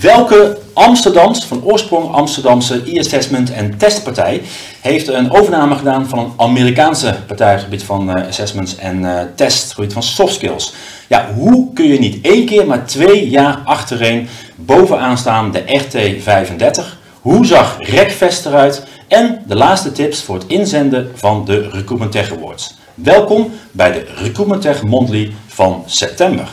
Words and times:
Welke 0.00 0.58
Amsterdams, 0.72 1.44
van 1.44 1.64
oorsprong 1.64 2.12
Amsterdamse 2.14 2.82
e-assessment 2.84 3.52
en 3.52 3.78
testpartij, 3.78 4.42
heeft 4.80 5.08
een 5.08 5.30
overname 5.30 5.74
gedaan 5.74 6.08
van 6.08 6.18
een 6.18 6.32
Amerikaanse 6.36 7.16
partij 7.26 7.48
op 7.48 7.54
het 7.54 7.64
gebied 7.64 7.82
van 7.82 8.18
uh, 8.18 8.26
assessments 8.26 8.76
en 8.76 9.00
uh, 9.00 9.20
test, 9.34 9.62
op 9.62 9.66
het 9.66 9.74
gebied 9.74 9.92
van 9.92 10.02
soft 10.02 10.34
skills? 10.34 10.74
Ja, 11.08 11.32
hoe 11.34 11.72
kun 11.72 11.86
je 11.86 11.98
niet 11.98 12.24
één 12.24 12.46
keer, 12.46 12.66
maar 12.66 12.86
twee 12.86 13.28
jaar 13.28 13.60
achtereen 13.64 14.28
bovenaan 14.56 15.18
staan 15.18 15.50
de 15.50 15.62
RT35? 15.62 16.84
Hoe 17.20 17.46
zag 17.46 17.76
RecVest 17.78 18.46
eruit? 18.46 18.86
En 19.08 19.42
de 19.46 19.54
laatste 19.54 19.92
tips 19.92 20.22
voor 20.22 20.34
het 20.34 20.46
inzenden 20.46 21.10
van 21.14 21.44
de 21.44 21.60
Recruitment 21.60 22.12
Tech 22.12 22.32
Awards. 22.32 22.74
Welkom 22.94 23.50
bij 23.72 23.92
de 23.92 24.06
Recruitment 24.16 24.62
Tech 24.62 24.82
Monthly 24.82 25.32
van 25.46 25.82
september. 25.86 26.48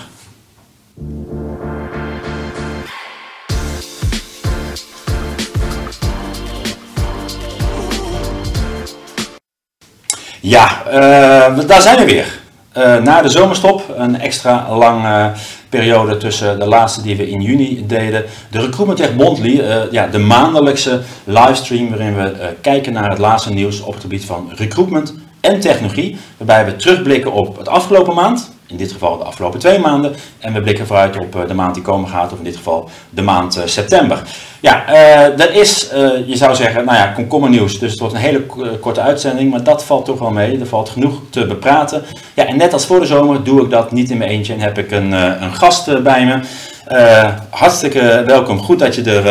Ja, 10.46 10.84
uh, 10.88 11.68
daar 11.68 11.82
zijn 11.82 11.98
we 11.98 12.06
weer. 12.06 12.40
Uh, 12.78 12.98
na 12.98 13.22
de 13.22 13.30
zomerstop, 13.30 13.94
een 13.98 14.20
extra 14.20 14.68
lange 14.70 15.32
periode 15.70 16.18
tussen 16.18 16.60
de 16.60 16.68
laatste 16.68 17.02
die 17.02 17.16
we 17.16 17.30
in 17.30 17.42
juni 17.42 17.84
deden. 17.88 18.24
De 18.52 18.60
Recruitment 18.60 18.98
Tech 18.98 19.14
Monthly, 19.14 19.60
uh, 19.60 19.92
ja, 19.92 20.08
de 20.08 20.18
maandelijkse 20.18 21.02
livestream 21.24 21.90
waarin 21.90 22.16
we 22.16 22.54
kijken 22.62 22.94
naar 22.94 23.10
het 23.10 23.20
laatste 23.20 23.54
nieuws 23.54 23.82
op 23.82 23.94
het 23.94 24.02
gebied 24.02 24.26
van 24.26 24.52
recruitment 24.56 25.14
en 25.40 25.60
technologie. 25.60 26.18
Waarbij 26.38 26.66
we 26.66 26.76
terugblikken 26.76 27.32
op 27.32 27.58
het 27.58 27.68
afgelopen 27.68 28.14
maand, 28.14 28.52
in 28.68 28.78
dit 28.78 28.92
geval 28.92 29.18
de 29.18 29.24
afgelopen 29.24 29.60
twee 29.60 29.80
maanden. 29.80 30.16
En 30.40 30.54
we 30.54 30.62
blikken 30.62 30.88
vooruit 30.88 31.18
op 31.18 31.48
de 31.48 31.54
maand 31.54 31.74
die 31.74 31.84
komen 31.84 32.10
gaat, 32.10 32.32
of 32.32 32.38
in 32.38 32.44
dit 32.44 32.56
geval 32.56 32.90
de 33.10 33.22
maand 33.22 33.62
september. 33.66 34.22
Ja, 34.60 34.84
uh, 34.90 35.38
dat 35.38 35.50
is, 35.50 35.90
uh, 35.94 36.28
je 36.28 36.36
zou 36.36 36.56
zeggen, 36.56 36.86
nou 36.86 36.98
ja, 36.98 37.08
komkommernieuws. 37.08 37.80
Dus 37.80 37.92
het 37.92 38.00
wordt 38.00 38.16
een 38.16 38.22
hele 38.22 38.42
korte 38.80 39.02
uitzending, 39.02 39.52
maar 39.52 39.64
dat 39.64 39.84
valt 39.84 40.06
toch 40.06 40.20
wel 40.20 40.32
mee. 40.32 40.60
Er 40.60 40.68
valt 40.68 40.90
genoeg 40.90 41.22
te 41.30 41.46
bepraten. 41.46 42.04
Ja, 42.34 42.46
en 42.46 42.58
net 42.58 42.74
als 42.74 42.86
voor 42.86 43.00
de 43.00 43.06
zomer 43.06 43.44
doe 43.44 43.64
ik 43.64 43.70
dat 43.70 43.92
niet 43.92 44.10
in 44.10 44.18
mijn 44.18 44.30
eentje 44.30 44.54
en 44.54 44.60
heb 44.60 44.78
ik 44.78 44.92
een, 44.92 45.12
uh, 45.12 45.32
een 45.40 45.54
gast 45.54 46.04
bij 46.04 46.26
me. 46.26 46.40
hartstikke 47.50 48.24
welkom. 48.26 48.60
Goed 48.60 48.80
dat 48.80 48.96
je 48.96 49.04
er, 49.04 49.28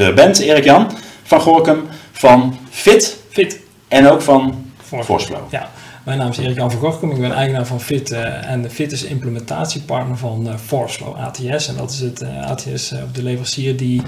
er 0.00 0.14
bent, 0.14 0.38
Erik-Jan 0.38 0.90
van 1.22 1.40
Gorkum 1.40 1.88
van 2.12 2.56
Fit. 2.70 3.16
Fit. 3.30 3.60
En 3.88 4.08
ook 4.10 4.22
van 4.22 4.72
Forceflow. 5.04 5.40
Ja. 5.50 5.68
Mijn 6.04 6.18
naam 6.18 6.30
is 6.30 6.38
Erik-Jan 6.38 6.70
van 6.70 6.80
Gorkum, 6.80 7.10
ik 7.10 7.20
ben 7.20 7.32
eigenaar 7.32 7.66
van 7.66 7.80
FIT 7.80 8.10
uh, 8.10 8.50
en 8.50 8.62
de 8.62 8.70
FIT 8.70 8.92
is 8.92 9.04
implementatiepartner 9.04 10.16
van 10.16 10.46
uh, 10.46 10.54
Forceflow 10.64 11.14
ATS. 11.16 11.68
En 11.68 11.76
dat 11.76 11.90
is 11.90 12.00
het 12.00 12.22
uh, 12.22 12.50
ATS 12.50 12.92
op 12.92 13.14
de 13.14 13.22
leverancier 13.22 13.76
die 13.76 14.02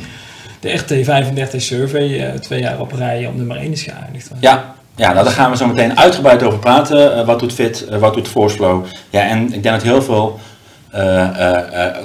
de 0.60 0.78
RT35 0.78 1.56
survey 1.56 2.38
twee 2.38 2.60
jaar 2.60 2.80
op 2.80 2.92
rij 2.92 3.26
op 3.26 3.36
nummer 3.36 3.56
1 3.56 3.72
is 3.72 3.82
geëindigd. 3.82 4.30
Ja, 4.40 4.74
ja 4.96 5.12
nou, 5.12 5.24
daar 5.24 5.32
gaan 5.32 5.50
we 5.50 5.56
zo 5.56 5.66
meteen 5.66 5.98
uitgebreid 5.98 6.42
over 6.42 6.58
praten. 6.58 7.26
wat 7.26 7.40
doet 7.40 7.52
FIT, 7.52 7.86
wat 7.98 8.14
doet 8.14 8.28
Forceflow? 8.28 8.84
Ja, 9.10 9.22
en 9.22 9.42
ik 9.42 9.62
denk 9.62 9.74
dat 9.74 9.82
heel 9.82 10.02
veel 10.02 10.38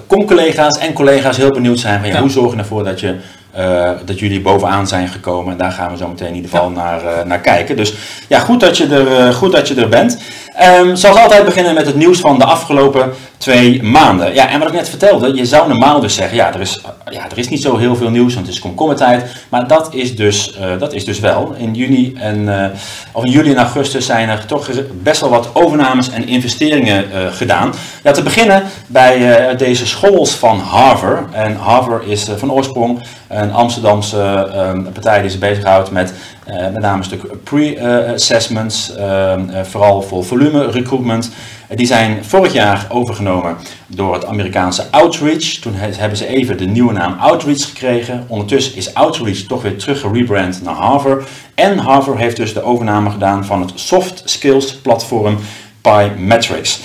com-collega's 0.07 0.77
en 0.77 0.93
collega's 0.93 1.37
heel 1.37 1.51
benieuwd 1.51 1.79
zijn 1.79 1.99
van 1.99 2.09
ja, 2.09 2.19
hoe 2.19 2.29
zorg 2.29 2.51
je 2.51 2.57
ervoor 2.57 2.83
dat 2.83 2.99
je 2.99 3.15
uh, 3.57 3.91
dat 4.05 4.19
jullie 4.19 4.41
bovenaan 4.41 4.87
zijn 4.87 5.07
gekomen. 5.07 5.51
En 5.51 5.57
daar 5.57 5.71
gaan 5.71 5.91
we 5.91 5.97
zo 5.97 6.07
meteen 6.07 6.27
in 6.27 6.35
ieder 6.35 6.49
geval 6.49 6.69
naar, 6.69 7.03
uh, 7.03 7.23
naar 7.23 7.39
kijken. 7.39 7.75
Dus 7.75 7.93
ja, 8.27 8.39
goed 8.39 8.59
dat 8.59 8.77
je 8.77 8.87
er, 8.87 9.27
uh, 9.27 9.33
goed 9.33 9.51
dat 9.51 9.67
je 9.67 9.75
er 9.75 9.89
bent. 9.89 10.17
Um, 10.61 10.95
zoals 10.95 11.17
altijd 11.17 11.45
beginnen 11.45 11.73
met 11.73 11.85
het 11.85 11.95
nieuws 11.95 12.19
van 12.19 12.37
de 12.37 12.45
afgelopen 12.45 13.13
twee 13.37 13.83
maanden. 13.83 14.33
Ja, 14.33 14.49
en 14.49 14.59
wat 14.59 14.67
ik 14.67 14.73
net 14.73 14.89
vertelde, 14.89 15.35
je 15.35 15.45
zou 15.45 15.67
normaal 15.67 15.99
dus 15.99 16.15
zeggen, 16.15 16.37
ja, 16.37 16.53
er 16.53 16.59
is, 16.59 16.81
ja, 17.09 17.29
er 17.31 17.37
is 17.37 17.49
niet 17.49 17.61
zo 17.61 17.77
heel 17.77 17.95
veel 17.95 18.09
nieuws, 18.09 18.33
want 18.33 18.45
het 18.45 18.55
is 18.55 18.61
komkommertijd. 18.61 19.25
Maar 19.49 19.67
dat 19.67 19.93
is 19.93 20.15
dus, 20.15 20.57
dat 20.79 20.93
is 20.93 21.05
dus 21.05 21.19
wel. 21.19 21.53
In 21.57 21.73
juni 21.73 22.13
en, 22.15 22.71
of 23.11 23.23
in 23.23 23.31
juli 23.31 23.51
en 23.51 23.57
augustus 23.57 24.05
zijn 24.05 24.29
er 24.29 24.45
toch 24.45 24.69
best 24.91 25.21
wel 25.21 25.29
wat 25.29 25.49
overnames 25.53 26.09
en 26.09 26.27
investeringen 26.27 27.05
gedaan. 27.33 27.73
Ja, 28.03 28.11
te 28.11 28.23
beginnen 28.23 28.63
bij 28.87 29.55
deze 29.55 29.87
schools 29.87 30.31
van 30.31 30.59
Harvard. 30.59 31.33
En 31.33 31.55
Harvard 31.55 32.05
is 32.05 32.27
van 32.37 32.51
oorsprong 32.51 33.03
een 33.27 33.53
Amsterdamse 33.53 34.51
um, 34.55 34.91
partij 34.91 35.21
die 35.21 35.29
zich 35.29 35.39
bezighoudt 35.39 35.91
met 35.91 36.13
met 36.53 36.79
name 36.79 36.97
een 36.97 37.03
stuk 37.03 37.43
pre-assessments, 37.43 38.93
uh, 38.97 39.33
vooral 39.63 40.01
voor 40.01 40.25
volume 40.25 40.71
recruitment. 40.71 41.31
die 41.75 41.87
zijn 41.87 42.25
vorig 42.25 42.53
jaar 42.53 42.85
overgenomen 42.89 43.55
door 43.87 44.13
het 44.13 44.25
Amerikaanse 44.25 44.83
Outreach. 44.91 45.43
Toen 45.43 45.73
hebben 45.75 46.17
ze 46.17 46.27
even 46.27 46.57
de 46.57 46.65
nieuwe 46.65 46.93
naam 46.93 47.17
Outreach 47.19 47.65
gekregen. 47.65 48.25
Ondertussen 48.27 48.75
is 48.75 48.93
Outreach 48.93 49.37
toch 49.37 49.61
weer 49.61 49.77
terug 49.77 49.99
gerebrand 49.99 50.61
naar 50.63 50.73
Harvard. 50.73 51.27
En 51.55 51.77
Harvard 51.77 52.17
heeft 52.17 52.37
dus 52.37 52.53
de 52.53 52.63
overname 52.63 53.09
gedaan 53.09 53.45
van 53.45 53.61
het 53.61 53.71
soft 53.75 54.21
skills 54.25 54.75
platform 54.75 55.37
PyMetrics. 55.81 56.79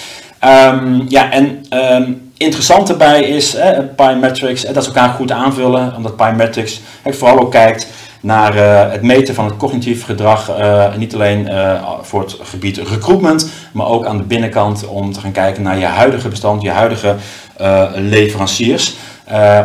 Um, 0.44 1.04
ja, 1.08 1.30
en 1.30 1.64
um, 1.70 2.32
interessant 2.36 2.86
daarbij 2.86 3.22
is, 3.22 3.54
eh, 3.54 3.78
Pymetrics, 3.96 4.62
dat 4.62 4.84
ze 4.84 4.90
elkaar 4.90 5.08
goed 5.08 5.30
aanvullen, 5.30 5.96
omdat 5.96 6.16
Pymetrics 6.16 6.80
vooral 7.04 7.38
ook 7.38 7.50
kijkt 7.50 7.86
naar 8.24 8.56
uh, 8.56 8.92
het 8.92 9.02
meten 9.02 9.34
van 9.34 9.44
het 9.44 9.56
cognitief 9.56 10.04
gedrag, 10.04 10.58
uh, 10.58 10.96
niet 10.96 11.14
alleen 11.14 11.46
uh, 11.46 11.82
voor 12.02 12.20
het 12.20 12.36
gebied 12.42 12.76
recruitment, 12.76 13.50
maar 13.72 13.86
ook 13.86 14.06
aan 14.06 14.16
de 14.16 14.22
binnenkant 14.22 14.86
om 14.86 15.12
te 15.12 15.20
gaan 15.20 15.32
kijken 15.32 15.62
naar 15.62 15.78
je 15.78 15.84
huidige 15.84 16.28
bestand, 16.28 16.62
je 16.62 16.70
huidige 16.70 17.16
leveranciers. 17.94 18.96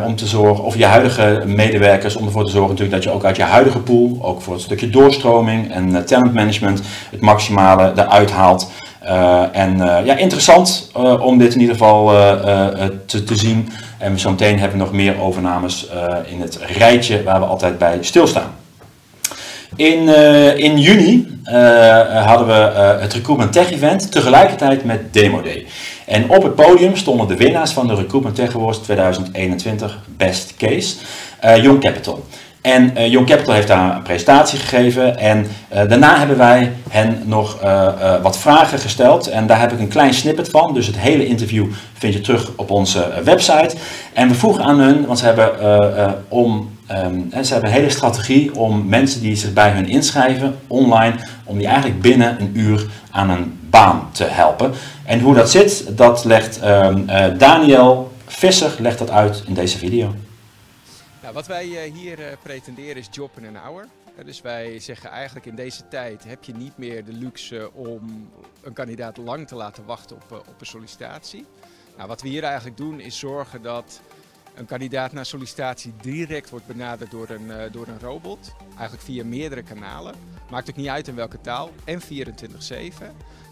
om 0.06 0.16
te 0.16 0.28
zorgen, 0.28 0.64
of 0.64 0.78
je 0.78 0.86
huidige 0.86 1.44
medewerkers, 1.46 2.16
om 2.16 2.26
ervoor 2.26 2.46
te 2.46 2.52
zorgen 2.52 2.70
natuurlijk 2.70 2.96
dat 2.96 3.04
je 3.04 3.18
ook 3.18 3.26
uit 3.26 3.36
je 3.36 3.44
huidige 3.44 3.80
pool, 3.80 4.18
ook 4.22 4.42
voor 4.42 4.54
het 4.54 4.62
stukje 4.62 4.90
doorstroming 4.90 5.72
en 5.72 6.06
talentmanagement, 6.06 6.82
het 7.12 7.22
maximale 7.22 7.92
eruit 7.96 8.32
haalt. 8.32 8.72
Uh, 9.04 9.44
en 9.52 9.76
uh, 9.76 10.06
ja, 10.06 10.16
interessant 10.16 10.92
uh, 10.98 11.26
om 11.26 11.38
dit 11.38 11.54
in 11.54 11.60
ieder 11.60 11.76
geval 11.76 12.08
te, 13.06 13.24
te, 13.24 13.36
zien. 13.36 13.70
En 13.98 14.20
zo 14.20 14.30
meteen 14.30 14.60
hebben 14.60 14.78
we 14.78 14.84
nog 14.84 14.94
meer 14.94 15.22
overnames 15.22 15.88
in 16.26 16.42
het 16.42 16.60
rijtje 16.78 17.24
waar 17.24 17.40
we 17.40 17.46
altijd 17.46 17.78
bij 17.78 17.98
stilstaan. 18.02 18.56
In, 19.76 20.08
in 20.58 20.80
juni 20.80 21.42
hadden 22.24 22.48
we 22.48 22.54
het 23.02 23.14
Recruitment 23.14 23.54
Tech 23.54 23.72
Event 23.72 24.12
tegelijkertijd 24.12 24.84
met 24.84 25.14
Demo 25.14 25.42
Day. 25.42 25.66
En 26.06 26.30
op 26.30 26.44
het 26.44 26.56
podium 26.56 26.96
stonden 26.96 27.28
de 27.28 27.36
winnaars 27.36 27.72
van 27.72 27.88
de 27.88 27.96
Recruitment 27.96 28.36
Tech 28.36 28.56
Awards 28.56 28.80
2021 28.80 30.00
Best 30.18 30.54
Case, 30.58 30.96
Young 31.42 31.80
Capital. 31.80 32.26
En 32.62 32.92
uh, 32.98 33.12
Young 33.12 33.28
Capital 33.28 33.54
heeft 33.54 33.68
daar 33.68 33.96
een 33.96 34.02
presentatie 34.02 34.60
gegeven. 34.60 35.18
En 35.18 35.48
uh, 35.74 35.90
daarna 35.90 36.18
hebben 36.18 36.38
wij 36.38 36.72
hen 36.90 37.22
nog 37.26 37.64
uh, 37.64 38.22
wat 38.22 38.38
vragen 38.38 38.80
gesteld. 38.80 39.28
En 39.28 39.48
daar 39.48 39.60
heb 39.60 39.72
ik 39.72 39.80
een 39.80 39.88
klein 39.88 40.14
snippet 40.14 40.50
van. 40.50 40.74
Dus 40.74 40.88
het 40.88 40.98
hele 40.98 41.26
interview 41.26 41.66
vind 41.94 42.14
je 42.14 42.22
terug 42.22 42.52
op 42.56 42.70
onze 42.70 43.08
website. 43.24 43.76
En 44.14 44.28
we 44.28 44.36
vroegen 44.36 44.64
aan 44.64 44.80
hun, 44.80 45.06
want 45.06 45.20
ze 45.20 45.26
hebben, 45.26 45.52
om, 46.28 46.78
um, 46.92 47.30
ze 47.44 47.54
hebben 47.54 47.70
een 47.70 47.76
hele 47.76 47.90
strategie 47.90 48.56
om 48.56 48.86
mensen 48.88 49.22
die 49.22 49.36
zich 49.36 49.54
bij 49.54 49.70
hun 49.70 49.88
inschrijven 49.88 50.56
online, 50.68 51.16
om 51.44 51.58
die 51.58 51.68
eigenlijk 51.68 52.02
binnen 52.02 52.42
een 52.42 52.52
uur 52.54 52.86
aan 53.12 53.30
een 53.30 53.60
baan 53.70 54.10
te 54.12 54.24
helpen. 54.24 54.74
En 55.06 55.20
hoe 55.20 55.36
dat 55.36 55.52
zit, 55.52 55.98
dat 55.98 56.26
legt 56.26 56.60
um, 56.66 57.06
Daniel 57.38 58.12
Visser 58.28 58.72
legt 58.80 59.00
dat 59.00 59.12
uit 59.12 59.44
in 59.48 59.54
deze 59.54 59.78
video. 59.78 60.14
Nou, 61.30 61.42
wat 61.42 61.50
wij 61.50 61.86
eh, 61.86 61.94
hier 61.94 62.20
uh, 62.20 62.26
pretenderen 62.44 62.96
is 62.96 63.08
job 63.12 63.38
in 63.38 63.44
een 63.44 63.56
hour. 63.56 63.88
Uh, 64.18 64.26
dus 64.26 64.42
wij 64.42 64.80
zeggen 64.80 65.10
eigenlijk 65.10 65.46
in 65.46 65.56
deze 65.56 65.88
tijd 65.88 66.24
heb 66.24 66.44
je 66.44 66.54
niet 66.54 66.78
meer 66.78 67.06
de 67.06 67.14
luxe 67.14 67.72
om 67.74 68.30
een 68.62 68.74
kandidaat 68.74 69.18
lang 69.18 69.48
te 69.48 69.56
laten 69.56 69.86
wachten 69.86 70.16
op, 70.16 70.32
op 70.32 70.56
een 70.60 70.66
sollicitatie. 70.66 71.46
Nou, 71.96 72.08
wat 72.08 72.22
we 72.22 72.28
hier 72.28 72.44
eigenlijk 72.44 72.78
doen 72.78 73.00
is 73.00 73.20
zorgen 73.20 73.62
dat 73.62 74.02
een 74.56 74.66
kandidaat 74.66 75.12
naar 75.12 75.26
sollicitatie 75.26 75.94
direct 76.02 76.50
wordt 76.50 76.68
benaderd 76.68 77.12
door 77.12 77.30
een, 77.30 77.72
door 77.72 77.88
een 77.88 78.00
robot. 78.00 78.54
Eigenlijk 78.70 79.02
via 79.02 79.26
meerdere 79.26 79.64
kanalen. 79.64 80.16
Maakt 80.50 80.70
ook 80.70 80.76
niet 80.76 80.88
uit 80.88 81.08
in 81.08 81.16
welke 81.16 81.42
taal. 81.42 81.72
En 81.84 82.02
24-7. 82.02 82.06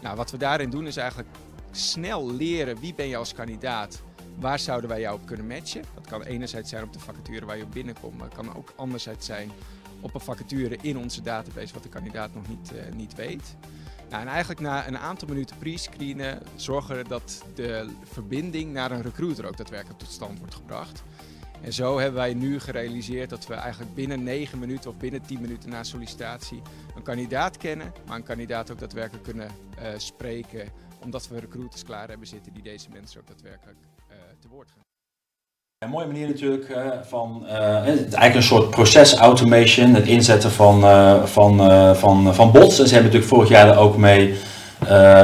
Nou, 0.02 0.16
wat 0.16 0.30
we 0.30 0.36
daarin 0.36 0.70
doen 0.70 0.86
is 0.86 0.96
eigenlijk 0.96 1.28
snel 1.70 2.32
leren 2.32 2.80
wie 2.80 2.94
ben 2.94 3.08
je 3.08 3.16
als 3.16 3.34
kandidaat 3.34 4.02
Waar 4.40 4.58
zouden 4.58 4.90
wij 4.90 5.00
jou 5.00 5.14
op 5.14 5.26
kunnen 5.26 5.46
matchen? 5.46 5.82
Dat 5.94 6.06
kan 6.06 6.22
enerzijds 6.22 6.70
zijn 6.70 6.82
op 6.82 6.92
de 6.92 6.98
vacature 6.98 7.46
waar 7.46 7.56
je 7.56 7.62
op 7.64 7.72
binnenkomt, 7.72 8.16
maar 8.16 8.26
het 8.26 8.36
kan 8.36 8.56
ook 8.56 8.72
anderzijds 8.76 9.26
zijn 9.26 9.50
op 10.00 10.14
een 10.14 10.20
vacature 10.20 10.78
in 10.80 10.98
onze 10.98 11.22
database 11.22 11.74
wat 11.74 11.82
de 11.82 11.88
kandidaat 11.88 12.34
nog 12.34 12.48
niet, 12.48 12.72
uh, 12.74 12.94
niet 12.94 13.14
weet. 13.14 13.56
Nou, 14.10 14.22
en 14.22 14.28
eigenlijk 14.28 14.60
na 14.60 14.86
een 14.86 14.98
aantal 14.98 15.28
minuten 15.28 15.56
pre-screenen 15.58 16.42
zorgen 16.56 16.96
we 16.96 17.08
dat 17.08 17.44
de 17.54 17.88
verbinding 18.04 18.72
naar 18.72 18.90
een 18.90 19.02
recruiter 19.02 19.46
ook 19.46 19.56
daadwerkelijk 19.56 19.98
tot 19.98 20.10
stand 20.10 20.38
wordt 20.38 20.54
gebracht. 20.54 21.02
En 21.60 21.72
zo 21.72 21.98
hebben 21.98 22.20
wij 22.20 22.34
nu 22.34 22.60
gerealiseerd 22.60 23.30
dat 23.30 23.46
we 23.46 23.54
eigenlijk 23.54 23.94
binnen 23.94 24.22
9 24.22 24.58
minuten 24.58 24.90
of 24.90 24.96
binnen 24.96 25.22
10 25.22 25.40
minuten 25.40 25.70
na 25.70 25.82
sollicitatie 25.82 26.62
een 26.96 27.02
kandidaat 27.02 27.56
kennen, 27.56 27.92
maar 28.06 28.16
een 28.16 28.22
kandidaat 28.22 28.70
ook 28.70 28.78
daadwerkelijk 28.78 29.24
kunnen 29.24 29.50
uh, 29.78 29.88
spreken, 29.96 30.68
omdat 31.08 31.28
we 31.28 31.40
recruiters 31.40 31.84
klaar 31.84 32.08
hebben 32.08 32.26
zitten 32.26 32.52
die 32.52 32.62
deze 32.62 32.86
mensen 32.92 33.20
ook 33.20 33.26
daadwerkelijk 33.26 33.78
te 34.40 34.48
woord 34.48 34.68
gaan. 34.74 34.82
Een 35.78 35.88
mooie 35.88 36.06
manier 36.06 36.26
natuurlijk 36.26 36.68
uh, 36.68 36.76
van 37.02 37.42
uh, 37.46 37.86
eigenlijk 37.86 38.34
een 38.34 38.42
soort 38.42 38.70
proces 38.70 39.14
automation, 39.14 39.94
het 39.94 40.06
inzetten 40.06 40.50
van, 40.50 40.84
uh, 40.84 41.24
van, 41.24 41.56
van, 41.96 42.34
van 42.34 42.52
bots. 42.52 42.78
En 42.78 42.86
ze 42.86 42.94
hebben 42.94 43.12
natuurlijk 43.12 43.32
vorig 43.34 43.48
jaar 43.48 43.68
er 43.68 43.76
ook 43.76 43.96
mee, 43.96 44.34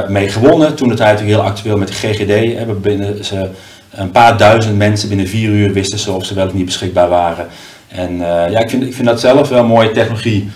mee 0.07 0.29
gewonnen. 0.29 0.75
Toen 0.75 0.89
het 0.89 0.99
eigenlijk 0.99 1.35
heel 1.35 1.45
actueel 1.45 1.77
met 1.77 1.87
de 1.87 1.93
GGD. 1.93 2.57
Hebben 2.57 2.81
binnen 2.81 3.25
ze 3.25 3.49
een 3.91 4.11
paar 4.11 4.37
duizend 4.37 4.77
mensen 4.77 5.09
binnen 5.09 5.27
vier 5.27 5.49
uur 5.49 5.73
wisten 5.73 5.99
ze 5.99 6.11
of 6.11 6.25
ze 6.25 6.33
wel 6.33 6.47
of 6.47 6.53
niet 6.53 6.65
beschikbaar 6.65 7.09
waren. 7.09 7.47
En 7.87 8.17
ja, 8.17 8.59
ik 8.59 8.69
vind, 8.69 8.83
ik 8.83 8.93
vind 8.93 9.07
dat 9.07 9.19
zelf 9.19 9.49
wel 9.49 9.65
mooie 9.65 9.91
technologie 9.91 10.51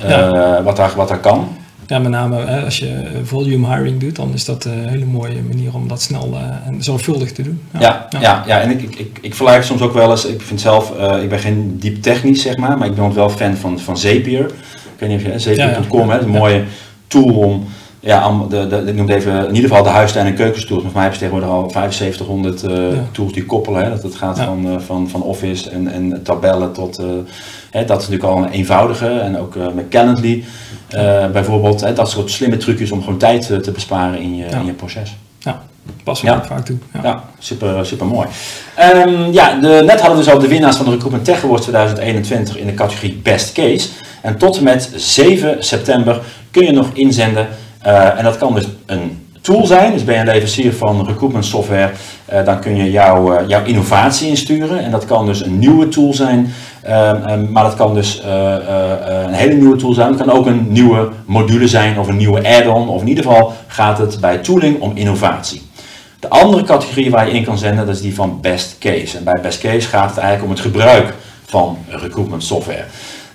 ja. 0.00 0.62
wat, 0.62 0.76
daar, 0.76 0.92
wat 0.96 1.08
daar 1.08 1.20
kan. 1.20 1.56
Ja, 1.86 1.98
met 1.98 2.10
name 2.10 2.64
als 2.64 2.78
je 2.78 3.20
volume 3.24 3.74
hiring 3.74 4.00
doet, 4.00 4.16
dan 4.16 4.32
is 4.32 4.44
dat 4.44 4.64
een 4.64 4.88
hele 4.88 5.04
mooie 5.04 5.42
manier 5.48 5.74
om 5.74 5.88
dat 5.88 6.02
snel 6.02 6.38
en 6.64 6.82
zorgvuldig 6.82 7.32
te 7.32 7.42
doen. 7.42 7.60
Ja, 7.78 8.06
ja, 8.10 8.20
ja. 8.20 8.42
ja, 8.46 8.60
en 8.60 8.70
ik, 8.70 8.82
ik, 8.82 8.94
ik, 8.96 9.18
ik 9.20 9.34
vergelijk 9.34 9.64
soms 9.64 9.80
ook 9.80 9.92
wel 9.92 10.10
eens, 10.10 10.24
ik 10.24 10.40
vind 10.40 10.60
zelf, 10.60 10.92
uh, 10.98 11.22
ik 11.22 11.28
ben 11.28 11.38
geen 11.38 11.76
diep 11.78 12.02
technisch 12.02 12.42
zeg 12.42 12.56
maar, 12.56 12.78
maar 12.78 12.88
ik 12.88 12.94
ben 12.94 13.14
wel 13.14 13.30
fan 13.30 13.56
van, 13.56 13.78
van 13.78 13.98
Zapier. 13.98 14.44
Ik 14.44 14.98
weet 14.98 15.08
niet 15.08 15.26
of 15.26 15.32
je, 15.32 15.38
Zapier.com, 15.38 16.08
ja, 16.08 16.20
een 16.20 16.28
mooie 16.28 16.64
tool 17.06 17.34
om, 17.34 17.66
ja, 18.00 18.32
de, 18.48 18.66
de, 18.66 18.76
ik 18.76 18.94
noem 18.94 19.06
het 19.06 19.16
even, 19.16 19.48
in 19.48 19.54
ieder 19.54 19.68
geval 19.68 19.84
de 19.84 19.90
huistuin- 19.90 20.26
en 20.26 20.34
keukentools. 20.34 20.82
Voor 20.82 20.92
mij 20.92 21.02
hebben 21.02 21.18
ze 21.20 21.26
tegenwoordig 21.26 21.50
al 21.50 21.70
7500 21.70 22.62
uh, 22.62 22.98
tools 23.12 23.32
die 23.32 23.44
koppelen. 23.44 23.82
Hè. 23.84 23.90
Dat, 23.90 24.02
dat 24.02 24.14
gaat 24.14 24.38
van, 24.38 24.66
uh, 24.66 24.78
van, 24.78 25.08
van 25.08 25.22
Office 25.22 25.70
en, 25.70 25.88
en 25.88 26.22
tabellen 26.22 26.72
tot, 26.72 26.96
hè, 27.70 27.84
dat 27.84 28.00
is 28.00 28.08
natuurlijk 28.08 28.22
al 28.22 28.42
een 28.42 28.50
eenvoudige 28.50 29.08
en 29.08 29.38
ook 29.38 29.54
met 29.74 29.88
Calendly. 29.88 30.44
Bijvoorbeeld 31.32 31.80
hè, 31.80 31.92
dat 31.92 32.10
soort 32.10 32.30
slimme 32.30 32.56
trucjes 32.56 32.90
om 32.90 33.02
gewoon 33.02 33.18
tijd 33.18 33.46
te 33.62 33.70
besparen 33.72 34.20
in 34.20 34.36
je, 34.36 34.46
ja. 34.48 34.58
in 34.58 34.66
je 34.66 34.72
proces. 34.72 35.16
Ja, 35.38 35.62
pas 36.04 36.20
ja. 36.20 36.44
vaak 36.44 36.64
toe. 36.64 36.76
Ja, 36.92 37.00
ja 37.02 37.24
super, 37.38 37.86
super 37.86 38.06
mooi. 38.06 38.28
Um, 38.94 39.32
ja, 39.32 39.60
de, 39.60 39.82
net 39.86 40.00
hadden 40.00 40.18
we 40.18 40.24
dus 40.24 40.32
al 40.32 40.38
de 40.38 40.48
winnaars 40.48 40.76
van 40.76 40.84
de 40.84 40.90
Recruitment 40.90 41.24
Tech 41.24 41.44
Awards 41.44 41.62
2021 41.62 42.58
in 42.58 42.66
de 42.66 42.74
categorie 42.74 43.20
Best 43.22 43.52
Case. 43.52 43.88
En 44.22 44.38
tot 44.38 44.56
en 44.56 44.64
met 44.64 44.90
7 44.94 45.64
september 45.64 46.20
kun 46.50 46.64
je 46.64 46.72
nog 46.72 46.88
inzenden. 46.92 47.48
Uh, 47.86 48.18
en 48.18 48.24
dat 48.24 48.38
kan 48.38 48.54
dus 48.54 48.64
een 48.86 49.26
tool 49.40 49.66
zijn. 49.66 49.92
Dus 49.92 50.04
ben 50.04 50.14
je 50.14 50.20
een 50.20 50.26
leverancier 50.26 50.72
van 50.72 51.06
recruitment 51.06 51.44
software, 51.44 51.90
uh, 52.32 52.44
dan 52.44 52.60
kun 52.60 52.76
je 52.76 52.90
jouw, 52.90 53.32
uh, 53.32 53.48
jouw 53.48 53.64
innovatie 53.64 54.28
insturen. 54.28 54.78
En 54.78 54.90
dat 54.90 55.04
kan 55.04 55.26
dus 55.26 55.44
een 55.44 55.58
nieuwe 55.58 55.88
tool 55.88 56.14
zijn, 56.14 56.52
uh, 56.88 57.12
um, 57.30 57.52
maar 57.52 57.62
dat 57.62 57.74
kan 57.74 57.94
dus 57.94 58.22
een 59.26 59.32
hele 59.32 59.54
nieuwe 59.54 59.76
tool 59.76 59.92
zijn. 59.92 60.08
Het 60.08 60.16
kan 60.16 60.30
ook 60.30 60.46
een 60.46 60.66
nieuwe 60.68 61.08
module 61.26 61.68
zijn 61.68 61.98
of 61.98 62.08
een 62.08 62.16
nieuwe 62.16 62.48
add-on. 62.48 62.88
Of 62.88 63.00
in 63.00 63.08
ieder 63.08 63.24
geval 63.24 63.52
gaat 63.66 63.98
het 63.98 64.20
bij 64.20 64.38
tooling 64.38 64.80
om 64.80 64.92
innovatie. 64.94 65.62
De 66.20 66.28
andere 66.28 66.62
categorie 66.62 67.10
waar 67.10 67.26
je 67.26 67.32
in 67.32 67.44
kan 67.44 67.58
zenden, 67.58 67.86
dat 67.86 67.94
is 67.94 68.00
die 68.00 68.14
van 68.14 68.40
best 68.40 68.76
case. 68.78 69.18
En 69.18 69.24
bij 69.24 69.38
best 69.42 69.60
case 69.60 69.88
gaat 69.88 70.08
het 70.08 70.18
eigenlijk 70.18 70.44
om 70.44 70.50
het 70.50 70.60
gebruik 70.60 71.14
van 71.44 71.78
recruitment 71.88 72.42
software. 72.42 72.84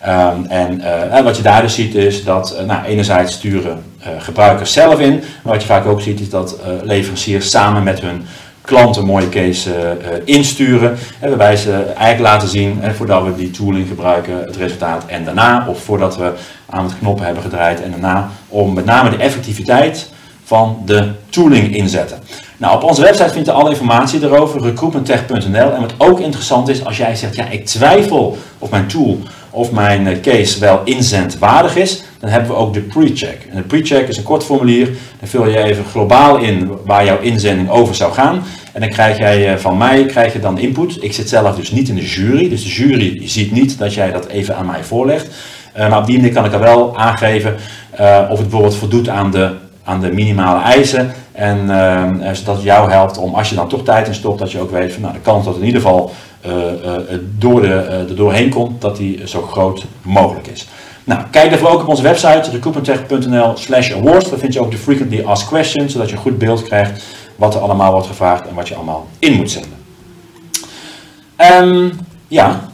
Um, 0.08 0.46
en 0.46 1.24
wat 1.24 1.38
je 1.38 1.44
daar 1.44 1.62
dus 1.62 1.76
ziet 1.76 1.96
is 1.96 2.24
dat 2.24 2.64
nou, 2.68 2.86
enerzijds 2.86 3.34
sturen 3.34 3.84
gebruikers 4.18 4.74
zelf 4.74 5.00
in, 5.00 5.14
maar 5.14 5.54
wat 5.54 5.62
je 5.62 5.68
vaak 5.68 5.86
ook 5.86 6.02
ziet 6.02 6.20
is 6.20 6.30
dat 6.30 6.60
leveranciers 6.84 7.50
samen 7.50 7.84
met 7.84 8.02
hun 8.02 8.26
klanten 8.62 9.06
mooie 9.06 9.30
case 9.30 9.98
insturen. 10.26 10.98
En 11.20 11.30
waarbij 11.30 11.56
ze 11.56 11.74
eigenlijk 11.74 12.20
laten 12.20 12.48
zien, 12.48 12.82
voordat 12.96 13.24
we 13.24 13.36
die 13.36 13.52
tooling 13.52 13.88
gebruiken, 13.88 14.44
het 14.46 14.56
resultaat 14.56 15.06
en 15.06 15.24
daarna, 15.26 15.66
of 15.68 15.84
voordat 15.84 16.18
we 16.18 16.32
aan 16.70 16.84
het 16.84 16.98
knoppen 16.98 17.26
hebben 17.26 17.44
gedraaid 17.44 17.82
en 17.82 17.92
daarna, 17.92 18.30
om 18.48 18.74
met 18.74 18.86
name 18.86 19.10
de 19.10 19.18
effectiviteit 19.18 20.10
van 20.44 20.82
de 20.86 21.12
tooling 21.30 21.76
inzetten. 21.76 22.20
Nou, 22.58 22.76
op 22.76 22.84
onze 22.84 23.02
website 23.02 23.30
vind 23.30 23.46
je 23.46 23.52
alle 23.52 23.70
informatie 23.70 24.24
erover, 24.24 24.62
recruitmenttech.nl. 24.62 25.74
En 25.74 25.82
wat 25.82 25.94
ook 25.98 26.20
interessant 26.20 26.68
is, 26.68 26.86
als 26.86 26.98
jij 26.98 27.16
zegt, 27.16 27.36
ja, 27.36 27.50
ik 27.50 27.66
twijfel 27.66 28.38
of 28.60 28.70
mijn 28.70 28.88
tool 28.88 29.20
of 29.50 29.72
mijn 29.72 30.22
case 30.22 30.60
wel 30.60 30.82
inzendwaardig 30.84 31.76
is, 31.76 32.04
dan 32.22 32.30
hebben 32.30 32.50
we 32.50 32.56
ook 32.56 32.74
de 32.74 32.82
pre-check. 32.82 33.48
En 33.50 33.56
de 33.56 33.62
pre-check 33.62 34.08
is 34.08 34.18
een 34.18 34.24
kort 34.24 34.44
formulier, 34.44 34.86
dan 35.20 35.28
vul 35.28 35.48
je 35.48 35.64
even 35.64 35.86
globaal 35.86 36.38
in 36.38 36.72
waar 36.86 37.06
jouw 37.06 37.20
inzending 37.20 37.70
over 37.70 37.96
zou 37.96 38.14
gaan. 38.14 38.44
En 38.74 38.82
dan 38.82 38.90
krijg 38.90 39.18
jij 39.18 39.60
van 39.60 39.78
mij 39.78 40.06
krijg 40.06 40.34
je 40.34 40.40
dan 40.40 40.58
input. 40.58 41.04
Ik 41.04 41.14
zit 41.14 41.30
zelf 41.30 41.56
dus 41.56 41.72
niet 41.72 41.90
in 41.90 41.96
de 41.96 42.06
jury, 42.06 42.50
dus 42.50 42.64
de 42.64 42.70
jury 42.70 43.28
ziet 43.28 43.52
niet 43.52 43.78
dat 43.78 43.94
jij 43.94 44.12
dat 44.12 44.28
even 44.28 44.56
aan 44.56 44.66
mij 44.66 44.84
voorlegt. 44.84 45.28
Uh, 45.78 45.90
maar 45.90 46.00
op 46.00 46.06
die 46.06 46.18
manier 46.18 46.34
kan 46.34 46.46
ik 46.46 46.54
er 46.54 46.60
wel 46.60 46.98
aangeven 46.98 47.56
uh, 48.00 48.28
of 48.30 48.38
het 48.38 48.48
bijvoorbeeld 48.48 48.76
voldoet 48.76 49.10
aan 49.10 49.32
de, 49.32 49.52
aan 49.84 50.02
de 50.02 50.12
minimale 50.12 50.62
eisen. 50.62 51.12
En 51.32 51.58
zodat 52.36 52.56
het 52.56 52.64
jou 52.64 52.92
helpt 52.92 53.18
om, 53.18 53.34
als 53.34 53.50
je 53.50 53.56
dan 53.56 53.68
toch 53.68 53.84
tijd 53.84 54.08
in 54.08 54.14
stopt, 54.14 54.40
dat 54.40 54.52
je 54.52 54.60
ook 54.60 54.72
weet 54.72 54.94
van 54.94 55.02
nou, 55.02 55.14
de 55.14 55.20
kans 55.20 55.46
dat 55.46 55.56
in 55.56 55.66
ieder 55.66 55.82
geval 55.82 56.12
door 57.38 57.62
de, 57.62 57.74
er 57.74 58.16
doorheen 58.16 58.50
komt, 58.50 58.82
dat 58.82 58.98
die 58.98 59.28
zo 59.28 59.42
groot 59.42 59.86
mogelijk 60.02 60.48
is. 60.48 60.68
Nou, 61.04 61.24
kijk 61.32 61.50
daarvoor 61.50 61.70
ook 61.70 61.82
op 61.82 61.88
onze 61.88 62.02
website 62.02 62.50
recruitmenttech.nl 62.52 63.58
slash 63.58 63.94
awards. 63.94 64.30
Daar 64.30 64.40
vind 64.40 64.54
je 64.54 64.60
ook 64.60 64.72
de 64.72 64.78
frequently 64.78 65.24
asked 65.24 65.48
questions, 65.50 65.92
zodat 65.92 66.10
je 66.10 66.16
een 66.16 66.22
goed 66.22 66.38
beeld 66.38 66.64
krijgt 66.64 67.04
wat 67.36 67.56
er 67.56 67.62
allemaal 67.62 67.92
wordt 67.92 68.08
gevraagd 68.08 68.48
en 68.48 68.56
wat 68.56 68.68
je 68.68 68.76
allemaal 68.76 69.08
in 69.20 69.34
moet 69.34 69.52
zenden. 69.52 69.80
Um, 71.38 72.00
ja, 72.28 72.72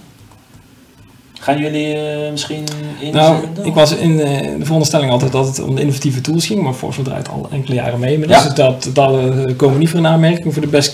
Gaan 1.48 1.60
jullie 1.60 1.96
uh, 1.96 2.32
misschien 2.32 2.64
in? 3.00 3.14
Nou, 3.14 3.36
ik 3.64 3.74
was 3.74 3.96
in 3.96 4.12
uh, 4.12 4.20
de 4.58 4.58
veronderstelling 4.60 5.12
altijd 5.12 5.32
dat 5.32 5.48
het 5.48 5.60
om 5.60 5.76
de 5.76 5.82
innovatieve 5.82 6.22
tools 6.22 6.46
ging, 6.46 6.62
maar 6.62 6.74
Force 6.74 7.02
draait 7.02 7.30
al 7.30 7.48
enkele 7.52 7.76
jaren 7.76 8.00
mee. 8.00 8.20
Maar 8.20 8.30
ja. 8.30 8.44
dus 8.44 8.54
dat, 8.54 8.90
dat 8.94 9.12
uh, 9.12 9.44
komen 9.56 9.74
we 9.74 9.80
niet 9.80 9.90
voor 9.90 10.00
een 10.00 10.08
aanmerking. 10.08 10.54
Voor 10.54 10.62
de 10.62 10.68
best 10.68 10.92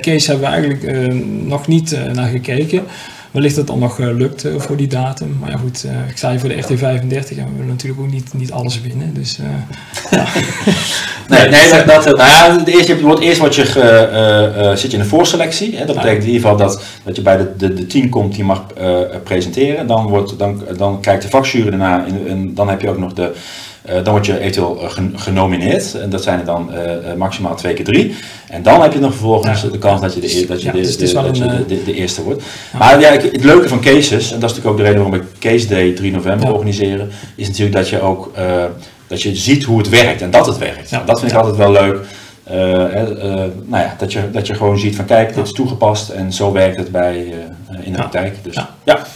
case 0.00 0.30
hebben 0.30 0.50
we 0.50 0.54
eigenlijk 0.54 1.12
nog 1.46 1.66
niet 1.66 1.98
naar 2.12 2.28
gekeken. 2.28 2.84
Wellicht 3.30 3.56
dat 3.56 3.66
dan 3.66 3.78
nog 3.78 3.98
lukt 3.98 4.46
voor 4.56 4.76
die 4.76 4.86
datum. 4.86 5.36
Maar 5.40 5.50
ja 5.50 5.56
goed, 5.56 5.86
ik 6.08 6.16
sta 6.16 6.30
hier 6.30 6.40
voor 6.40 6.48
de 6.48 6.62
RT35 6.62 7.38
en 7.38 7.44
we 7.44 7.52
willen 7.52 7.66
natuurlijk 7.66 8.00
ook 8.00 8.10
niet, 8.10 8.34
niet 8.34 8.52
alles 8.52 8.80
winnen. 8.80 9.14
Dus, 9.14 9.38
ja. 10.10 10.26
nee, 11.28 11.48
nee, 11.48 11.70
dat, 11.70 11.86
dat, 11.86 12.04
nou 12.04 12.30
ja, 12.30 12.56
de 12.56 12.72
eerste, 12.72 12.96
je 12.96 13.02
wordt, 13.02 13.20
eerst 13.20 13.40
wat 13.40 13.54
je 13.54 13.64
ge, 13.66 14.72
zit 14.74 14.90
je 14.90 14.96
in 14.96 15.02
de 15.02 15.08
voorselectie. 15.08 15.76
Hè? 15.76 15.84
Dat 15.84 15.96
betekent 15.96 16.22
in 16.22 16.30
ieder 16.30 16.40
geval 16.40 16.56
dat, 16.56 16.82
dat 17.04 17.16
je 17.16 17.22
bij 17.22 17.36
de, 17.36 17.56
de, 17.56 17.74
de 17.74 17.86
team 17.86 18.08
komt 18.08 18.34
die 18.34 18.44
mag 18.44 18.64
presenteren. 19.24 19.86
Dan, 19.86 20.06
wordt, 20.06 20.38
dan, 20.38 20.62
dan 20.76 21.00
kijkt 21.00 21.22
de 21.22 21.28
vakjury 21.28 21.66
ernaar 21.66 22.06
en, 22.06 22.28
en 22.28 22.54
dan 22.54 22.68
heb 22.68 22.80
je 22.80 22.88
ook 22.88 22.98
nog 22.98 23.12
de... 23.12 23.32
Uh, 23.88 23.94
dan 23.94 24.12
word 24.12 24.26
je 24.26 24.38
eventueel 24.38 24.90
genomineerd. 25.14 25.94
En 25.94 26.10
dat 26.10 26.22
zijn 26.22 26.38
er 26.38 26.44
dan 26.44 26.70
uh, 26.74 27.14
maximaal 27.14 27.54
twee 27.54 27.74
keer 27.74 27.84
drie. 27.84 28.14
En 28.48 28.62
dan 28.62 28.82
heb 28.82 28.92
je 28.92 28.98
nog 28.98 29.10
vervolgens 29.10 29.62
ja. 29.62 29.68
de 29.68 29.78
kans 29.78 30.00
dat 30.00 30.14
je 30.14 30.20
de, 30.20 30.46
dat 30.46 30.60
je 30.60 30.66
ja, 30.66 30.72
de, 30.72 30.96
de, 30.96 31.12
dat 31.12 31.36
je 31.36 31.42
de, 31.42 31.66
de, 31.66 31.84
de, 31.84 31.94
eerste 31.94 32.22
wordt. 32.22 32.42
Ja. 32.72 32.78
Maar 32.78 33.00
ja, 33.00 33.10
het 33.10 33.44
leuke 33.44 33.68
van 33.68 33.80
cases, 33.80 34.32
en 34.32 34.40
dat 34.40 34.50
is 34.50 34.56
natuurlijk 34.56 34.66
ook 34.66 34.76
de 34.76 34.82
reden 34.82 35.02
waarom 35.02 35.20
we 35.20 35.38
Case 35.38 35.66
Day 35.66 35.92
3 35.92 36.12
november 36.12 36.52
organiseren, 36.52 37.10
is 37.34 37.46
natuurlijk 37.46 37.76
dat 37.76 37.88
je 37.88 38.00
ook 38.00 38.32
dat 39.06 39.22
je 39.22 39.36
ziet 39.36 39.64
hoe 39.64 39.78
het 39.78 39.88
werkt 39.88 40.22
en 40.22 40.30
dat 40.30 40.46
het 40.46 40.58
werkt. 40.58 40.90
Dat 41.06 41.20
vind 41.20 41.32
ik 41.32 41.38
altijd 41.38 41.56
wel 41.56 41.72
leuk. 41.72 41.98
Uh, 42.50 42.56
nou 42.56 43.82
ja, 43.82 43.94
dat, 43.98 44.12
je, 44.12 44.30
dat 44.30 44.46
je 44.46 44.54
gewoon 44.54 44.78
ziet 44.78 44.96
van 44.96 45.04
kijk, 45.04 45.34
dit 45.34 45.46
is 45.46 45.52
toegepast 45.52 46.08
en 46.08 46.32
zo 46.32 46.52
werkt 46.52 46.76
het 46.76 46.90
bij, 46.90 47.34
in 47.82 47.92
de 47.92 47.98
praktijk. 47.98 48.36
Dus, 48.42 48.54
ja. 48.84 49.06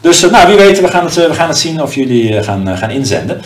dus 0.00 0.20
nou, 0.20 0.46
wie 0.46 0.56
weet, 0.56 0.80
we 0.80 0.88
gaan 0.88 1.04
het, 1.04 1.14
we 1.14 1.34
gaan 1.34 1.48
het 1.48 1.58
zien 1.58 1.82
of 1.82 1.94
jullie 1.94 2.42
gaan, 2.42 2.76
gaan 2.76 2.90
inzenden. 2.90 3.40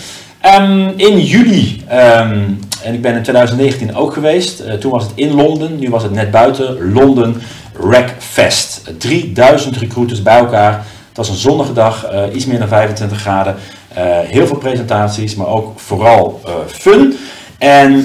Um, 0.47 0.93
in 0.97 1.21
juli, 1.21 1.83
um, 1.93 2.59
en 2.83 2.95
ik 2.95 3.03
ben 3.03 3.15
in 3.15 3.23
2019 3.23 3.97
ook 3.97 4.13
geweest, 4.13 4.61
uh, 4.61 4.73
toen 4.73 4.91
was 4.91 5.03
het 5.03 5.13
in 5.15 5.35
Londen, 5.35 5.79
nu 5.79 5.91
was 5.91 6.03
het 6.03 6.13
net 6.13 6.31
buiten, 6.31 6.93
Londen 6.93 7.43
Rackfest. 7.81 8.93
3000 8.99 9.77
recruiters 9.77 10.23
bij 10.23 10.39
elkaar. 10.39 10.73
Het 11.09 11.17
was 11.17 11.29
een 11.29 11.35
zonnige 11.35 11.73
dag, 11.73 12.13
uh, 12.13 12.23
iets 12.35 12.47
meer 12.47 12.59
dan 12.59 12.69
25 12.69 13.21
graden. 13.21 13.55
Uh, 13.99 13.99
heel 14.19 14.47
veel 14.47 14.57
presentaties, 14.57 15.35
maar 15.35 15.47
ook 15.47 15.81
vooral 15.81 16.41
fun. 16.67 17.17
En 17.59 18.05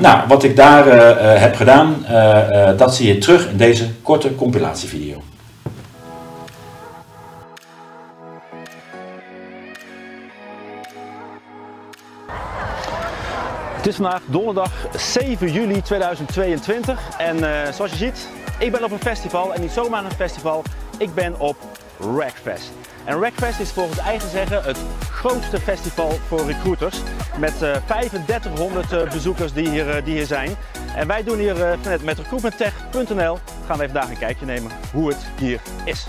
nou, 0.00 0.18
wat 0.28 0.44
ik 0.44 0.56
daar 0.56 0.86
heb 1.40 1.54
gedaan, 1.54 2.06
dat 2.76 2.94
zie 2.94 3.06
je 3.06 3.18
terug 3.18 3.48
in 3.48 3.56
deze 3.56 3.84
korte 4.02 4.34
compilatievideo. 4.34 5.22
Het 13.86 13.94
is 13.94 14.00
vandaag 14.00 14.22
donderdag 14.26 14.72
7 14.96 15.52
juli 15.52 15.82
2022 15.82 17.00
en 17.18 17.36
uh, 17.36 17.72
zoals 17.72 17.90
je 17.90 17.96
ziet, 17.96 18.28
ik 18.58 18.72
ben 18.72 18.84
op 18.84 18.90
een 18.90 18.98
festival 18.98 19.54
en 19.54 19.60
niet 19.60 19.70
zomaar 19.70 20.04
een 20.04 20.10
festival, 20.10 20.62
ik 20.98 21.14
ben 21.14 21.40
op 21.40 21.56
Rackfest. 21.98 22.72
En 23.04 23.20
Rackfest 23.20 23.60
is 23.60 23.70
volgens 23.70 23.98
eigen 23.98 24.30
zeggen 24.30 24.62
het 24.62 24.78
grootste 25.10 25.60
festival 25.60 26.10
voor 26.28 26.46
recruiters 26.46 26.96
met 27.38 27.62
uh, 27.62 27.76
3500 27.86 28.92
uh, 28.92 29.10
bezoekers 29.10 29.52
die 29.52 29.68
hier, 29.68 30.04
die 30.04 30.14
hier 30.14 30.26
zijn. 30.26 30.56
En 30.96 31.06
wij 31.06 31.22
doen 31.22 31.38
hier 31.38 31.56
uh, 31.56 32.02
met 32.02 32.18
recruitmenttech.nl 32.18 33.38
gaan 33.66 33.80
even 33.80 33.92
vandaag 33.92 34.10
een 34.10 34.18
kijkje 34.18 34.46
nemen 34.46 34.70
hoe 34.92 35.08
het 35.08 35.26
hier 35.38 35.60
is. 35.84 36.06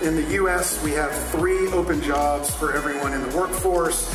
In 0.00 0.14
the 0.14 0.34
US, 0.34 0.80
we 0.84 0.92
have 0.92 1.12
three 1.30 1.66
open 1.72 2.00
jobs 2.00 2.54
for 2.54 2.72
everyone 2.72 3.12
in 3.14 3.28
the 3.28 3.36
workforce. 3.36 4.14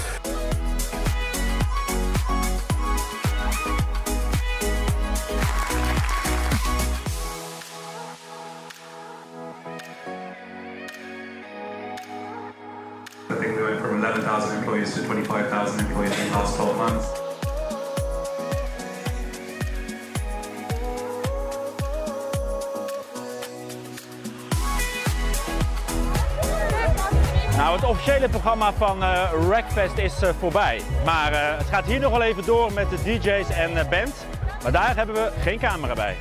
Programma 28.40 28.74
van 28.74 29.04
uh, 29.04 29.30
Rackfest 29.50 29.98
is 29.98 30.24
uh, 30.24 30.30
voorbij. 30.40 30.82
Maar 31.06 31.32
uh, 31.32 31.58
het 31.58 31.68
gaat 31.68 31.86
hier 31.86 32.00
nog 32.00 32.12
wel 32.12 32.22
even 32.22 32.46
door 32.46 32.74
met 32.74 32.90
de 32.90 33.04
DJ's 33.04 33.50
en 33.50 33.74
band. 33.74 34.26
Maar 34.64 34.72
daar 34.72 34.96
hebben 34.96 35.16
we 35.16 35.32
geen 35.40 35.60
camera 35.60 35.94
bij. 35.94 36.16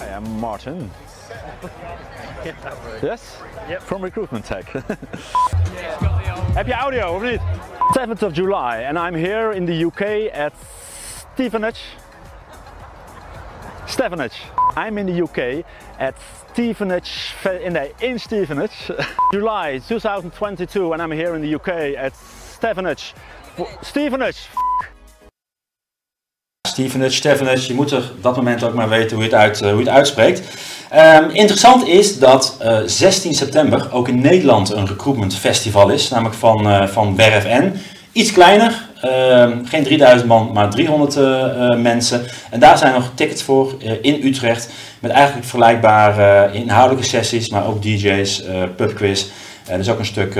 I 0.00 0.14
am 0.14 0.22
Martin. 0.22 0.92
Yes? 3.02 3.20
Yep. 3.68 3.82
From 3.82 4.04
Recruitment 4.04 4.46
Tech. 4.46 4.72
Heb 6.58 6.66
je 6.66 6.74
audio 6.74 7.14
of 7.14 7.22
niet? 7.22 7.40
7th 7.98 8.24
of 8.24 8.34
July 8.34 8.84
and 8.84 8.98
I'm 8.98 9.24
here 9.24 9.54
in 9.54 9.66
the 9.66 9.84
UK 9.84 10.32
at 10.44 10.52
Stevenage. 11.34 11.80
Stevenage. 13.84 14.65
I'm 14.76 14.98
in 14.98 15.06
the 15.06 15.22
UK 15.22 15.64
at 15.98 16.14
Stevenage, 16.52 17.34
in, 17.64 17.76
in 18.00 18.18
Stevenage, 18.18 18.90
July 19.32 19.80
2022 19.88 20.92
and 20.92 21.02
I'm 21.02 21.10
here 21.10 21.34
in 21.34 21.40
the 21.40 21.54
UK 21.54 21.96
at 21.96 22.14
Stevenage. 22.52 23.14
Stevenage! 23.80 24.48
Stevenage, 26.68 27.16
Stevenage, 27.16 27.68
je 27.68 27.74
moet 27.74 27.90
er 27.90 28.10
op 28.16 28.22
dat 28.22 28.36
moment 28.36 28.64
ook 28.64 28.74
maar 28.74 28.88
weten 28.88 29.16
hoe 29.16 29.24
je 29.24 29.30
het, 29.30 29.40
uit, 29.40 29.60
hoe 29.60 29.68
je 29.68 29.76
het 29.76 29.88
uitspreekt. 29.88 30.42
Um, 30.94 31.30
interessant 31.30 31.86
is 31.86 32.18
dat 32.18 32.58
uh, 32.62 32.78
16 32.86 33.34
september 33.34 33.92
ook 33.92 34.08
in 34.08 34.20
Nederland 34.20 34.70
een 34.70 34.86
recruitment 34.86 35.34
festival 35.36 35.88
is, 35.88 36.08
namelijk 36.08 36.34
van, 36.36 36.66
uh, 36.66 36.86
van. 36.86 37.18
Iets 38.12 38.32
kleiner, 38.32 38.85
uh, 39.06 39.56
geen 39.64 39.84
3000 39.84 40.28
man, 40.28 40.50
maar 40.52 40.70
300 40.70 41.16
uh, 41.16 41.74
mensen. 41.76 42.22
En 42.50 42.60
daar 42.60 42.78
zijn 42.78 42.92
nog 42.92 43.10
tickets 43.14 43.42
voor 43.42 43.74
uh, 43.82 43.92
in 44.00 44.20
Utrecht. 44.26 44.70
Met 45.00 45.10
eigenlijk 45.10 45.46
vergelijkbare 45.46 46.52
inhoudelijke 46.52 47.08
sessies, 47.08 47.48
maar 47.48 47.66
ook 47.66 47.82
DJ's, 47.82 48.42
pubquiz. 48.76 49.26
er 49.66 49.78
is 49.78 49.90
ook 49.90 49.98
een 49.98 50.04
stuk 50.04 50.38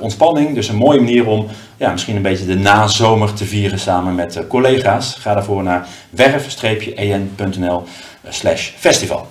ontspanning. 0.00 0.54
Dus 0.54 0.68
een 0.68 0.76
mooie 0.76 1.00
manier 1.00 1.26
om 1.26 1.46
ja, 1.76 1.90
misschien 1.92 2.16
een 2.16 2.22
beetje 2.22 2.46
de 2.46 2.56
nazomer 2.56 3.32
te 3.32 3.44
vieren 3.44 3.78
samen 3.78 4.14
met 4.14 4.40
collega's. 4.48 5.16
Ga 5.18 5.34
daarvoor 5.34 5.62
naar 5.62 5.86
werf-en.nl 6.10 7.84
slash 8.28 8.70
festival. 8.76 9.26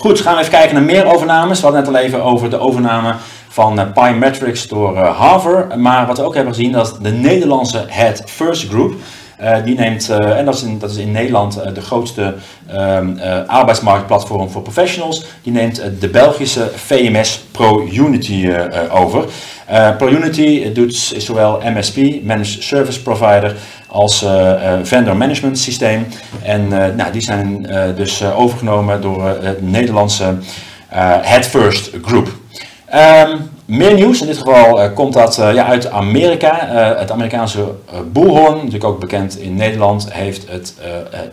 Goed, 0.00 0.20
gaan 0.20 0.34
we 0.34 0.40
even 0.40 0.52
kijken 0.52 0.74
naar 0.74 0.84
meer 0.84 1.14
overnames. 1.14 1.60
We 1.60 1.64
hadden 1.64 1.84
net 1.84 1.94
al 1.94 2.00
even 2.00 2.22
over 2.22 2.50
de 2.50 2.58
overname 2.58 3.14
van 3.50 3.78
uh, 3.78 3.84
Pymetrics 3.94 4.68
door 4.68 4.94
uh, 4.96 5.18
Harvard. 5.18 5.76
Maar 5.76 6.06
wat 6.06 6.16
we 6.16 6.24
ook 6.24 6.34
hebben 6.34 6.54
gezien, 6.54 6.72
dat 6.72 6.98
de 7.02 7.10
Nederlandse 7.10 7.84
Head 7.86 8.22
First 8.26 8.68
Group. 8.68 8.94
Uh, 9.42 9.56
die 9.64 9.74
neemt, 9.74 10.08
en 10.08 10.44
dat 10.44 10.54
is 10.54 10.62
in, 10.62 10.78
dat 10.78 10.90
is 10.90 10.96
in 10.96 11.10
Nederland 11.10 11.74
de 11.74 11.80
grootste 11.80 12.34
ehm, 12.68 13.18
arbeidsmarktplatform 13.46 14.50
voor 14.50 14.62
professionals, 14.62 15.24
die 15.42 15.52
neemt 15.52 15.82
de 16.00 16.08
Belgische 16.08 16.70
VMS 16.74 17.44
ProUnity 17.50 18.50
over. 18.90 19.24
ProUnity 19.98 20.72
doet, 20.72 21.12
is 21.14 21.24
zowel 21.24 21.60
MSP, 21.64 21.96
Managed 22.22 22.62
Service 22.62 23.02
Provider, 23.02 23.56
als 23.86 24.26
vendor 24.82 25.16
management 25.16 25.58
systeem. 25.58 26.06
En 26.42 26.68
nou, 26.68 27.12
die 27.12 27.22
zijn 27.22 27.66
dus 27.96 28.24
overgenomen 28.24 29.00
door 29.00 29.26
het 29.26 29.62
Nederlandse 29.62 30.34
Head 31.22 31.46
First 31.46 31.90
Group. 32.02 32.39
Um, 32.94 33.50
meer 33.64 33.94
nieuws, 33.94 34.20
in 34.20 34.26
dit 34.26 34.38
geval 34.38 34.82
uh, 34.82 34.94
komt 34.94 35.12
dat 35.12 35.38
uh, 35.38 35.54
ja, 35.54 35.64
uit 35.64 35.90
Amerika. 35.90 36.72
Uh, 36.72 36.98
het 36.98 37.10
Amerikaanse 37.10 37.64
Bullhorn, 38.12 38.54
natuurlijk 38.54 38.84
ook 38.84 39.00
bekend 39.00 39.38
in 39.38 39.54
Nederland, 39.54 40.12
heeft 40.12 40.48
het 40.48 40.74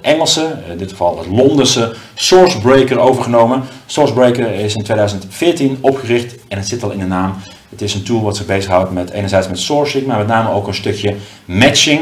Engelse, 0.01 0.55
in 0.69 0.77
dit 0.77 0.89
geval 0.89 1.17
het 1.17 1.27
Londense 1.27 1.93
Sourcebreaker 2.13 2.99
overgenomen. 2.99 3.63
Sourcebreaker 3.85 4.53
is 4.53 4.75
in 4.75 4.83
2014 4.83 5.77
opgericht 5.81 6.35
en 6.47 6.57
het 6.57 6.67
zit 6.67 6.83
al 6.83 6.91
in 6.91 6.99
de 6.99 7.05
naam. 7.05 7.33
Het 7.69 7.81
is 7.81 7.93
een 7.93 8.03
tool 8.03 8.21
wat 8.21 8.37
zich 8.37 8.45
bezighoudt 8.45 8.91
met 8.91 9.09
enerzijds 9.09 9.47
met 9.47 9.59
sourcing, 9.59 10.05
maar 10.05 10.17
met 10.17 10.27
name 10.27 10.51
ook 10.51 10.67
een 10.67 10.73
stukje 10.73 11.15
matching. 11.45 12.01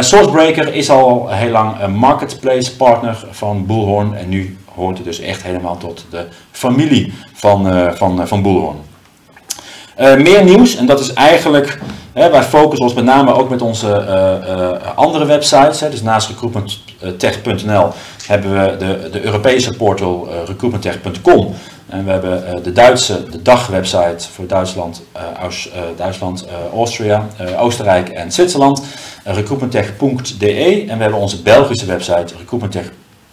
Sourcebreaker 0.00 0.74
is 0.74 0.90
al 0.90 1.28
heel 1.28 1.50
lang 1.50 1.80
een 1.80 1.94
marketplace 1.94 2.76
partner 2.76 3.24
van 3.30 3.66
Bullhorn 3.66 4.14
en 4.14 4.28
nu 4.28 4.58
hoort 4.74 4.96
het 4.96 5.06
dus 5.06 5.20
echt 5.20 5.42
helemaal 5.42 5.76
tot 5.76 6.06
de 6.10 6.26
familie 6.50 7.12
van, 7.32 7.76
uh, 7.76 7.92
van, 7.92 8.20
uh, 8.20 8.26
van 8.26 8.42
Bullhorn. 8.42 8.76
Uh, 10.00 10.16
meer 10.16 10.44
nieuws, 10.44 10.76
en 10.76 10.86
dat 10.86 11.00
is 11.00 11.12
eigenlijk, 11.12 11.78
hè, 12.12 12.30
wij 12.30 12.42
focussen 12.42 12.86
ons 12.86 12.94
met 12.94 13.04
name 13.04 13.32
ook 13.32 13.50
met 13.50 13.62
onze 13.62 14.04
andere 14.94 15.24
websites. 15.24 15.78
Dus 15.78 16.02
naast 16.02 16.28
recruitmenttech.nl 16.28 17.88
hebben 18.26 18.52
we 18.52 18.76
de, 18.76 19.08
de 19.12 19.24
Europese 19.24 19.76
portal 19.76 20.28
recruitmenttech.com. 20.46 21.54
En 21.88 22.04
we 22.04 22.10
hebben 22.10 22.62
de 22.62 22.72
Duitse, 22.72 23.30
de 23.30 23.42
dagwebsite 23.42 24.28
voor 24.32 24.46
Duitsland, 24.46 25.02
Aus, 25.40 25.70
Duitsland 25.96 26.46
Austria, 26.74 27.26
Oostenrijk 27.58 28.08
en 28.08 28.32
Zwitserland, 28.32 28.82
recruitmenttech.de. 29.24 30.84
En 30.88 30.96
we 30.96 31.02
hebben 31.02 31.20
onze 31.20 31.42
Belgische 31.42 31.86
website 31.86 32.34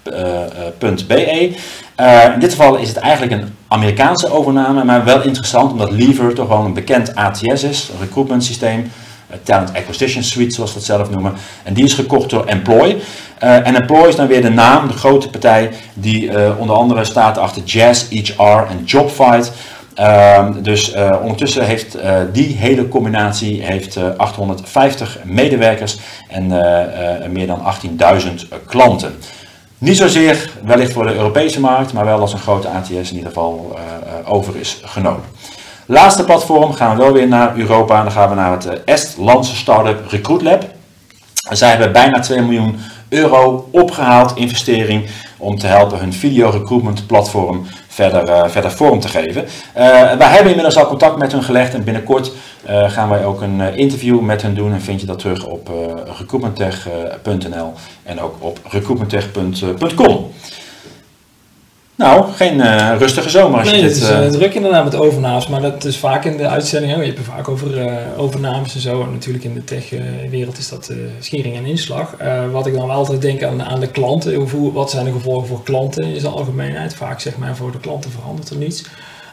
recruitmenttech.de 0.09 1.55
uh, 2.01 2.33
in 2.33 2.39
dit 2.39 2.51
geval 2.51 2.75
is 2.75 2.87
het 2.87 2.97
eigenlijk 2.97 3.31
een 3.31 3.55
Amerikaanse 3.67 4.31
overname, 4.31 4.83
maar 4.83 5.05
wel 5.05 5.21
interessant 5.21 5.71
omdat 5.71 5.91
Lever 5.91 6.33
toch 6.33 6.47
wel 6.47 6.65
een 6.65 6.73
bekend 6.73 7.15
ATS 7.15 7.63
is, 7.63 7.91
recruitment 7.99 8.43
systeem. 8.43 8.91
Talent 9.43 9.73
Acquisition 9.73 10.23
Suite, 10.23 10.53
zoals 10.53 10.69
we 10.71 10.77
het 10.77 10.85
zelf 10.85 11.09
noemen. 11.09 11.33
En 11.63 11.73
die 11.73 11.83
is 11.83 11.93
gekocht 11.93 12.29
door 12.29 12.45
Employ. 12.45 12.97
en 13.39 13.75
Employ 13.75 14.07
is 14.07 14.15
dan 14.15 14.27
weer 14.27 14.41
de 14.41 14.49
naam, 14.49 14.87
de 14.87 14.93
grote 14.93 15.29
partij, 15.29 15.71
die 15.93 16.57
onder 16.57 16.75
andere 16.75 17.03
staat 17.03 17.37
achter 17.37 17.63
Jazz, 17.63 18.09
HR 18.09 18.43
en 18.43 18.83
Jobfight. 18.85 19.51
Ehm, 19.93 20.61
dus 20.61 20.93
ondertussen 21.21 21.65
heeft 21.65 21.97
die 22.33 22.55
hele 22.55 22.87
combinatie 22.87 23.63
heeft, 23.63 23.97
850 24.17 25.17
medewerkers 25.23 25.97
en 26.29 26.47
meer 27.31 27.47
dan 27.47 27.61
18.000 27.61 28.47
klanten. 28.65 29.15
Niet 29.79 29.97
zozeer 29.97 30.49
wellicht 30.63 30.91
voor 30.91 31.05
de 31.05 31.15
Europese 31.15 31.59
markt, 31.59 31.93
maar 31.93 32.05
wel 32.05 32.19
als 32.19 32.33
een 32.33 32.39
grote 32.39 32.67
ATS 32.67 32.89
in 32.89 33.15
ieder 33.15 33.27
geval 33.27 33.75
uh, 33.75 34.33
over 34.33 34.55
is 34.55 34.79
genomen. 34.83 35.23
Laatste 35.85 36.23
platform 36.23 36.73
gaan 36.73 36.97
we 36.97 37.03
wel 37.03 37.13
weer 37.13 37.27
naar 37.27 37.57
Europa. 37.57 38.03
Dan 38.03 38.11
gaan 38.11 38.29
we 38.29 38.35
naar 38.35 38.51
het 38.51 38.65
uh, 38.65 38.71
Estlandse 38.85 39.55
start-up 39.55 40.09
Recruit 40.09 40.41
Lab. 40.41 40.65
Zij 41.49 41.69
hebben 41.69 41.91
bijna 41.91 42.19
2 42.19 42.41
miljoen 42.41 42.79
euro 43.09 43.69
opgehaald 43.71 44.35
investering 44.35 45.09
om 45.37 45.57
te 45.57 45.67
helpen 45.67 45.99
hun 45.99 46.13
video 46.13 46.49
recruitment 46.49 47.07
platform 47.07 47.67
verder, 47.87 48.49
verder 48.49 48.71
vorm 48.71 48.99
te 48.99 49.07
geven. 49.07 49.43
Uh, 49.43 49.49
wij 50.17 50.27
hebben 50.27 50.47
inmiddels 50.47 50.77
al 50.77 50.87
contact 50.87 51.17
met 51.17 51.31
hun 51.31 51.43
gelegd 51.43 51.73
en 51.73 51.83
binnenkort 51.83 52.31
uh, 52.69 52.91
gaan 52.91 53.09
wij 53.09 53.25
ook 53.25 53.41
een 53.41 53.61
interview 53.75 54.19
met 54.19 54.41
hen 54.41 54.55
doen 54.55 54.73
en 54.73 54.81
vind 54.81 55.01
je 55.01 55.07
dat 55.07 55.19
terug 55.19 55.45
op 55.45 55.71
recruitmenttech.nl 56.17 57.73
en 58.03 58.21
ook 58.21 58.35
op 58.39 58.59
recruitmenttech.com. 58.69 60.31
Nou, 61.97 62.31
geen 62.31 62.57
uh, 62.57 62.91
rustige 62.97 63.29
zomer. 63.29 63.59
Als 63.59 63.71
nee, 63.71 63.81
je 63.81 63.87
dit, 63.87 63.93
dit, 63.93 64.03
is 64.03 64.09
uh, 64.09 64.29
druk 64.29 64.53
inderdaad 64.53 64.83
met 64.83 64.95
overnames, 64.95 65.47
maar 65.47 65.61
dat 65.61 65.85
is 65.85 65.97
vaak 65.97 66.25
in 66.25 66.37
de 66.37 66.47
uitzendingen. 66.47 66.99
Je 66.99 67.05
hebt 67.05 67.17
het 67.17 67.27
vaak 67.27 67.47
over 67.47 67.77
uh, 67.77 67.93
overnames 68.17 68.75
en 68.75 68.81
zo. 68.81 69.01
En 69.01 69.11
natuurlijk 69.11 69.43
in 69.43 69.53
de 69.53 69.63
tech-wereld 69.63 70.57
is 70.57 70.69
dat 70.69 70.91
schering 71.19 71.55
en 71.55 71.65
inslag. 71.65 72.15
wat 72.51 72.67
ik 72.67 72.73
dan 72.73 72.87
wel 72.87 72.95
altijd 72.95 73.21
denk 73.21 73.43
aan, 73.43 73.63
aan 73.63 73.79
de 73.79 73.87
klanten. 73.87 74.33
Hoe, 74.33 74.73
wat 74.73 74.89
zijn 74.89 75.05
de 75.05 75.11
gevolgen 75.11 75.47
voor 75.47 75.63
klanten 75.63 76.03
in 76.03 76.19
zijn 76.19 76.33
algemeenheid? 76.33 76.95
Vaak 76.95 77.19
zeg 77.19 77.37
maar 77.37 77.55
voor 77.55 77.71
de 77.71 77.79
klanten 77.79 78.11
verandert 78.11 78.49
er 78.49 78.57
niets. 78.57 78.83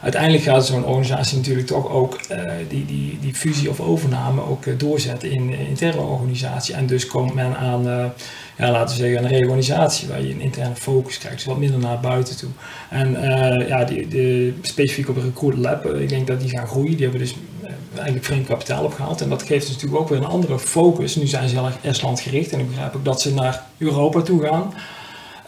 Uiteindelijk 0.05 0.43
gaat 0.43 0.65
zo'n 0.65 0.85
organisatie 0.85 1.37
natuurlijk 1.37 1.67
toch 1.67 1.89
ook 1.89 2.19
die, 2.67 2.85
die, 2.85 3.17
die 3.21 3.33
fusie 3.33 3.69
of 3.69 3.79
overname 3.79 4.41
ook 4.41 4.79
doorzetten 4.79 5.31
in 5.31 5.47
de 5.47 5.67
interne 5.67 6.01
organisatie. 6.01 6.75
En 6.75 6.85
dus 6.85 7.07
komt 7.07 7.33
men 7.33 7.57
aan 7.57 8.13
ja, 8.57 8.71
laten 8.71 8.97
we 8.97 9.03
zeggen, 9.03 9.23
een 9.23 9.29
reorganisatie 9.29 10.07
waar 10.07 10.21
je 10.21 10.33
een 10.33 10.41
interne 10.41 10.75
focus 10.75 11.17
krijgt, 11.17 11.37
dus 11.37 11.45
wat 11.45 11.57
minder 11.57 11.79
naar 11.79 11.99
buiten 11.99 12.37
toe. 12.37 12.49
En 12.89 13.11
ja, 13.67 13.83
die, 13.83 14.07
de, 14.07 14.53
specifiek 14.61 15.09
op 15.09 15.17
Recruit 15.17 15.57
Lab, 15.57 15.85
ik 15.85 16.09
denk 16.09 16.27
dat 16.27 16.39
die 16.39 16.49
gaan 16.49 16.67
groeien. 16.67 16.95
Die 16.95 17.03
hebben 17.03 17.19
dus 17.19 17.35
eigenlijk 17.95 18.25
vreemd 18.25 18.47
kapitaal 18.47 18.83
opgehaald. 18.83 19.21
En 19.21 19.29
dat 19.29 19.43
geeft 19.43 19.65
dus 19.65 19.75
natuurlijk 19.75 20.01
ook 20.01 20.09
weer 20.09 20.17
een 20.17 20.25
andere 20.25 20.59
focus. 20.59 21.15
Nu 21.15 21.27
zijn 21.27 21.49
ze 21.49 21.55
heel 21.55 21.65
erg 21.65 21.77
Estland 21.81 22.19
gericht 22.19 22.51
en 22.51 22.59
ik 22.59 22.67
begrijp 22.67 22.95
ook 22.95 23.05
dat 23.05 23.21
ze 23.21 23.33
naar 23.33 23.63
Europa 23.77 24.21
toe 24.21 24.41
gaan. 24.41 24.73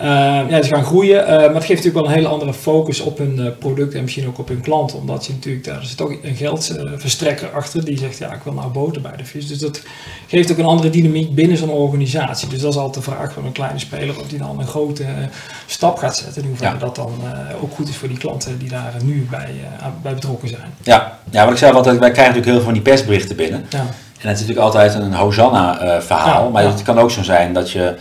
Uh, 0.02 0.08
ja, 0.50 0.62
ze 0.62 0.74
gaan 0.74 0.84
groeien, 0.84 1.24
uh, 1.24 1.28
maar 1.28 1.40
het 1.40 1.66
geeft 1.66 1.70
natuurlijk 1.70 1.96
wel 1.96 2.06
een 2.06 2.12
hele 2.12 2.28
andere 2.28 2.54
focus 2.54 3.00
op 3.00 3.18
hun 3.18 3.36
uh, 3.40 3.48
product 3.60 3.94
en 3.94 4.02
misschien 4.02 4.28
ook 4.28 4.38
op 4.38 4.48
hun 4.48 4.62
klanten. 4.62 4.98
Omdat 4.98 5.26
je 5.26 5.34
natuurlijk, 5.34 5.66
daar 5.66 5.86
zit 5.86 6.02
ook 6.02 6.18
een 6.22 6.36
geldverstrekker 6.36 7.50
achter 7.50 7.86
die 7.86 7.98
zegt, 7.98 8.18
ja, 8.18 8.34
ik 8.34 8.42
wil 8.44 8.54
nou 8.54 8.72
boter 8.72 9.02
bij 9.02 9.16
de 9.18 9.26
vis. 9.26 9.48
Dus 9.48 9.60
dat 9.60 9.82
geeft 10.28 10.52
ook 10.52 10.58
een 10.58 10.66
andere 10.66 10.90
dynamiek 10.90 11.36
binnen 11.36 11.58
zo'n 11.58 11.70
organisatie. 11.70 12.48
Dus 12.48 12.62
dat 12.62 12.72
is 12.72 12.78
altijd 12.78 13.06
de 13.06 13.12
vraag 13.12 13.34
van 13.34 13.46
een 13.46 13.52
kleine 13.52 13.80
speler 13.80 14.20
of 14.20 14.28
die 14.28 14.40
dan 14.40 14.60
een 14.60 14.68
grote 14.68 15.04
stap 15.66 15.98
gaat 15.98 16.18
zetten. 16.18 16.42
In 16.42 16.48
hoeverre 16.48 16.74
ja. 16.74 16.80
dat 16.80 16.96
dan 16.96 17.12
ook 17.62 17.72
goed 17.74 17.90
is 17.90 17.96
voor 17.96 18.08
die 18.08 18.18
klanten 18.18 18.60
die 18.60 18.70
daar 18.70 18.94
nu 19.04 19.28
bij, 19.30 19.50
bij 20.02 20.14
betrokken 20.14 20.48
zijn. 20.48 20.74
Ja. 20.84 21.20
ja, 21.30 21.44
wat 21.44 21.54
ik 21.54 21.60
zei 21.60 21.74
altijd, 21.74 22.00
wij 22.00 22.12
krijgen 22.12 22.36
natuurlijk 22.36 22.46
heel 22.46 22.56
veel 22.56 22.74
van 22.74 22.74
die 22.74 22.94
persberichten 22.94 23.36
binnen. 23.36 23.66
Ja. 23.70 23.80
En 23.80 24.28
het 24.28 24.40
is 24.40 24.48
natuurlijk 24.48 24.76
altijd 24.76 24.94
een 24.94 25.14
Hosanna-verhaal. 25.14 26.44
Ja, 26.44 26.50
maar 26.50 26.64
het 26.64 26.82
kan 26.82 27.00
ook 27.00 27.12
zo 27.12 27.24
zijn 27.24 27.54
dat 27.54 27.72
je 27.72 27.96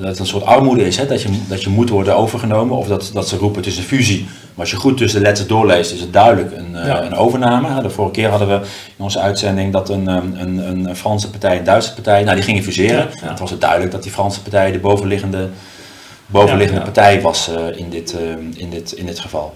dat 0.00 0.10
het 0.10 0.18
een 0.18 0.26
soort 0.26 0.44
armoede 0.44 0.86
is, 0.86 0.96
hè? 0.96 1.06
Dat, 1.06 1.22
je, 1.22 1.28
dat 1.48 1.62
je 1.62 1.70
moet 1.70 1.88
worden 1.88 2.16
overgenomen 2.16 2.76
of 2.76 2.86
dat, 2.86 3.10
dat 3.14 3.28
ze 3.28 3.36
roepen 3.36 3.58
het 3.58 3.66
is 3.66 3.76
een 3.76 3.82
fusie. 3.82 4.24
Maar 4.24 4.68
als 4.68 4.70
je 4.70 4.76
goed 4.76 4.96
tussen 4.96 5.20
de 5.20 5.26
letters 5.26 5.48
doorleest, 5.48 5.92
is 5.92 6.00
het 6.00 6.12
duidelijk 6.12 6.52
een, 6.56 6.70
ja. 6.72 7.02
een 7.02 7.14
overname. 7.14 7.82
De 7.82 7.90
vorige 7.90 8.14
keer 8.14 8.28
hadden 8.28 8.48
we 8.48 8.54
in 8.96 9.04
onze 9.04 9.20
uitzending 9.20 9.72
dat 9.72 9.88
een, 9.88 10.06
een, 10.06 10.58
een 10.58 10.96
Franse 10.96 11.30
partij 11.30 11.52
en 11.52 11.58
een 11.58 11.64
Duitse 11.64 11.94
partij, 11.94 12.22
nou 12.22 12.34
die 12.34 12.44
gingen 12.44 12.62
fuseren. 12.62 13.08
Ja, 13.22 13.28
Het 13.28 13.38
was 13.38 13.50
het 13.50 13.60
duidelijk 13.60 13.90
dat 13.90 14.02
die 14.02 14.12
Franse 14.12 14.42
partij 14.42 14.72
de 14.72 14.78
bovenliggende, 14.78 15.48
bovenliggende 16.26 16.82
partij 16.82 17.20
was 17.20 17.48
uh, 17.48 17.78
in, 17.78 17.90
dit, 17.90 18.14
uh, 18.14 18.60
in, 18.62 18.70
dit, 18.70 18.92
in 18.92 19.06
dit 19.06 19.18
geval. 19.18 19.54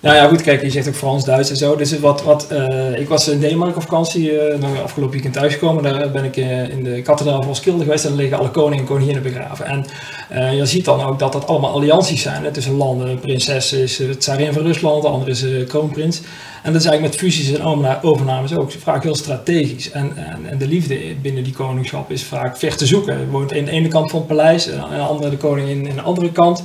Nou 0.00 0.16
ja, 0.16 0.28
goed, 0.28 0.42
kijk, 0.42 0.62
je 0.62 0.70
zegt 0.70 0.88
ook 0.88 0.94
Frans, 0.94 1.24
Duits 1.24 1.50
en 1.50 1.56
zo. 1.56 1.76
Dus 1.76 1.98
wat, 1.98 2.22
wat, 2.22 2.48
uh, 2.52 2.98
ik 2.98 3.08
was 3.08 3.28
in 3.28 3.40
Denemarken 3.40 3.76
op 3.76 3.82
vakantie, 3.82 4.32
uh, 4.32 4.82
afgelopen 4.82 5.12
weekend 5.12 5.34
thuisgekomen. 5.34 5.82
Daar 5.82 6.10
ben 6.10 6.24
ik 6.24 6.36
uh, 6.36 6.68
in 6.68 6.84
de 6.84 7.02
kathedraal 7.02 7.42
van 7.42 7.56
Skilde 7.56 7.84
geweest 7.84 8.04
en 8.04 8.10
daar 8.10 8.18
liggen 8.18 8.38
alle 8.38 8.50
koningen 8.50 8.78
en 8.78 8.84
koninginnen 8.84 9.22
begraven. 9.22 9.66
En 9.66 9.86
je 10.56 10.66
ziet 10.66 10.84
dan 10.84 11.04
ook 11.04 11.18
dat 11.18 11.32
dat 11.32 11.46
allemaal 11.46 11.72
allianties 11.72 12.22
zijn 12.22 12.44
hè, 12.44 12.50
tussen 12.50 12.76
landen. 12.76 13.08
Een 13.08 13.20
prinses 13.20 13.72
is 13.72 13.98
het 13.98 14.20
tsarin 14.20 14.52
van 14.52 14.62
Rusland, 14.62 15.02
de 15.02 15.08
andere 15.08 15.30
is 15.30 15.44
kroonprins. 15.68 16.20
En 16.62 16.72
dat 16.72 16.80
is 16.80 16.86
eigenlijk 16.86 17.02
met 17.02 17.32
fusies 17.32 17.52
en 17.52 18.02
overnames 18.02 18.56
ook 18.56 18.72
vaak 18.72 19.02
heel 19.02 19.14
strategisch. 19.14 19.90
En, 19.90 20.12
en, 20.16 20.50
en, 20.50 20.58
de 20.58 20.66
liefde 20.66 20.98
binnen 21.22 21.44
die 21.44 21.52
koningschap 21.52 22.10
is 22.10 22.24
vaak 22.24 22.56
ver 22.56 22.76
te 22.76 22.86
zoeken. 22.86 23.20
Je 23.20 23.26
woont 23.26 23.52
in 23.52 23.64
de 23.64 23.70
ene 23.70 23.88
kant 23.88 24.10
van 24.10 24.18
het 24.18 24.28
paleis 24.28 24.68
en 24.68 24.82
aan 24.82 24.90
de 24.90 24.96
andere 24.96 25.30
de 25.30 25.36
koning 25.36 25.68
in, 25.68 25.86
in 25.86 25.94
de 25.94 26.02
andere 26.02 26.32
kant. 26.32 26.62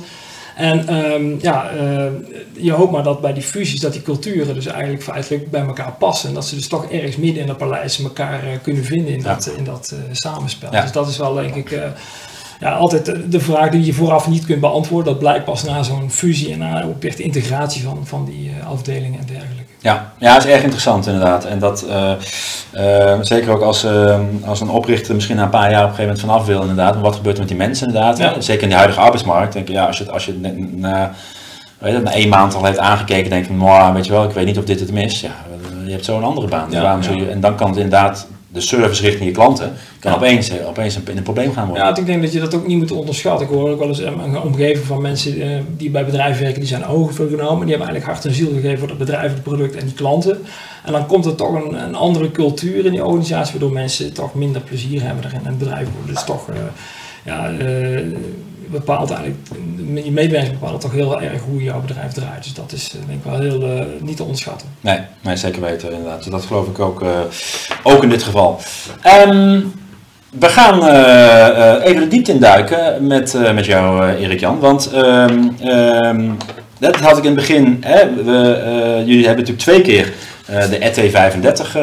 En 0.56 0.94
um, 0.94 1.38
ja, 1.40 1.70
uh, 1.74 2.04
je 2.52 2.72
hoopt 2.72 2.92
maar 2.92 3.02
dat 3.02 3.20
bij 3.20 3.32
die 3.32 3.42
fusies, 3.42 3.80
dat 3.80 3.92
die 3.92 4.02
culturen 4.02 4.54
dus 4.54 4.66
eigenlijk 4.66 5.02
feitelijk 5.02 5.50
bij 5.50 5.60
elkaar 5.60 5.92
passen. 5.92 6.28
En 6.28 6.34
dat 6.34 6.46
ze 6.46 6.54
dus 6.54 6.68
toch 6.68 6.84
ergens 6.84 7.16
midden 7.16 7.40
in 7.40 7.46
dat 7.46 7.56
paleis 7.56 8.02
elkaar 8.02 8.44
uh, 8.44 8.50
kunnen 8.62 8.84
vinden 8.84 9.12
in 9.12 9.20
ja. 9.20 9.34
dat, 9.34 9.46
in 9.56 9.64
dat 9.64 9.94
uh, 9.94 10.00
samenspel. 10.12 10.72
Ja. 10.72 10.82
Dus 10.82 10.92
dat 10.92 11.08
is 11.08 11.16
wel 11.16 11.34
denk 11.34 11.54
ik 11.54 11.80
ja, 12.60 12.72
altijd 12.72 13.32
de 13.32 13.40
vraag 13.40 13.70
die 13.70 13.84
je 13.84 13.92
vooraf 13.92 14.28
niet 14.28 14.46
kunt 14.46 14.60
beantwoorden. 14.60 15.12
Dat 15.12 15.22
blijkt 15.22 15.44
pas 15.44 15.62
na 15.62 15.82
zo'n 15.82 16.10
fusie 16.10 16.52
en 16.52 16.58
na 16.58 16.84
ook 16.84 17.04
echt 17.04 17.18
integratie 17.18 17.82
van, 17.82 18.06
van 18.06 18.24
die 18.24 18.50
afdelingen 18.64 19.20
en 19.20 19.26
dergelijke. 19.26 19.71
Ja, 19.82 20.12
ja, 20.18 20.36
is 20.36 20.46
erg 20.46 20.62
interessant 20.62 21.06
inderdaad. 21.06 21.44
En 21.44 21.58
dat 21.58 21.86
zeker 23.20 23.50
ook 23.50 23.62
als, 23.62 23.86
als 24.44 24.60
een 24.60 24.68
oprichter 24.68 25.14
misschien 25.14 25.36
na 25.36 25.42
een 25.42 25.48
paar 25.48 25.70
jaar 25.70 25.84
op 25.84 25.88
een 25.88 25.94
gegeven 25.94 26.14
moment 26.14 26.20
vanaf 26.20 26.46
wil 26.46 26.60
inderdaad. 26.60 26.94
Maar 26.94 27.02
wat 27.02 27.16
gebeurt 27.16 27.34
er 27.34 27.40
met 27.40 27.50
die 27.50 27.58
mensen 27.58 27.86
inderdaad? 27.86 28.18
Ja. 28.18 28.40
Zeker 28.40 28.62
in 28.62 28.68
de 28.68 28.74
huidige 28.74 29.00
arbeidsmarkt. 29.00 29.52
Denk 29.52 29.68
je, 29.68 29.72
ja, 29.74 29.86
als 29.86 29.98
je, 29.98 30.10
als 30.10 30.24
je 30.24 30.38
na, 30.76 31.12
weet 31.78 31.92
je, 31.92 31.98
na 31.98 32.12
één 32.12 32.28
maand 32.28 32.54
al 32.54 32.64
heeft 32.64 32.78
aangekeken, 32.78 33.30
denk 33.30 33.46
je, 33.46 33.52
nou, 33.52 33.94
weet 33.94 34.06
je 34.06 34.12
wel, 34.12 34.24
ik 34.24 34.30
weet 34.30 34.46
niet 34.46 34.58
of 34.58 34.64
dit 34.64 34.80
het 34.80 34.90
is. 34.90 35.20
Ja, 35.20 35.30
je 35.84 35.92
hebt 35.92 36.04
zo 36.04 36.16
een 36.16 36.24
andere 36.24 36.46
baan. 36.46 36.70
Ja, 36.70 36.82
waarom 36.82 37.02
ja. 37.02 37.10
je, 37.10 37.30
en 37.30 37.40
dan 37.40 37.54
kan 37.54 37.68
het 37.68 37.76
inderdaad 37.76 38.26
de 38.52 38.60
service 38.60 39.02
richting 39.02 39.24
je 39.24 39.30
klanten 39.30 39.72
kan 39.98 40.14
opeens, 40.14 40.50
opeens 40.66 40.94
een, 40.94 41.02
in 41.10 41.16
een 41.16 41.22
probleem 41.22 41.52
gaan 41.52 41.66
worden. 41.66 41.84
Ja, 41.84 41.96
ik 41.96 42.06
denk 42.06 42.22
dat 42.22 42.32
je 42.32 42.40
dat 42.40 42.54
ook 42.54 42.66
niet 42.66 42.78
moet 42.78 42.90
onderschatten. 42.90 43.46
Ik 43.46 43.52
hoor 43.52 43.70
ook 43.70 43.78
wel 43.78 43.88
eens 43.88 43.98
een 43.98 44.40
omgeving 44.40 44.86
van 44.86 45.02
mensen 45.02 45.38
uh, 45.38 45.58
die 45.76 45.90
bij 45.90 46.04
bedrijven 46.04 46.42
werken, 46.42 46.60
die 46.60 46.68
zijn 46.68 46.86
overgenomen. 46.86 47.66
Die 47.66 47.76
hebben 47.76 47.88
eigenlijk 47.88 48.04
hart 48.04 48.24
en 48.24 48.34
ziel 48.34 48.52
gegeven 48.52 48.78
voor 48.78 48.88
het 48.88 48.98
bedrijf, 48.98 49.32
het 49.32 49.42
product 49.42 49.76
en 49.76 49.84
die 49.86 49.94
klanten. 49.94 50.38
En 50.84 50.92
dan 50.92 51.06
komt 51.06 51.26
er 51.26 51.34
toch 51.34 51.54
een, 51.54 51.82
een 51.84 51.94
andere 51.94 52.30
cultuur 52.30 52.84
in 52.84 52.90
die 52.90 53.04
organisatie, 53.04 53.52
waardoor 53.52 53.72
mensen 53.72 54.12
toch 54.12 54.34
minder 54.34 54.62
plezier 54.62 55.02
hebben 55.02 55.24
erin. 55.24 55.46
En 55.46 55.58
bedrijf 55.58 55.88
wordt 55.94 56.08
dus 56.08 56.24
toch... 56.24 56.48
Ja, 57.24 57.50
bepaalt 58.72 59.10
eigenlijk, 59.10 59.40
je 60.04 60.12
medewerkers 60.12 60.58
bepalen 60.58 60.80
toch 60.80 60.92
heel 60.92 61.22
erg 61.22 61.42
hoe 61.42 61.62
jouw 61.62 61.80
bedrijf 61.80 62.12
draait. 62.12 62.42
Dus 62.42 62.54
dat 62.54 62.72
is 62.72 62.90
denk 62.90 63.24
ik 63.24 63.30
wel 63.30 63.40
heel 63.40 63.62
uh, 63.62 63.84
niet 64.00 64.16
te 64.16 64.22
onderschatten. 64.22 64.68
Nee, 64.80 64.98
nee, 65.20 65.36
zeker 65.36 65.60
weten 65.62 65.92
inderdaad. 65.92 66.30
Dat 66.30 66.44
geloof 66.44 66.66
ik 66.66 66.78
ook, 66.78 67.02
uh, 67.02 67.08
ook 67.82 68.02
in 68.02 68.08
dit 68.08 68.22
geval. 68.22 68.60
Um, 69.28 69.72
we 70.38 70.48
gaan 70.48 70.76
even 71.82 72.00
de 72.00 72.08
diepte 72.08 72.32
induiken 72.32 73.06
met, 73.06 73.36
met 73.54 73.64
jou, 73.64 74.10
Erik-Jan. 74.12 74.58
Want 74.58 74.94
um, 74.94 76.36
dat 76.78 76.96
had 76.96 77.18
ik 77.18 77.24
in 77.24 77.30
het 77.30 77.34
begin. 77.34 77.78
Hè, 77.80 78.14
we, 78.14 79.02
jullie 79.06 79.26
hebben 79.26 79.44
natuurlijk 79.46 79.58
twee 79.58 79.80
keer 79.80 80.12
uh, 80.50 80.68
de 80.70 80.78
ET35, 80.78 81.66
uh, 81.66 81.82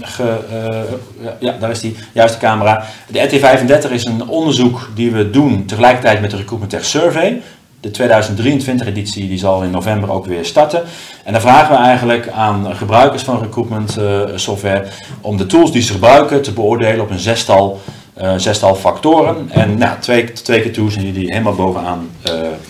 ge, 0.00 0.38
uh, 0.52 1.30
ja, 1.38 1.56
daar 1.60 1.70
is 1.70 1.80
die 1.80 1.96
juiste 2.12 2.38
camera. 2.38 2.84
De 3.08 3.28
ET35 3.28 3.92
is 3.92 4.04
een 4.04 4.28
onderzoek 4.28 4.90
die 4.94 5.10
we 5.10 5.30
doen 5.30 5.64
tegelijkertijd 5.64 6.20
met 6.20 6.30
de 6.30 6.36
Recruitment 6.36 6.70
Tech 6.70 6.84
Survey. 6.84 7.42
De 7.80 7.90
2023 7.90 8.86
editie 8.86 9.28
die 9.28 9.38
zal 9.38 9.62
in 9.62 9.70
november 9.70 10.10
ook 10.10 10.26
weer 10.26 10.44
starten. 10.44 10.82
En 11.24 11.32
dan 11.32 11.40
vragen 11.40 11.76
we 11.76 11.82
eigenlijk 11.82 12.28
aan 12.28 12.76
gebruikers 12.76 13.22
van 13.22 13.42
recruitment 13.42 13.98
software 14.34 14.84
om 15.20 15.36
de 15.36 15.46
tools 15.46 15.72
die 15.72 15.82
ze 15.82 15.92
gebruiken 15.92 16.42
te 16.42 16.52
beoordelen 16.52 17.00
op 17.00 17.10
een 17.10 17.18
zestal, 17.18 17.80
zestal 18.36 18.74
factoren. 18.74 19.50
En 19.50 19.78
nou, 19.78 19.98
twee, 20.00 20.32
twee 20.32 20.62
keer 20.62 20.72
toe 20.72 20.90
zijn 20.90 21.06
jullie 21.06 21.32
helemaal 21.32 21.54
bovenaan 21.54 22.10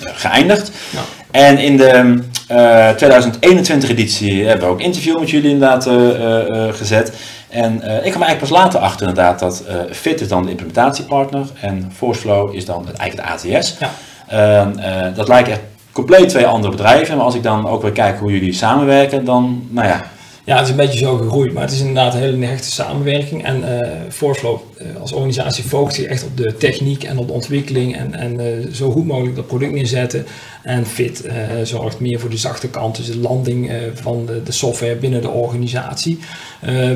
geëindigd. 0.00 0.70
Ja. 0.90 1.00
En 1.30 1.58
in 1.58 1.76
de 1.76 2.18
uh, 2.50 2.88
2021 2.88 3.90
editie 3.90 4.46
hebben 4.46 4.66
we 4.66 4.72
ook 4.72 4.80
interview 4.80 5.18
met 5.18 5.30
jullie 5.30 5.50
inderdaad 5.50 5.86
uh, 5.86 5.94
uh, 5.94 6.72
gezet. 6.72 7.12
En 7.48 7.74
ik 7.74 7.80
kwam 8.10 8.22
eigenlijk 8.22 8.38
pas 8.38 8.50
later 8.50 8.80
achter 8.80 9.08
inderdaad 9.08 9.38
dat 9.38 9.64
Fit 9.90 10.20
is 10.20 10.28
dan 10.28 10.42
de 10.42 10.50
implementatiepartner 10.50 11.46
en 11.60 11.92
Forceflow 11.96 12.54
is 12.54 12.64
dan 12.64 12.86
het, 12.86 12.96
eigenlijk 12.96 13.28
het 13.28 13.54
ATS. 13.54 13.76
Ja. 13.78 13.90
Ehm, 14.28 15.14
dat 15.14 15.28
lijken 15.28 15.52
echt 15.52 15.60
compleet 15.92 16.28
twee 16.28 16.46
andere 16.46 16.70
bedrijven. 16.70 17.16
Maar 17.16 17.24
als 17.24 17.34
ik 17.34 17.42
dan 17.42 17.68
ook 17.68 17.82
weer 17.82 17.92
kijk 17.92 18.18
hoe 18.18 18.32
jullie 18.32 18.52
samenwerken, 18.52 19.24
dan 19.24 19.66
nou 19.70 19.88
ja, 19.88 20.02
ja, 20.44 20.56
het 20.56 20.64
is 20.64 20.70
een 20.70 20.76
beetje 20.76 20.98
zo 20.98 21.16
gegroeid, 21.16 21.52
maar 21.52 21.62
het 21.62 21.72
is 21.72 21.78
inderdaad 21.78 22.14
een 22.14 22.20
hele 22.20 22.46
hechte 22.46 22.70
samenwerking. 22.70 23.44
En 23.44 23.60
uh, 23.60 25.00
als 25.00 25.12
organisatie 25.12 25.64
focust 25.64 25.96
zich 25.96 26.06
echt 26.06 26.24
op 26.24 26.36
de 26.36 26.56
techniek 26.56 27.04
en 27.04 27.18
op 27.18 27.26
de 27.26 27.32
ontwikkeling 27.32 27.96
en, 27.96 28.14
en 28.14 28.40
uh, 28.40 28.74
zo 28.74 28.90
goed 28.90 29.06
mogelijk 29.06 29.36
dat 29.36 29.46
product 29.46 29.72
neerzetten. 29.72 30.26
En 30.64 30.86
Fit 30.86 31.24
zorgt 31.62 32.00
meer 32.00 32.20
voor 32.20 32.30
de 32.30 32.36
zachte 32.36 32.68
kant, 32.68 32.96
dus 32.96 33.06
de 33.06 33.18
landing 33.18 33.70
van 33.94 34.26
de, 34.26 34.42
de, 34.42 34.52
software 34.52 34.96
binnen 34.96 35.20
de 35.20 35.28
organisatie. 35.28 36.18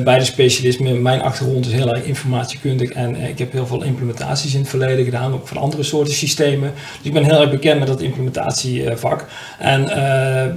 bij 0.03 0.17
de 0.17 0.23
specialisme, 0.23 0.93
mijn 0.93 1.21
achtergrond 1.21 1.65
is 1.65 1.71
heel 1.71 1.95
erg 1.95 2.03
informatiekundig 2.03 2.91
en 2.91 3.15
ik 3.15 3.39
heb 3.39 3.51
heel 3.51 3.67
veel 3.67 3.83
implementaties 3.83 4.53
in 4.53 4.59
het 4.59 4.69
verleden 4.69 5.05
gedaan, 5.05 5.33
ook 5.33 5.47
van 5.47 5.57
andere 5.57 5.83
soorten 5.83 6.13
systemen. 6.13 6.71
Dus 6.97 7.07
ik 7.07 7.13
ben 7.13 7.23
heel 7.23 7.41
erg 7.41 7.49
bekend 7.49 7.79
met 7.79 7.87
dat 7.87 8.01
implementatievak. 8.01 9.25
En 9.59 9.85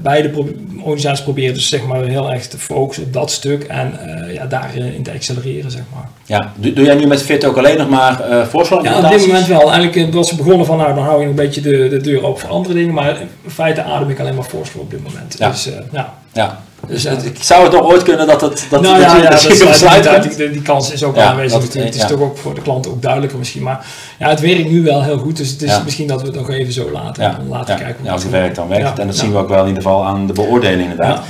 beide 0.02 0.28
pro 0.28 0.48
organisaties 0.82 1.24
proberen 1.24 1.54
dus 1.54 1.68
zeg 1.68 1.86
maar 1.86 2.04
heel 2.04 2.32
erg 2.32 2.46
te 2.46 2.58
focussen 2.58 3.04
op 3.04 3.12
dat 3.12 3.30
stuk 3.30 3.62
en 3.62 3.98
ja, 4.32 4.46
daarin 4.46 5.02
te 5.02 5.12
accelereren, 5.12 5.70
zeg 5.70 5.82
maar. 5.94 6.08
Ja, 6.26 6.52
doe, 6.56 6.72
doe 6.72 6.84
jij 6.84 6.94
nu 6.94 7.06
met 7.06 7.22
Fit 7.22 7.44
ook 7.44 7.56
alleen 7.56 7.78
nog 7.78 7.88
maar 7.88 8.30
uh, 8.30 8.46
voorslag? 8.46 8.82
Ja, 8.82 8.98
op 8.98 9.10
dit 9.10 9.26
moment 9.26 9.46
wel. 9.46 9.72
Eigenlijk 9.72 10.12
was 10.12 10.28
ze 10.28 10.36
begonnen 10.36 10.66
van, 10.66 10.76
nou, 10.76 10.94
dan 10.94 11.04
hou 11.04 11.20
je 11.20 11.28
een 11.28 11.34
beetje 11.34 11.60
de, 11.60 11.88
de 11.88 12.00
deur 12.00 12.24
open 12.24 12.40
voor 12.40 12.50
andere 12.50 12.74
dingen, 12.74 12.94
maar 12.94 13.01
in 13.08 13.28
feite 13.46 13.82
adem 13.82 14.10
ik 14.10 14.20
alleen 14.20 14.34
maar 14.34 14.44
voorslag 14.44 14.82
op 14.82 14.90
dit 14.90 15.02
moment. 15.02 15.34
Ja. 15.38 15.50
Dus, 15.50 15.66
uh, 15.66 15.74
ja. 15.92 16.14
ja. 16.32 16.60
Dus 16.86 17.04
het, 17.04 17.38
zou 17.40 17.62
het 17.62 17.72
toch 17.72 17.82
ooit 17.82 18.02
kunnen 18.02 18.26
dat 18.26 18.40
het 18.40 18.66
dat, 18.70 18.82
nou, 18.82 18.94
dat 18.98 19.04
ja, 19.04 19.16
je 19.16 19.22
dat, 19.22 20.04
dat 20.04 20.22
die, 20.36 20.50
die, 20.50 20.62
kans 20.62 20.92
is 20.92 21.04
ook 21.04 21.14
wel 21.14 21.24
aanwezig. 21.24 21.72
Het 21.72 21.94
is 21.94 22.06
toch 22.06 22.20
ook 22.20 22.38
voor 22.38 22.54
de 22.54 22.60
klant 22.60 22.88
ook 22.88 23.02
duidelijker 23.02 23.38
misschien. 23.38 23.62
Maar 23.62 23.86
ja, 24.18 24.28
het 24.28 24.40
werkt 24.40 24.70
nu 24.70 24.82
wel 24.82 25.02
heel 25.02 25.18
goed. 25.18 25.36
Dus 25.36 25.50
het 25.50 25.62
is 25.62 25.82
misschien 25.84 26.06
dat 26.06 26.20
we 26.20 26.26
het 26.26 26.36
nog 26.36 26.50
even 26.50 26.72
zo 26.72 26.90
laten, 26.90 27.22
ja. 27.22 27.38
laten 27.48 27.76
kijken. 27.76 28.04
Ja, 28.04 28.12
als 28.12 28.22
het 28.22 28.32
werkt 28.32 28.56
dan 28.56 28.68
werkt 28.68 28.88
het. 28.88 28.98
En 28.98 29.06
dat 29.06 29.16
zien 29.16 29.32
we 29.32 29.38
ook 29.38 29.48
wel 29.48 29.60
in 29.60 29.68
ieder 29.68 29.82
geval 29.82 30.04
aan 30.04 30.26
de 30.26 30.32
beoordeling 30.32 30.90
inderdaad. 30.90 31.24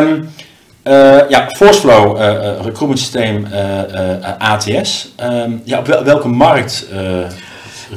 Um, 0.00 0.28
uh, 0.84 1.28
ja, 1.28 1.48
Forceflow 1.56 2.16
uh, 2.16 2.22
uh, 2.22 2.38
recruitment 2.40 2.98
systeem 2.98 3.46
ATS. 4.38 5.12
Um, 5.22 5.60
ja, 5.64 5.78
op 5.78 5.86
wel, 5.86 6.04
welke 6.04 6.28
markt 6.28 6.86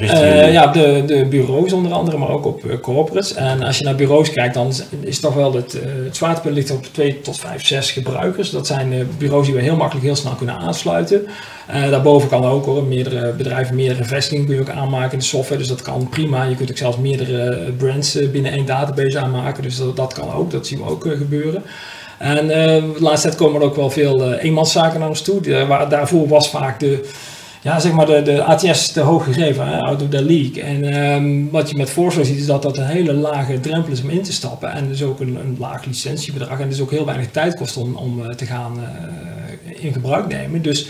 uh, 0.02 0.54
ja, 0.54 0.68
de, 0.68 1.04
de 1.06 1.26
bureaus 1.26 1.74
onder 1.74 1.92
andere, 1.92 2.18
maar 2.18 2.30
ook 2.30 2.46
op 2.46 2.64
corporates. 2.82 3.34
En 3.34 3.64
als 3.64 3.78
je 3.78 3.84
naar 3.84 3.96
bureaus 3.96 4.32
kijkt, 4.32 4.54
dan 4.54 4.74
is 5.02 5.20
toch 5.20 5.34
wel 5.34 5.54
het, 5.54 5.80
het 6.06 6.16
zwaartepunt 6.16 6.56
ligt 6.56 6.72
op 6.72 6.86
2 6.92 7.22
tot 7.22 7.40
5, 7.40 7.66
6 7.66 7.92
gebruikers. 7.92 8.50
Dat 8.50 8.68
zijn 8.68 9.08
bureaus 9.18 9.46
die 9.46 9.56
we 9.56 9.62
heel 9.62 9.76
makkelijk 9.76 10.06
heel 10.06 10.16
snel 10.16 10.34
kunnen 10.34 10.56
aansluiten. 10.56 11.26
daarboven 11.68 12.30
kan 12.30 12.46
ook 12.46 12.66
hoor, 12.66 12.84
meerdere 12.84 13.34
bedrijven, 13.34 13.76
meerdere 13.76 14.04
vestigingen 14.04 14.46
kun 14.46 14.56
je 14.56 14.62
ook 14.62 14.70
aanmaken 14.70 15.12
in 15.12 15.20
de 15.20 15.26
software. 15.26 15.60
Dus 15.60 15.70
dat 15.70 15.82
kan 15.82 16.10
prima. 16.10 16.44
Je 16.44 16.56
kunt 16.56 16.70
ook 16.70 16.78
zelfs 16.78 16.98
meerdere 16.98 17.72
brands 17.78 18.18
binnen 18.32 18.52
één 18.52 18.66
database 18.66 19.20
aanmaken. 19.20 19.64
Dus 19.64 19.78
dat, 19.78 19.96
dat 19.96 20.14
kan 20.14 20.34
ook, 20.34 20.52
dat 20.52 20.68
zien 20.68 20.80
we 20.80 20.90
ook 20.90 21.08
gebeuren. 21.18 21.64
En 22.20 22.46
uh, 22.46 22.52
de 22.94 22.96
laatste 23.00 23.28
tijd 23.28 23.40
komen 23.40 23.62
er 23.62 23.68
ook 23.68 23.76
wel 23.76 23.90
veel 23.90 24.34
uh, 24.34 24.44
eenmanszaken 24.44 25.00
naar 25.00 25.10
ons 25.10 25.22
toe. 25.22 25.66
waar, 25.68 25.90
daarvoor 25.90 26.28
was 26.28 26.50
vaak 26.50 26.80
de, 26.80 27.10
ja, 27.62 27.80
zeg 27.80 27.92
maar 27.92 28.06
de, 28.06 28.22
de 28.22 28.44
ATS 28.44 28.92
te 28.92 29.00
hoog 29.00 29.24
gegeven, 29.24 29.68
hè, 29.68 29.78
out 29.78 30.02
of 30.02 30.10
the 30.10 30.24
league. 30.24 30.64
En 30.64 30.84
ehm, 30.84 31.50
wat 31.50 31.70
je 31.70 31.78
met 31.78 31.90
Forzo 31.90 32.24
ziet 32.24 32.38
is 32.38 32.46
dat 32.46 32.62
dat 32.62 32.78
een 32.78 32.86
hele 32.86 33.14
lage 33.14 33.60
drempel 33.60 33.92
is 33.92 34.02
om 34.02 34.10
in 34.10 34.24
te 34.24 34.34
stappen. 34.34 34.72
En 34.72 34.88
dus 34.88 35.04
ook 35.04 35.20
een, 35.20 35.36
een 35.36 35.56
laag 35.60 35.86
licentiebedrag. 35.86 36.60
En 36.60 36.70
dus 36.70 36.82
ook 36.82 36.92
heel 36.92 37.06
weinig 37.06 37.32
tijd 37.32 37.56
kost 37.56 37.78
om, 37.78 37.96
om 37.96 38.22
eh, 38.22 38.36
te 38.36 38.46
gaan 38.46 38.80
eh, 38.80 39.84
in 39.84 39.94
gebruik 39.94 40.28
nemen. 40.28 40.62
Dus 40.62 40.88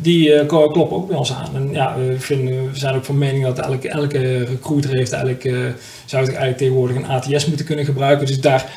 die 0.00 0.28
uh, 0.28 0.46
kloppen 0.46 0.92
ook 0.92 1.08
bij 1.08 1.16
ons 1.16 1.32
aan. 1.32 1.54
En 1.54 1.72
ja, 1.72 1.96
we, 1.96 2.20
vinden, 2.20 2.70
we 2.72 2.78
zijn 2.78 2.94
ook 2.94 3.04
van 3.04 3.18
mening 3.18 3.44
dat 3.44 3.58
elke, 3.58 3.88
elke 3.88 4.44
recruiter 4.44 4.90
heeft 4.90 5.12
eigenlijk, 5.12 5.44
uh, 5.44 5.58
zou 6.04 6.24
eigenlijk 6.24 6.56
tegenwoordig 6.56 6.96
een 6.96 7.06
ATS 7.06 7.46
moeten 7.46 7.66
kunnen 7.66 7.84
gebruiken. 7.84 8.26
Dus 8.26 8.40
daar 8.40 8.70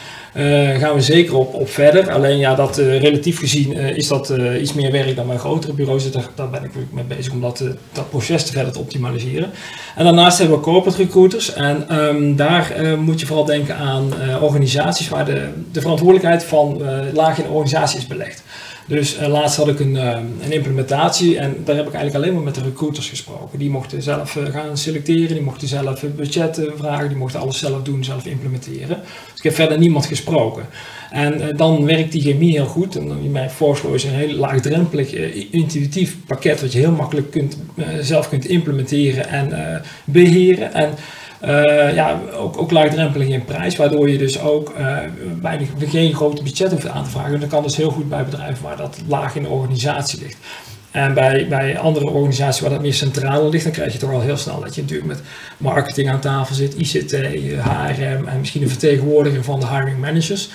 gaan 0.80 0.94
we 0.94 1.02
zeker 1.02 1.36
op, 1.36 1.54
op 1.54 1.70
verder. 1.70 2.12
Alleen 2.12 2.38
ja, 2.38 2.56
dat 2.56 2.78
relatief 2.78 3.40
gezien 3.40 3.74
is 3.74 4.08
dat 4.08 4.34
iets 4.60 4.74
meer 4.74 4.92
werk 4.92 5.16
dan 5.16 5.28
bij 5.28 5.38
grotere 5.38 5.74
bureaus. 5.74 6.12
Dus 6.12 6.24
daar, 6.36 6.50
ben 6.50 6.64
ik 6.64 6.72
mee 6.92 7.04
bezig 7.04 7.34
om 7.34 7.42
dat, 7.42 7.64
dat 7.92 8.10
proces 8.10 8.46
te 8.46 8.52
verder 8.52 8.74
te 8.74 8.80
optimaliseren. 8.80 9.50
En 9.96 10.04
daarnaast 10.04 10.38
hebben 10.38 10.58
we 10.58 10.64
corporate 10.64 11.04
recruiters. 11.04 11.54
En 11.54 11.98
um, 11.98 12.36
daar 12.36 12.74
moet 13.00 13.20
je 13.20 13.26
vooral 13.26 13.46
denken 13.46 13.76
aan 13.76 14.14
organisaties 14.42 15.10
waar 15.10 15.26
de, 15.26 15.50
de 15.72 15.82
verantwoordelijkheid 15.82 16.44
van 16.44 16.82
laag 17.14 17.38
in 17.38 17.44
de 17.44 17.50
organisatie 17.50 17.98
is 17.98 18.08
belegd. 18.08 18.44
Dus 18.88 19.20
uh, 19.20 19.28
laatst 19.28 19.58
had 19.58 19.68
ik 19.68 19.80
een, 19.80 19.96
uh, 19.96 20.18
een, 20.42 20.52
implementatie 20.52 21.38
en 21.38 21.56
daar 21.66 21.76
heb 21.76 21.88
ik 21.88 21.94
eigenlijk 21.94 22.24
alleen 22.24 22.36
maar 22.36 22.44
met 22.44 22.56
de 22.56 22.62
recruiters 22.62 23.10
gesproken. 23.10 23.60
Die 23.60 23.70
mochten 23.70 24.02
zelf 24.02 24.36
uh, 24.36 24.46
gaan 24.46 24.78
selecteren, 24.78 25.36
die 25.36 25.42
mochten 25.42 25.68
zelf 25.68 26.04
budgetten 26.16 26.78
vragen, 26.78 27.08
die 27.08 27.18
mochten 27.18 27.40
alles 27.40 27.60
zelf 27.60 27.82
doen, 27.82 28.04
zelf 28.04 28.26
implementeren. 28.26 28.98
Dus 28.98 29.38
ik 29.38 29.44
heb 29.44 29.54
verder 29.54 29.78
niemand 29.78 30.06
gesproken. 30.06 30.66
En 31.12 31.56
dan 31.58 31.86
werkt 31.86 32.12
die 32.12 32.22
chemie 32.22 32.52
heel 32.52 32.66
goed. 32.66 32.96
En 32.96 33.32
mijn 33.32 33.50
Forceflow 33.50 33.94
is 33.94 34.04
een 34.04 34.14
heel 34.14 34.36
laagdrempelig, 34.36 35.14
intuïtief 35.52 36.18
pakket 36.26 36.62
wat 36.62 36.72
je 36.72 36.80
heel 36.80 36.92
makkelijk 36.92 37.32
kunt, 37.32 37.58
zelf 38.02 38.30
kunt 38.30 38.46
implementeren 38.46 39.28
en 39.28 39.82
beheren. 40.06 40.74
En 40.74 40.90
uh, 41.46 41.94
ja, 41.94 42.20
ook, 42.34 42.62
ook 42.62 42.72
laagdrempelig 42.72 43.28
in 43.28 43.46
prijs, 43.46 43.76
waardoor 43.76 44.10
je 44.10 44.18
dus 44.18 44.40
ook 44.40 44.74
uh, 44.80 44.98
weinig, 45.42 45.70
geen 45.88 46.14
grote 46.14 46.44
budget 46.44 46.72
hoeft 46.72 46.88
aan 46.88 47.04
te 47.04 47.10
vragen. 47.10 47.34
En 47.34 47.40
dat 47.40 47.50
kan 47.50 47.64
dus 47.64 47.76
heel 47.76 47.92
goed 47.92 48.10
bij 48.10 48.24
bedrijven 48.24 48.64
waar 48.64 48.78
dat 48.78 48.98
laag 49.08 49.36
in 49.36 49.44
de 49.44 49.50
organisatie 49.50 50.20
ligt. 50.20 50.38
En 50.92 51.14
bij, 51.14 51.48
bij 51.50 51.78
andere 51.78 52.10
organisaties 52.10 52.62
waar 52.62 52.70
dat 52.70 52.82
meer 52.82 52.94
centraal 52.94 53.50
ligt, 53.50 53.64
dan 53.64 53.74
krijg 53.74 53.94
je 53.94 54.00
toch 54.00 54.12
al 54.12 54.22
heel 54.22 54.38
snel 54.38 54.60
dat 54.60 54.76
je 54.76 54.82
natuurlijk 54.82 55.08
met 55.08 55.22
marketing 55.58 56.10
aan 56.10 56.20
tafel 56.20 56.56
zit, 56.56 56.76
ICT, 56.76 57.12
HRM 57.58 58.28
en 58.28 58.40
misschien 58.40 58.62
een 58.62 58.70
vertegenwoordiger 58.70 59.44
van 59.44 59.60
de 59.60 59.68
hiring 59.68 60.00
managers. 60.00 60.50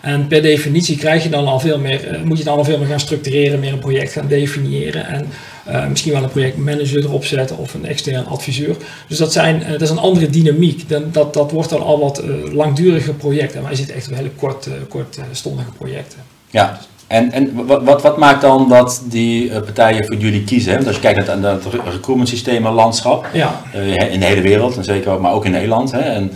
En 0.00 0.26
per 0.26 0.42
definitie 0.42 0.96
krijg 0.96 1.22
je 1.22 1.28
dan 1.28 1.46
al 1.46 1.60
veel 1.60 1.78
meer, 1.78 2.20
moet 2.24 2.38
je 2.38 2.44
dan 2.44 2.56
al 2.56 2.64
veel 2.64 2.78
meer 2.78 2.86
gaan 2.86 3.00
structureren, 3.00 3.60
meer 3.60 3.72
een 3.72 3.78
project 3.78 4.12
gaan 4.12 4.28
definiëren. 4.28 5.06
En 5.06 5.26
uh, 5.70 5.86
misschien 5.86 6.12
wel 6.12 6.22
een 6.22 6.30
projectmanager 6.30 7.04
erop 7.04 7.24
zetten 7.24 7.58
of 7.58 7.74
een 7.74 7.86
extern 7.86 8.26
adviseur. 8.26 8.76
Dus 9.08 9.18
dat, 9.18 9.32
zijn, 9.32 9.60
uh, 9.60 9.70
dat 9.70 9.80
is 9.80 9.90
een 9.90 9.98
andere 9.98 10.30
dynamiek. 10.30 10.88
Dan, 10.88 11.04
dat, 11.12 11.34
dat 11.34 11.50
wordt 11.50 11.70
dan 11.70 11.82
al 11.82 11.98
wat 12.00 12.24
uh, 12.24 12.52
langdurige 12.52 13.12
projecten. 13.12 13.58
En 13.58 13.64
wij 13.64 13.74
zitten 13.74 13.94
echt 13.94 14.08
op 14.08 14.14
hele 14.14 14.30
kort, 14.30 14.68
kortstondige 14.88 15.72
projecten. 15.78 16.18
Ja, 16.50 16.78
en, 17.06 17.32
en 17.32 17.66
wat, 17.66 17.82
wat, 17.82 18.02
wat, 18.02 18.18
maakt 18.18 18.40
dan 18.40 18.68
dat 18.68 19.02
die 19.04 19.50
partijen 19.50 20.06
voor 20.06 20.16
jullie 20.16 20.44
kiezen? 20.44 20.74
Want 20.74 20.86
als 20.86 20.96
je 20.96 21.02
kijkt 21.02 21.26
naar 21.26 21.52
het 21.52 21.64
recruitment 21.64 22.28
systemen 22.28 22.72
landschap 22.72 23.26
ja. 23.32 23.62
in 24.10 24.20
de 24.20 24.26
hele 24.26 24.40
wereld, 24.40 24.76
en 24.76 24.84
zeker 24.84 25.10
ook, 25.10 25.20
maar 25.20 25.32
ook 25.32 25.44
in 25.44 25.50
Nederland. 25.50 25.92
Hè, 25.92 26.00
en, 26.00 26.32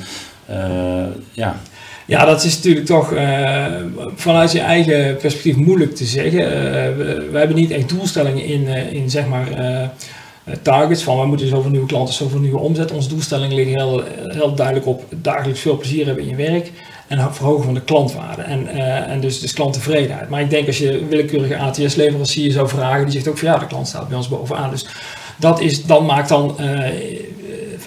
ja. 1.33 1.57
Ja, 2.06 2.24
dat 2.24 2.44
is 2.44 2.56
natuurlijk 2.56 2.86
toch 2.86 3.12
uh, 3.12 3.66
vanuit 4.14 4.52
je 4.52 4.60
eigen 4.60 5.16
perspectief 5.16 5.56
moeilijk 5.56 5.94
te 5.94 6.04
zeggen. 6.04 6.40
Uh, 6.40 6.50
we, 7.30 7.38
hebben 7.38 7.56
niet 7.56 7.70
echt 7.70 7.88
doelstellingen 7.88 8.44
in, 8.44 8.62
uh, 8.62 8.92
in 8.92 9.10
zeg 9.10 9.26
maar, 9.26 9.46
targets 10.62 11.02
van 11.02 11.20
we 11.20 11.26
moeten 11.26 11.48
zoveel 11.48 11.70
nieuwe 11.70 11.86
klanten, 11.86 12.14
zoveel 12.14 12.40
nieuwe 12.40 12.58
omzet. 12.58 12.92
Onze 12.92 13.08
doelstellingen 13.08 13.56
liggen 13.56 13.74
heel, 13.74 14.02
heel 14.28 14.54
duidelijk 14.54 14.86
op 14.86 15.04
dagelijks 15.10 15.60
veel 15.60 15.76
plezier 15.76 16.06
hebben 16.06 16.24
in 16.24 16.30
je 16.30 16.50
werk 16.50 16.72
en 17.08 17.34
verhogen 17.34 17.64
van 17.64 17.74
de 17.74 17.80
klantwaarde 17.80 18.42
en, 18.42 18.68
en 19.06 19.20
dus, 19.20 19.40
dus 19.40 19.52
klanttevredenheid. 19.52 20.28
Maar 20.28 20.40
ik 20.40 20.50
denk 20.50 20.66
als 20.66 20.78
je 20.78 21.06
willekeurige 21.08 21.56
ATS-leverancier 21.56 22.52
zou 22.52 22.68
vragen, 22.68 23.04
die 23.04 23.12
zegt 23.12 23.28
ook 23.28 23.38
van 23.38 23.48
ja, 23.48 23.58
de 23.58 23.66
klant 23.66 23.88
staat 23.88 24.08
bij 24.08 24.16
ons 24.16 24.28
bovenaan. 24.28 24.70
Dus 24.70 24.86
dat 25.36 25.60
is, 25.60 25.84
dan 25.84 26.06
maakt 26.06 26.28
dan 26.28 26.56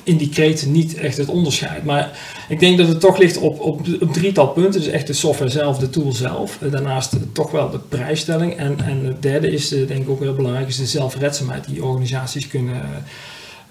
in 0.04 0.18
die 0.18 0.56
niet 0.66 0.98
echt 0.98 1.18
het 1.18 1.30
onderscheid. 1.30 1.84
Maar 1.84 2.12
ik 2.48 2.60
denk 2.60 2.78
dat 2.78 2.88
het 2.88 3.00
toch 3.00 3.18
ligt 3.18 3.38
op, 3.38 3.60
op, 3.60 3.82
op 4.02 4.14
drietal 4.14 4.48
punten. 4.48 4.82
Dus 4.82 4.90
echt 4.90 5.08
de 5.08 5.14
software 5.14 5.52
zelf, 5.52 5.78
de 5.78 5.90
tool 5.90 6.12
zelf. 6.12 6.58
Daarnaast 6.72 7.16
toch 7.32 7.52
wel 7.52 7.70
de 7.70 7.80
prijsstelling. 7.80 8.58
En, 8.58 8.78
en 8.86 9.06
het 9.06 9.22
derde 9.22 9.52
is 9.52 9.70
denk 9.70 9.90
ik 9.90 10.10
ook 10.10 10.20
heel 10.20 10.36
belangrijk, 10.36 10.68
is 10.68 10.78
de 10.78 10.86
zelfredzaamheid 10.86 11.68
die 11.68 11.84
organisaties 11.84 12.48
kunnen 12.48 12.82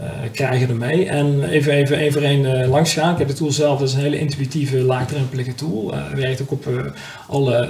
uh, 0.01 0.07
krijgen 0.33 0.69
ermee. 0.69 1.09
En 1.09 1.45
even, 1.49 1.73
even 1.73 1.99
één 1.99 2.13
voor 2.13 2.67
langs 2.69 2.93
gaan. 2.93 3.13
Ik 3.13 3.19
heb 3.19 3.29
de 3.29 3.35
tool 3.35 3.53
zelf, 3.53 3.79
dat 3.79 3.89
is 3.89 3.95
een 3.95 4.01
hele 4.01 4.19
intuïtieve, 4.19 4.77
laagdrempelige 4.77 5.55
tool. 5.55 5.95
Uh, 5.95 6.01
werkt 6.15 6.43
ook 6.43 6.51
op 6.51 6.93
alle 7.29 7.69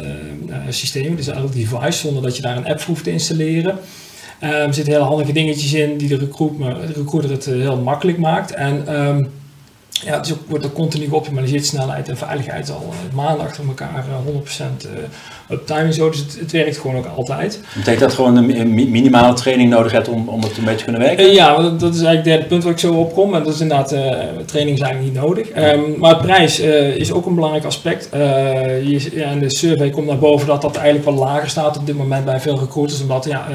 systemen, 0.68 1.16
dus 1.16 1.26
elk 1.26 1.52
device, 1.52 1.98
zonder 1.98 2.22
dat 2.22 2.36
je 2.36 2.42
daar 2.42 2.56
een 2.56 2.66
app 2.66 2.82
hoeft 2.82 3.04
te 3.04 3.10
installeren. 3.10 3.78
Um, 4.42 4.50
er 4.50 4.74
zitten 4.74 4.92
hele 4.92 5.04
handige 5.04 5.32
dingetjes 5.32 5.72
in 5.72 5.96
die 5.96 6.08
de, 6.08 6.16
recruit, 6.16 6.52
recruiter 6.94 7.30
het 7.30 7.44
heel 7.44 7.76
makkelijk 7.76 8.18
maakt. 8.18 8.54
En 8.54 9.00
um, 9.06 9.28
ja, 10.04 10.16
het 10.16 10.34
wordt 10.46 10.64
er 10.64 10.70
continu 10.70 11.08
geoptimaliseerd, 11.08 11.66
snelheid 11.66 12.08
en 12.08 12.16
veiligheid 12.16 12.70
al 12.70 12.92
maanden 13.14 13.46
achter 13.46 13.64
elkaar 13.66 14.04
100% 14.84 14.88
uptime 15.50 15.80
en 15.80 15.92
zo. 15.92 16.10
Dus 16.10 16.18
het, 16.18 16.36
het, 16.40 16.52
werkt 16.52 16.78
gewoon 16.78 16.96
ook 16.96 17.06
altijd. 17.06 17.60
Betekent 17.74 18.00
dat 18.00 18.14
gewoon 18.14 18.36
een 18.36 18.74
minimale 18.74 19.34
training 19.34 19.70
nodig 19.70 19.92
hebt 19.92 20.08
om, 20.08 20.28
om 20.28 20.42
het 20.42 20.56
een 20.56 20.64
beetje 20.64 20.76
te 20.78 20.84
kunnen 20.84 21.02
werken? 21.02 21.26
Uh, 21.26 21.34
ja, 21.34 21.56
dat, 21.56 21.80
dat 21.80 21.94
is 21.94 22.02
eigenlijk 22.02 22.16
het 22.16 22.24
derde 22.24 22.46
punt 22.46 22.62
waar 22.62 22.72
ik 22.72 22.78
zo 22.78 22.94
op 22.94 23.14
kom. 23.14 23.34
En 23.34 23.44
dat 23.44 23.54
is 23.54 23.60
inderdaad, 23.60 23.92
uh, 23.92 24.00
training 24.46 24.76
is 24.76 24.82
eigenlijk 24.82 25.02
niet 25.02 25.22
nodig. 25.22 25.48
Um, 25.56 25.98
maar 25.98 26.16
prijs 26.16 26.60
uh, 26.60 26.96
is 26.96 27.12
ook 27.12 27.26
een 27.26 27.34
belangrijk 27.34 27.64
aspect. 27.64 28.08
Je, 28.12 29.10
ja, 29.12 29.30
in 29.30 29.38
de 29.38 29.50
survey 29.50 29.90
komt 29.90 30.06
naar 30.06 30.18
boven 30.18 30.46
dat 30.46 30.62
dat 30.62 30.76
eigenlijk 30.76 31.04
wel 31.04 31.14
lager 31.14 31.48
staat 31.48 31.76
op 31.76 31.86
dit 31.86 31.96
moment 31.96 32.24
bij 32.24 32.40
veel 32.40 32.58
recruiters. 32.58 33.00
Omdat 33.00 33.24
ja, 33.24 33.46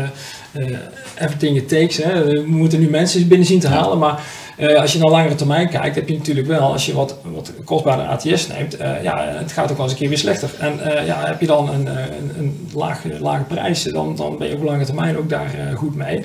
everything 1.19 1.57
it 1.57 1.69
takes. 1.69 1.97
Hè. 1.97 2.23
We 2.23 2.43
moeten 2.45 2.79
nu 2.79 2.89
mensen 2.89 3.27
binnen 3.27 3.47
zien 3.47 3.59
te 3.59 3.67
halen, 3.67 3.97
maar 3.97 4.23
uh, 4.61 4.81
als 4.81 4.93
je 4.93 4.99
naar 4.99 5.09
langere 5.09 5.35
termijn 5.35 5.69
kijkt, 5.69 5.95
heb 5.95 6.07
je 6.07 6.17
natuurlijk 6.17 6.47
wel, 6.47 6.71
als 6.71 6.85
je 6.85 6.93
wat, 6.93 7.15
wat 7.23 7.53
kostbare 7.63 8.03
ATS 8.03 8.47
neemt, 8.47 8.81
uh, 8.81 9.03
ja, 9.03 9.27
het 9.27 9.51
gaat 9.51 9.71
ook 9.71 9.77
wel 9.77 9.85
eens 9.85 9.93
een 9.93 9.99
keer 9.99 10.09
weer 10.09 10.17
slechter. 10.17 10.49
En 10.59 10.79
uh, 10.79 11.05
ja, 11.05 11.25
heb 11.25 11.39
je 11.39 11.47
dan 11.47 11.69
een, 11.69 11.87
een, 11.87 12.31
een 12.37 12.69
lage, 12.73 13.09
lage 13.19 13.43
prijs, 13.43 13.83
dan, 13.83 14.15
dan 14.15 14.37
ben 14.37 14.47
je 14.47 14.55
op 14.55 14.63
lange 14.63 14.85
termijn 14.85 15.17
ook 15.17 15.29
daar 15.29 15.51
goed 15.75 15.95
mee. 15.95 16.23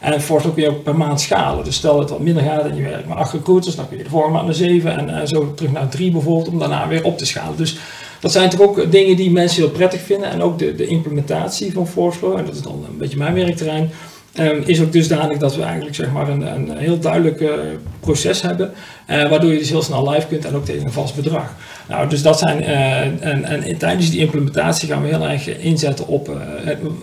En 0.00 0.20
wordt 0.26 0.46
ook 0.46 0.56
weer 0.56 0.74
per 0.74 0.96
maand 0.96 1.20
schalen. 1.20 1.64
Dus 1.64 1.74
stel 1.74 1.92
dat 1.92 2.00
het 2.00 2.10
wat 2.10 2.20
minder 2.20 2.42
gaat 2.42 2.64
in 2.64 2.76
je 2.76 2.82
werk 2.82 3.06
maar 3.06 3.16
acht 3.16 3.32
recruiters, 3.32 3.76
dan 3.76 3.88
kun 3.88 3.96
je 3.96 4.02
de 4.02 4.10
vorige 4.10 4.30
maand 4.30 4.46
naar 4.46 4.54
zeven 4.54 5.08
en 5.08 5.28
zo 5.28 5.54
terug 5.54 5.72
naar 5.72 5.88
drie 5.88 6.10
bijvoorbeeld, 6.10 6.48
om 6.48 6.58
daarna 6.58 6.88
weer 6.88 7.04
op 7.04 7.18
te 7.18 7.26
schalen. 7.26 7.56
Dus 7.56 7.76
dat 8.20 8.32
zijn 8.32 8.50
toch 8.50 8.60
ook 8.60 8.92
dingen 8.92 9.16
die 9.16 9.30
mensen 9.30 9.62
heel 9.62 9.70
prettig 9.70 10.00
vinden. 10.00 10.30
En 10.30 10.42
ook 10.42 10.58
de, 10.58 10.74
de 10.74 10.86
implementatie 10.86 11.72
van 11.72 11.86
Forceflow, 11.86 12.38
en 12.38 12.44
dat 12.44 12.54
is 12.54 12.62
dan 12.62 12.84
een 12.88 12.98
beetje 12.98 13.18
mijn 13.18 13.34
werkterrein, 13.34 13.90
Um, 14.40 14.62
is 14.66 14.80
ook 14.80 14.92
dusdanig 14.92 15.38
dat 15.38 15.56
we 15.56 15.62
eigenlijk 15.62 15.94
zeg 15.94 16.12
maar 16.12 16.28
een, 16.28 16.54
een 16.54 16.76
heel 16.76 16.98
duidelijk 16.98 17.40
uh, 17.40 17.50
proces 18.00 18.42
hebben, 18.42 18.72
uh, 19.10 19.28
waardoor 19.28 19.52
je 19.52 19.58
dus 19.58 19.68
heel 19.68 19.82
snel 19.82 20.10
live 20.10 20.26
kunt 20.26 20.44
en 20.44 20.54
ook 20.54 20.64
tegen 20.64 20.84
een 20.86 20.92
vast 20.92 21.14
bedrag. 21.14 21.54
Nou, 21.88 22.08
dus 22.08 22.22
dat 22.22 22.38
zijn, 22.38 22.62
uh, 22.62 23.00
en, 23.00 23.44
en 23.44 23.78
tijdens 23.78 24.10
die 24.10 24.20
implementatie 24.20 24.88
gaan 24.88 25.02
we 25.02 25.08
heel 25.08 25.28
erg 25.28 25.58
inzetten 25.58 26.06
op, 26.06 26.30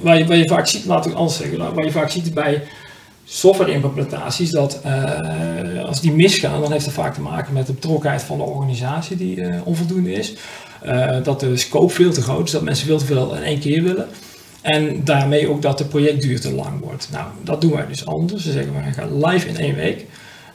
waar, 0.02 0.18
je, 0.18 0.26
waar 0.26 0.38
je 0.38 0.48
vaak 0.48 0.68
ziet, 0.68 0.86
laat 0.86 1.06
ik 1.06 1.14
anders 1.14 1.38
zeggen, 1.38 1.74
waar 1.74 1.86
je 1.86 1.92
vaak 1.92 2.10
ziet 2.10 2.34
bij 2.34 2.62
software 3.26 3.72
implementaties, 3.72 4.52
dat 4.52 4.82
als 5.86 6.02
die 6.02 6.12
misgaan, 6.12 6.62
dan 6.62 6.72
heeft 6.72 6.86
dat 6.86 6.94
vaak 6.94 7.14
te 7.14 7.22
maken 7.22 7.54
met 7.54 7.68
de 7.68 7.74
betrokkenheid 7.74 8.24
van 8.24 8.38
de 8.38 8.44
organisatie 8.44 9.18
die 9.18 9.44
onvoldoende 9.64 10.14
is. 10.14 10.34
dat 11.24 11.40
de 11.40 11.58
scope 11.58 11.94
veel 11.94 12.12
te 12.12 12.22
groot 12.22 12.46
is, 12.46 12.52
dat 12.52 12.62
mensen 12.62 12.88
veel 12.88 12.98
te 12.98 13.06
veel 13.06 13.36
in 13.36 13.44
één 13.44 13.60
keer 13.60 13.84
willen. 13.84 14.08
En 14.66 15.04
daarmee 15.04 15.50
ook 15.50 15.62
dat 15.62 15.78
de 15.78 15.86
projectduur 15.86 16.40
te 16.40 16.54
lang 16.54 16.80
wordt. 16.82 17.08
Nou, 17.12 17.26
dat 17.44 17.62
doen 17.62 17.72
wij 17.72 17.88
dus 17.88 18.06
anders. 18.06 18.46
We 18.46 18.52
zeggen 18.52 18.74
we 18.74 18.92
gaan 18.92 19.26
live 19.26 19.48
in 19.48 19.58
één 19.58 19.76
week. 19.76 20.06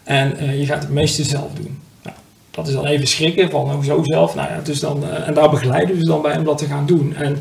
En 0.05 0.37
uh, 0.43 0.61
je 0.61 0.67
gaat 0.67 0.83
het 0.83 0.93
meeste 0.93 1.25
zelf 1.25 1.49
doen. 1.55 1.79
Nou, 2.03 2.17
dat 2.51 2.69
is 2.69 2.75
dan 2.75 2.87
even 2.87 3.07
schrikken 3.07 3.51
van 3.51 3.71
hoezo 3.73 4.01
zelf. 4.05 4.35
Nou 4.35 4.49
ja, 4.49 4.61
dus 4.65 4.81
dan, 4.81 5.03
uh, 5.03 5.29
en 5.29 5.35
daar 5.35 5.51
begeleiden 5.51 5.91
we 5.91 5.97
dus 5.97 6.07
dan 6.09 6.23
bij 6.23 6.37
om 6.37 6.45
dat 6.45 6.59
te 6.59 6.67
gaan 6.67 6.87
doen. 6.87 7.15
En 7.15 7.39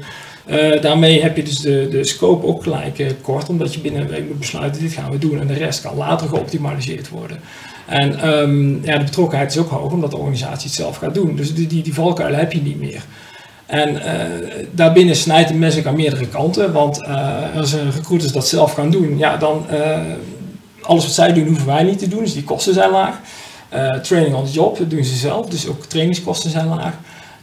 uh, 0.49 0.82
daarmee 0.82 1.21
heb 1.21 1.36
je 1.36 1.43
dus 1.43 1.60
de, 1.60 1.88
de 1.91 2.03
scope 2.03 2.45
ook 2.45 2.63
gelijk 2.63 3.15
kort, 3.21 3.49
omdat 3.49 3.73
je 3.73 3.79
binnen 3.79 4.01
een 4.01 4.08
week 4.08 4.27
moet 4.27 4.39
besluiten, 4.39 4.82
dit 4.82 4.91
gaan 4.93 5.12
we 5.12 5.17
doen. 5.17 5.39
En 5.39 5.47
de 5.47 5.53
rest 5.53 5.82
kan 5.82 5.97
later 5.97 6.27
geoptimaliseerd 6.27 7.10
worden. 7.10 7.39
En 7.86 8.29
um, 8.29 8.86
ja, 8.86 8.97
de 8.97 9.03
betrokkenheid 9.03 9.51
is 9.51 9.58
ook 9.58 9.69
hoog, 9.69 9.91
omdat 9.91 10.12
de 10.12 10.17
organisatie 10.17 10.67
het 10.67 10.77
zelf 10.77 10.97
gaat 10.97 11.13
doen. 11.13 11.36
Dus 11.36 11.53
die, 11.53 11.67
die, 11.67 11.84
die 11.84 11.93
valkuilen 11.93 12.39
heb 12.39 12.53
je 12.53 12.62
niet 12.62 12.79
meer. 12.79 13.03
En 13.69 13.95
uh, 13.95 14.01
daarbinnen 14.71 15.15
snijdt 15.15 15.49
de 15.49 15.55
mes 15.55 15.86
aan 15.86 15.95
meerdere 15.95 16.27
kanten. 16.27 16.71
Want 16.71 17.01
uh, 17.01 17.55
als 17.55 17.73
recruiters 17.73 18.32
dat 18.32 18.47
zelf 18.47 18.73
gaan 18.73 18.91
doen, 18.91 19.17
ja, 19.17 19.38
dan 19.38 19.65
uh, 19.71 19.99
alles 20.82 21.03
wat 21.03 21.13
zij 21.13 21.34
doen, 21.34 21.47
hoeven 21.47 21.65
wij 21.65 21.84
niet 21.84 21.99
te 21.99 22.08
doen. 22.08 22.23
Dus 22.23 22.34
die 22.34 22.43
kosten 22.43 22.73
zijn 22.73 22.89
laag. 22.91 23.19
training 24.01 24.36
on 24.36 24.45
the 24.45 24.51
job, 24.51 24.77
dat 24.77 24.89
doen 24.89 25.03
ze 25.03 25.15
zelf. 25.15 25.45
Dus 25.45 25.67
ook 25.67 25.86
trainingskosten 25.86 26.49
zijn 26.49 26.67
laag. 26.67 26.93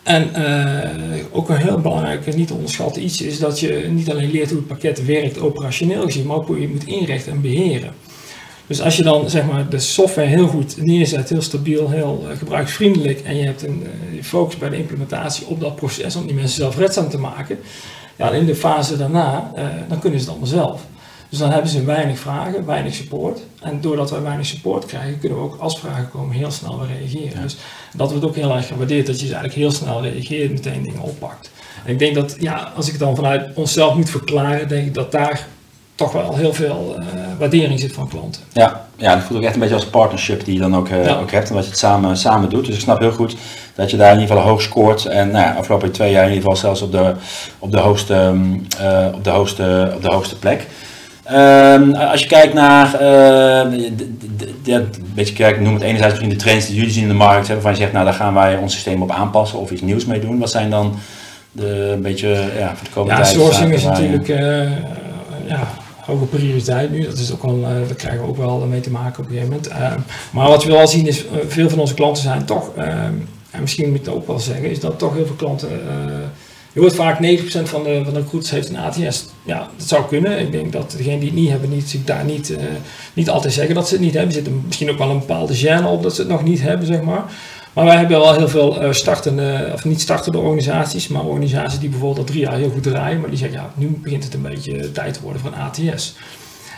En 0.07 0.35
eh, 0.35 1.25
ook 1.31 1.49
een 1.49 1.57
heel 1.57 1.79
belangrijk, 1.79 2.35
niet 2.37 2.47
te 2.47 2.55
onderschatten 2.55 3.05
iets 3.05 3.21
is 3.21 3.39
dat 3.39 3.61
je 3.61 3.87
niet 3.91 4.11
alleen 4.11 4.31
leert 4.31 4.49
hoe 4.49 4.59
het 4.59 4.67
pakket 4.67 5.05
werkt 5.05 5.41
operationeel 5.41 6.03
gezien, 6.03 6.27
maar 6.27 6.37
ook 6.37 6.47
hoe 6.47 6.57
je 6.57 6.63
het 6.63 6.73
moet 6.73 6.87
inrichten 6.87 7.33
en 7.33 7.41
beheren. 7.41 7.93
Dus 8.67 8.81
als 8.81 8.97
je 8.97 9.03
dan 9.03 9.31
zeg 9.31 9.47
maar, 9.47 9.69
de 9.69 9.79
software 9.79 10.29
heel 10.29 10.47
goed 10.47 10.83
neerzet, 10.83 11.29
heel 11.29 11.43
stabiel, 11.43 11.91
heel 11.91 12.27
uh, 12.31 12.39
gebruiksvriendelijk 12.39 13.21
en 13.21 13.37
je 13.37 13.45
hebt 13.45 13.63
een 13.63 13.87
uh, 14.13 14.23
focus 14.23 14.57
bij 14.57 14.69
de 14.69 14.77
implementatie 14.77 15.47
op 15.47 15.61
dat 15.61 15.77
proces 15.77 16.17
om 16.17 16.27
die 16.27 16.35
mensen 16.35 16.57
zelfredzaam 16.57 17.09
te 17.09 17.19
maken, 17.19 17.59
ja, 18.17 18.31
in 18.31 18.47
de 18.47 18.55
fase 18.55 18.97
daarna, 18.97 19.53
uh, 19.57 19.65
dan 19.89 19.99
kunnen 19.99 20.21
ze 20.21 20.25
het 20.25 20.35
allemaal 20.35 20.55
zelf. 20.59 20.81
Dus 21.29 21.39
dan 21.39 21.51
hebben 21.51 21.71
ze 21.71 21.85
weinig 21.85 22.19
vragen, 22.19 22.67
weinig 22.67 22.95
support. 22.95 23.41
En 23.61 23.81
doordat 23.81 24.11
wij 24.11 24.23
weinig 24.23 24.47
support 24.47 24.87
krijgen, 24.87 25.19
kunnen 25.19 25.39
we 25.39 25.45
ook 25.45 25.57
als 25.61 25.79
vragen 25.79 26.11
komen 26.11 26.37
heel 26.37 26.51
snel 26.51 26.79
weer 26.79 26.97
reageren. 26.99 27.37
Ja. 27.37 27.43
Dus 27.43 27.57
dat 27.95 28.11
wordt 28.11 28.25
ook 28.25 28.35
heel 28.35 28.55
erg 28.55 28.67
gewaardeerd, 28.67 29.07
dat 29.07 29.21
je 29.21 29.27
dus 29.27 29.35
eigenlijk 29.35 29.61
heel 29.61 29.71
snel 29.71 30.03
reageert, 30.03 30.51
meteen 30.51 30.83
dingen 30.83 31.01
oppakt. 31.01 31.51
En 31.85 31.93
ik 31.93 31.99
denk 31.99 32.15
dat, 32.15 32.37
ja, 32.39 32.73
als 32.77 32.87
ik 32.87 32.93
het 32.93 33.01
dan 33.01 33.17
vanuit 33.17 33.55
onszelf 33.55 33.95
moet 33.95 34.11
verklaren, 34.11 34.69
denk 34.69 34.87
ik 34.87 34.95
dat 34.95 35.13
daar 35.13 35.47
toch 35.97 36.13
wel 36.13 36.37
heel 36.37 36.53
veel 36.53 36.97
uh, 36.99 37.05
waardering 37.39 37.81
zit 37.81 37.93
van 37.93 38.09
klanten. 38.09 38.43
Ja, 38.53 38.87
ja, 38.97 39.15
dat 39.15 39.25
voelt 39.25 39.39
ook 39.39 39.45
echt 39.45 39.55
een 39.55 39.61
beetje 39.61 39.75
als 39.75 39.87
partnership 39.87 40.45
die 40.45 40.55
je 40.55 40.61
dan 40.61 40.77
ook, 40.77 40.89
ja. 40.89 41.19
ook 41.19 41.31
hebt 41.31 41.49
en 41.49 41.55
dat 41.55 41.65
je 41.65 41.71
het 41.71 41.79
samen, 41.79 42.17
samen 42.17 42.49
doet. 42.49 42.67
Dus 42.67 42.75
ik 42.75 42.81
snap 42.81 42.99
heel 42.99 43.13
goed 43.13 43.37
dat 43.75 43.91
je 43.91 43.97
daar 43.97 44.13
in 44.13 44.21
ieder 44.21 44.37
geval 44.37 44.51
hoog 44.51 44.63
scoort. 44.63 45.05
En 45.05 45.31
nou 45.31 45.45
ja, 45.45 45.53
afgelopen 45.53 45.93
twee 45.93 46.11
jaar 46.11 46.23
in 46.23 46.33
ieder 46.33 46.43
geval 46.43 46.57
zelfs 46.57 46.83
op 46.83 46.93
de, 46.93 47.13
op 47.59 47.71
de, 47.71 47.79
hoogste, 47.79 48.35
uh, 48.81 49.07
op 49.15 49.25
de, 49.25 49.31
hoogste, 49.31 49.93
op 49.95 50.03
de 50.03 50.09
hoogste 50.09 50.39
plek. 50.39 50.67
Um, 51.33 51.95
als 51.95 52.21
je 52.21 52.27
kijkt 52.27 52.55
naar, 52.55 53.03
uh, 53.03 53.79
een 54.65 54.93
beetje 55.15 55.35
kijkt, 55.35 55.61
noem 55.61 55.75
het 55.75 55.83
enerzijds 55.83 56.13
misschien 56.13 56.39
de 56.39 56.45
trends 56.45 56.67
die 56.67 56.77
jullie 56.77 56.93
zien 56.93 57.03
in 57.03 57.09
de 57.09 57.15
markt, 57.15 57.49
hè, 57.49 57.53
waarvan 57.55 57.73
je 57.73 57.79
zegt, 57.79 57.93
nou 57.93 58.05
daar 58.05 58.15
gaan 58.15 58.35
wij 58.35 58.57
ons 58.57 58.73
systeem 58.73 59.03
op 59.03 59.11
aanpassen 59.11 59.59
of 59.59 59.71
iets 59.71 59.83
nieuws 59.83 60.05
mee 60.05 60.21
doen. 60.21 60.39
Wat 60.39 60.51
zijn 60.51 60.71
dan 60.71 60.99
de, 61.53 61.91
een 61.93 62.03
beetje, 62.03 62.29
ja, 62.59 62.73
voor 62.75 62.85
de 62.85 62.91
komende 62.95 63.17
ja, 63.17 63.23
tijd? 63.23 63.35
sourcing 63.35 63.73
is 63.73 63.85
natuurlijk, 63.85 64.29
uh, 64.29 64.71
ja, 65.47 65.69
hoge 66.07 66.25
prioriteit 66.25 66.91
nu. 66.91 67.05
Dat 67.05 67.19
is 67.19 67.33
ook 67.33 67.43
al, 67.43 67.59
uh, 67.59 67.65
daar 67.65 67.95
krijgen 67.97 68.23
we 68.23 68.29
ook 68.29 68.37
wel 68.37 68.59
mee 68.59 68.81
te 68.81 68.91
maken 68.91 69.23
op 69.23 69.31
een 69.31 69.37
gegeven 69.37 69.49
moment. 69.49 69.69
Uh, 69.69 69.95
maar 70.33 70.49
wat 70.49 70.65
we 70.65 70.73
wel 70.73 70.87
zien 70.87 71.07
is, 71.07 71.25
uh, 71.25 71.31
veel 71.47 71.69
van 71.69 71.79
onze 71.79 71.95
klanten 71.95 72.23
zijn 72.23 72.45
toch, 72.45 72.75
en 73.51 73.61
misschien 73.61 73.89
moet 73.89 73.99
ik 73.99 74.05
het 74.05 74.15
ook 74.15 74.27
wel 74.27 74.39
zeggen, 74.39 74.71
is 74.71 74.81
dat 74.81 74.99
toch 74.99 75.15
heel 75.15 75.27
veel 75.27 75.35
klanten 75.35 75.69
je 76.73 76.83
hoort 76.83 76.95
vaak 76.95 77.19
90% 77.19 77.19
van 77.63 77.83
de, 77.83 78.01
van 78.05 78.15
de 78.15 78.21
recruiters 78.21 78.51
heeft 78.51 78.69
een 78.69 78.77
ATS. 78.77 79.27
Ja, 79.43 79.69
dat 79.77 79.89
zou 79.89 80.07
kunnen. 80.07 80.41
Ik 80.41 80.53
denk 80.53 80.73
dat 80.73 80.95
degenen 80.97 81.19
die 81.19 81.29
het 81.29 81.39
niet 81.39 81.51
hebben, 81.51 81.71
niet, 81.71 81.89
zich 81.89 82.05
daar 82.05 82.25
niet, 82.25 82.57
niet 83.15 83.31
altijd 83.31 83.53
zeggen 83.53 83.75
dat 83.75 83.89
ze 83.89 83.95
het 83.95 84.03
niet 84.03 84.15
hebben. 84.15 84.37
Er 84.37 84.43
zit 84.43 84.65
misschien 84.65 84.91
ook 84.91 84.99
wel 84.99 85.11
een 85.11 85.19
bepaalde 85.19 85.57
gêne 85.57 85.87
op 85.87 86.03
dat 86.03 86.15
ze 86.15 86.21
het 86.21 86.31
nog 86.31 86.45
niet 86.45 86.61
hebben, 86.61 86.87
zeg 86.87 87.03
maar. 87.03 87.25
Maar 87.77 87.85
wij 87.85 87.97
hebben 87.97 88.19
wel 88.19 88.35
heel 88.35 88.49
veel 88.49 88.83
uh, 88.83 88.93
startende, 88.93 89.71
of 89.73 89.85
niet 89.85 90.01
startende 90.01 90.39
organisaties, 90.39 91.09
maar 91.09 91.25
organisaties 91.25 91.79
die 91.79 91.89
bijvoorbeeld 91.89 92.19
al 92.19 92.33
drie 92.33 92.41
jaar 92.41 92.57
heel 92.57 92.71
goed 92.71 92.83
draaien. 92.83 93.21
Maar 93.21 93.29
die 93.29 93.39
zeggen, 93.39 93.59
ja, 93.59 93.71
nu 93.75 93.99
begint 94.03 94.25
het 94.25 94.35
een 94.35 94.43
beetje 94.43 94.93
tijd 94.93 95.15
te 95.15 95.21
worden 95.23 95.41
voor 95.41 95.53
een 95.53 95.59
ATS. 95.59 96.15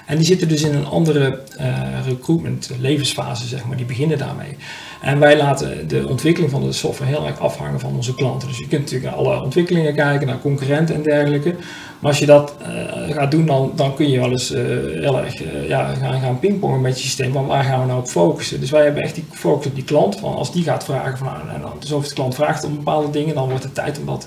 En 0.07 0.17
die 0.17 0.27
zitten 0.27 0.49
dus 0.49 0.63
in 0.63 0.75
een 0.75 0.87
andere 0.87 1.41
uh, 1.61 2.07
recruitment 2.07 2.71
levensfase, 2.81 3.47
zeg 3.47 3.65
maar. 3.65 3.77
Die 3.77 3.87
beginnen 3.87 4.19
daarmee. 4.19 4.57
En 5.01 5.19
wij 5.19 5.37
laten 5.37 5.89
de 5.89 6.09
ontwikkeling 6.09 6.51
van 6.51 6.63
de 6.63 6.73
software 6.73 7.11
heel 7.11 7.27
erg 7.27 7.39
afhangen 7.41 7.81
van 7.81 7.95
onze 7.95 8.15
klanten. 8.15 8.49
Dus 8.49 8.59
je 8.59 8.69
kunt 8.69 8.81
natuurlijk 8.81 9.11
naar 9.11 9.21
alle 9.25 9.43
ontwikkelingen 9.43 9.95
kijken, 9.95 10.27
naar 10.27 10.41
concurrenten 10.41 10.95
en 10.95 11.03
dergelijke. 11.03 11.55
Maar 12.01 12.11
als 12.11 12.19
je 12.19 12.27
dat 12.27 12.55
uh, 12.63 13.15
gaat 13.15 13.31
doen, 13.31 13.47
dan, 13.47 13.73
dan 13.75 13.95
kun 13.95 14.11
je 14.11 14.19
wel 14.19 14.31
eens 14.31 14.53
uh, 14.53 14.59
heel 15.01 15.19
erg 15.19 15.43
uh, 15.43 15.69
ja, 15.69 15.95
gaan, 15.95 16.21
gaan 16.21 16.39
pingpongen 16.39 16.81
met 16.81 16.97
je 16.97 17.05
systeem. 17.05 17.33
Van 17.33 17.47
waar 17.47 17.65
gaan 17.65 17.81
we 17.81 17.87
nou 17.87 17.99
op 17.99 18.09
focussen? 18.09 18.61
Dus 18.61 18.71
wij 18.71 18.85
hebben 18.85 19.03
echt 19.03 19.15
die 19.15 19.25
focus 19.31 19.67
op 19.67 19.75
die 19.75 19.85
klant. 19.85 20.19
Van 20.19 20.35
als 20.35 20.53
die 20.53 20.63
gaat 20.63 20.85
vragen, 20.85 21.19
van, 21.19 21.27
nou, 21.27 21.49
en 21.55 21.61
dan, 21.61 21.73
dus 21.79 21.93
of 21.93 22.09
de 22.09 22.15
klant 22.15 22.35
vraagt 22.35 22.65
om 22.65 22.77
bepaalde 22.77 23.11
dingen, 23.11 23.35
dan 23.35 23.49
wordt 23.49 23.65
het 23.65 23.75
tijd 23.75 23.99
om 23.99 24.07
dat 24.07 24.27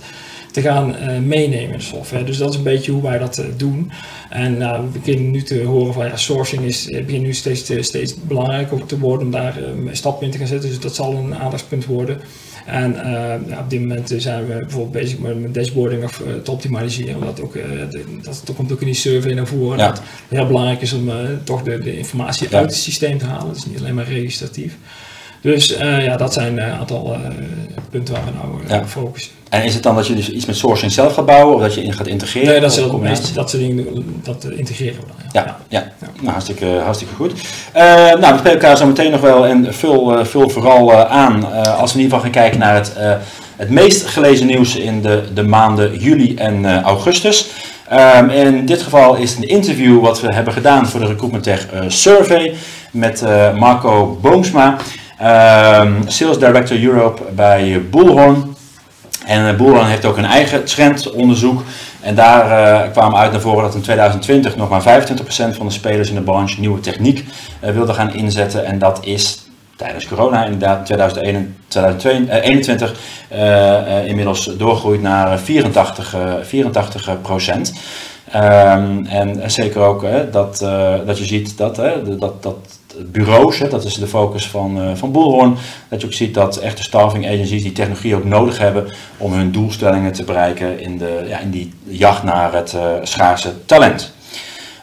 te 0.52 0.62
gaan 0.62 0.96
meenemen 1.28 1.74
in 1.74 1.82
software. 1.82 2.24
Dus 2.24 2.38
dat 2.38 2.50
is 2.50 2.56
een 2.56 2.64
beetje 2.64 2.92
hoe 2.92 3.02
wij 3.02 3.18
dat 3.18 3.44
doen. 3.58 3.92
En 4.30 4.56
uh, 4.56 4.80
we 4.80 5.00
beginnen 5.00 5.32
nu 5.32 5.44
te 5.44 5.64
horen 5.64 5.94
van 5.94 6.06
ja, 6.06 6.16
sourcing 6.18 6.64
is, 6.64 6.86
begint 6.86 7.24
nu 7.24 7.34
steeds, 7.34 7.74
steeds 7.80 8.16
belangrijker 8.16 8.86
te 8.86 9.00
worden 9.00 9.26
om 9.26 9.32
daar 9.32 9.58
stappen 9.92 10.26
in 10.26 10.32
te 10.32 10.38
gaan 10.38 10.48
zetten. 10.48 10.70
Dus 10.70 10.80
dat 10.80 10.96
zal 10.96 11.14
een 11.14 11.36
aandachtspunt 11.36 11.86
worden. 11.86 12.22
En 12.66 12.94
ja, 13.48 13.60
op 13.60 13.70
dit 13.70 13.80
moment 13.80 14.14
zijn 14.18 14.48
we 14.48 14.58
bijvoorbeeld 14.58 14.92
bezig 14.92 15.20
met, 15.20 15.42
met 15.42 15.54
dashboarding 15.54 16.04
of, 16.04 16.22
te 16.44 16.52
optimaliseren. 16.52 17.22
Dat, 17.22 17.42
ook, 17.42 17.54
dat, 18.22 18.42
dat 18.46 18.56
komt 18.56 18.72
ook 18.72 18.80
in 18.80 18.86
die 18.86 18.96
survey 18.96 19.34
naar 19.34 19.48
voren. 19.48 19.78
Ja. 19.78 19.88
Dat 19.88 19.98
het 19.98 20.38
heel 20.38 20.48
belangrijk 20.48 20.82
is 20.82 20.94
om 20.94 21.12
toch 21.44 21.64
de, 21.64 21.80
de 21.80 21.98
informatie 21.98 22.56
uit 22.56 22.66
het 22.66 22.76
systeem 22.76 23.18
te 23.18 23.26
halen. 23.26 23.54
Dus 23.54 23.66
niet 23.66 23.80
alleen 23.80 23.96
maar 23.96 24.08
registratief. 24.08 24.78
Dus 25.42 25.80
uh, 25.80 26.06
ja, 26.06 26.18
dat 26.18 26.34
zijn 26.34 26.58
een 26.58 26.72
aantal 26.72 27.14
uh, 27.14 27.28
punten 27.90 28.14
waar 28.14 28.24
we 28.26 28.32
nou 28.68 28.82
ja. 28.82 28.88
focussen. 28.88 29.32
En 29.50 29.64
is 29.64 29.74
het 29.74 29.84
dan 29.84 29.96
dat 29.96 30.08
je 30.08 30.16
dus 30.16 30.32
iets 30.32 30.46
met 30.46 30.56
sourcing 30.56 30.92
zelf 30.92 31.14
gaat 31.14 31.26
bouwen 31.26 31.56
of 31.56 31.62
dat 31.62 31.74
je 31.74 31.84
in 31.84 31.94
gaat 31.94 32.08
integreren? 32.08 32.48
Nee, 32.48 32.60
dat, 32.60 32.78
is 32.78 32.92
meest, 33.00 33.36
dat 33.36 33.50
soort 33.50 33.62
dingen, 33.62 33.86
dat 34.24 34.46
integreren 34.46 35.00
we 35.00 35.06
dan. 35.08 35.16
Ja, 35.32 35.44
ja, 35.46 35.58
ja. 35.68 35.92
ja. 36.00 36.08
Nou, 36.20 36.32
hartstikke, 36.32 36.66
hartstikke 36.66 37.16
goed. 37.16 37.34
nou, 37.74 38.20
we 38.20 38.38
spreken 38.38 38.52
elkaar 38.52 38.78
zo 38.78 38.86
meteen 38.86 39.12
nog 39.12 39.22
wel 39.22 39.48
en 39.48 39.74
vul, 39.74 40.26
vul 40.26 40.50
vooral 40.50 41.06
aan 41.06 41.54
als 41.78 41.94
we 41.94 42.00
in 42.00 42.04
ieder 42.04 42.18
geval 42.18 42.20
gaan 42.20 42.42
kijken 42.42 42.60
naar 42.60 42.76
het, 42.76 42.94
het 43.56 43.70
meest 43.70 44.06
gelezen 44.06 44.48
nieuws 44.48 44.76
in 44.76 45.02
de, 45.02 45.24
de 45.34 45.44
maanden 45.44 45.98
juli 45.98 46.36
en 46.36 46.82
augustus. 46.84 47.50
Um, 48.18 48.30
in 48.30 48.66
dit 48.66 48.82
geval 48.82 49.16
is 49.16 49.30
het 49.30 49.44
een 49.44 49.50
interview 49.50 50.02
wat 50.02 50.22
we 50.22 50.36
hebben 50.36 50.54
gedaan 50.54 50.88
voor 50.88 51.00
de 51.00 51.06
Recruitment 51.06 51.44
Tech 51.44 51.68
Survey 51.88 52.54
met 52.92 53.24
Marco 53.56 54.18
Boomsma. 54.22 54.78
Um, 55.22 56.02
Sales 56.08 56.40
Director 56.40 56.84
Europe 56.84 57.22
bij 57.36 57.82
Bullhorn. 57.90 58.56
En 59.26 59.58
Bullhorn 59.58 59.86
heeft 59.86 60.06
ook 60.06 60.18
een 60.18 60.26
eigen 60.26 60.66
trendonderzoek. 60.66 61.64
En 62.00 62.16
daar 62.16 62.84
uh, 62.86 62.92
kwam 62.92 63.16
uit 63.16 63.32
naar 63.32 63.42
voren 63.42 63.64
dat 63.64 63.76
in 63.76 63.82
2020 63.82 64.56
nog 64.56 64.70
maar 64.70 64.82
25% 64.82 64.84
van 65.26 65.66
de 65.66 65.72
spelers 65.72 66.10
in 66.10 66.16
de 66.16 66.22
branche 66.22 66.60
nieuwe 66.60 66.80
techniek 66.80 67.26
uh, 67.64 67.70
wilden 67.70 67.96
gaan 67.96 68.14
inzetten. 68.14 68.66
En 68.66 68.80
dat 68.80 69.06
is 69.06 69.46
tijdens 69.76 70.08
corona 70.08 70.46
inderdaad 70.46 70.86
2021 70.86 72.94
uh, 73.34 74.08
inmiddels 74.08 74.46
doorgegroeid 74.58 75.02
naar 75.02 75.40
84, 75.40 76.16
84 76.44 77.22
procent. 77.22 77.74
Um, 78.36 79.06
en 79.06 79.52
zeker 79.52 79.82
ook 79.82 80.06
dat, 80.32 80.58
dat 81.06 81.18
je 81.18 81.26
ziet 81.26 81.58
dat, 81.58 81.76
dat, 82.20 82.44
dat 82.44 82.80
bureaus, 83.00 83.60
hè, 83.60 83.68
dat 83.68 83.86
is 83.86 83.94
de 83.94 84.08
focus 84.08 84.48
van, 84.48 84.78
uh, 84.78 84.96
van 84.96 85.12
Bullhorn, 85.12 85.58
dat 85.90 86.02
je 86.02 86.08
ook 86.08 86.14
ziet 86.14 86.34
dat 86.34 86.58
echte 86.58 86.84
staffing 86.84 87.28
agencies 87.28 87.62
die 87.62 87.72
technologie 87.72 88.16
ook 88.16 88.26
nodig 88.26 88.58
hebben 88.58 88.94
om 89.18 89.34
hun 89.34 89.52
doelstellingen 89.52 90.14
te 90.14 90.24
bereiken 90.24 90.80
in, 90.80 90.98
de, 90.98 91.26
ja, 91.28 91.40
in 91.40 91.50
die 91.50 91.74
jacht 91.84 92.24
naar 92.24 92.54
het 92.54 92.74
uh, 92.74 92.82
schaarse 93.04 93.66
talent. 93.66 94.14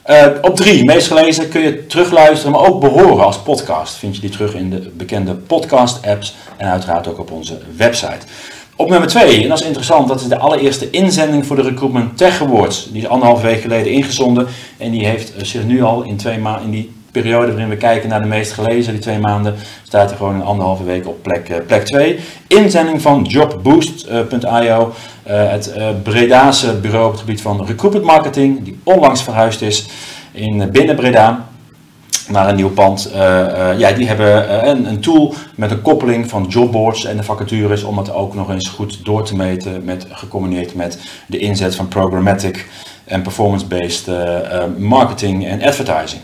Uh, 0.07 0.27
op 0.41 0.57
drie, 0.57 0.85
meest 0.85 1.07
gelezen, 1.07 1.49
kun 1.49 1.61
je 1.61 1.87
terugluisteren, 1.87 2.53
maar 2.53 2.67
ook 2.67 2.81
behoren 2.81 3.25
als 3.25 3.39
podcast. 3.39 3.95
Vind 3.95 4.15
je 4.15 4.21
die 4.21 4.31
terug 4.31 4.55
in 4.55 4.71
de 4.71 4.91
bekende 4.97 5.35
podcast-apps 5.35 6.35
en 6.57 6.69
uiteraard 6.69 7.09
ook 7.09 7.19
op 7.19 7.31
onze 7.31 7.59
website. 7.77 8.27
Op 8.77 8.91
nummer 8.91 9.09
2, 9.09 9.43
en 9.43 9.49
dat 9.49 9.61
is 9.61 9.67
interessant, 9.67 10.09
dat 10.09 10.21
is 10.21 10.29
de 10.29 10.39
allereerste 10.39 10.91
inzending 10.91 11.47
voor 11.47 11.57
de 11.57 11.63
Recruitment 11.63 12.17
Tech 12.17 12.43
Awards. 12.43 12.89
Die 12.93 13.03
is 13.03 13.09
anderhalve 13.09 13.47
week 13.47 13.61
geleden 13.61 13.93
ingezonden 13.93 14.47
en 14.77 14.91
die 14.91 15.07
heeft 15.07 15.33
zich 15.43 15.65
nu 15.65 15.83
al 15.83 16.03
in 16.03 16.17
twee 16.17 16.39
maanden, 16.39 16.65
in 16.65 16.71
die 16.71 16.93
periode 17.13 17.47
waarin 17.47 17.69
we 17.69 17.77
kijken 17.77 18.09
naar 18.09 18.21
de 18.21 18.27
meest 18.27 18.53
gelezen, 18.53 18.93
die 18.93 19.03
twee 19.03 19.19
maanden, 19.19 19.55
staat 19.83 20.11
er 20.11 20.17
gewoon 20.17 20.35
een 20.35 20.43
anderhalve 20.43 20.85
week 20.85 21.07
op 21.07 21.23
plek, 21.23 21.49
uh, 21.49 21.57
plek 21.67 21.85
2. 21.85 22.19
Inzending 22.47 23.03
van 23.03 23.23
jobboost.io, 23.23 24.93
uh, 25.29 25.51
het 25.51 25.75
uh, 25.77 25.89
Bredaanse 26.03 26.75
bureau 26.75 27.05
op 27.05 27.11
het 27.11 27.21
gebied 27.21 27.41
van 27.41 27.67
recruitment 27.67 28.05
marketing, 28.05 28.65
die 28.65 28.79
onlangs 28.83 29.23
verhuisd 29.23 29.63
is 29.63 29.89
in 30.33 30.71
binnen 30.73 30.97
Breda 30.97 31.47
naar 32.29 32.49
een 32.49 32.57
nieuw 32.57 32.71
pand. 32.71 33.11
ja, 33.77 33.93
die 33.93 34.07
hebben 34.07 34.69
een, 34.69 34.89
een, 34.89 35.01
tool 35.01 35.35
met 35.55 35.71
een 35.71 35.83
koppeling 35.83 36.29
van 36.29 36.47
jobboards 36.49 37.05
en 37.05 37.17
de 37.17 37.23
vacatures 37.23 37.83
om 37.83 37.99
het 37.99 38.13
ook 38.13 38.35
nog 38.35 38.51
eens 38.51 38.69
goed 38.69 39.05
door 39.05 39.25
te 39.25 39.37
meten, 39.37 39.85
met, 39.85 40.07
gecombineerd 40.11 40.75
met 40.75 40.99
de 41.27 41.39
inzet 41.39 41.75
van 41.75 41.89
programmatic 41.89 42.69
en 43.05 43.23
performance-based 43.23 44.11
marketing 44.79 45.47
en 45.47 45.63
advertising. 45.63 46.23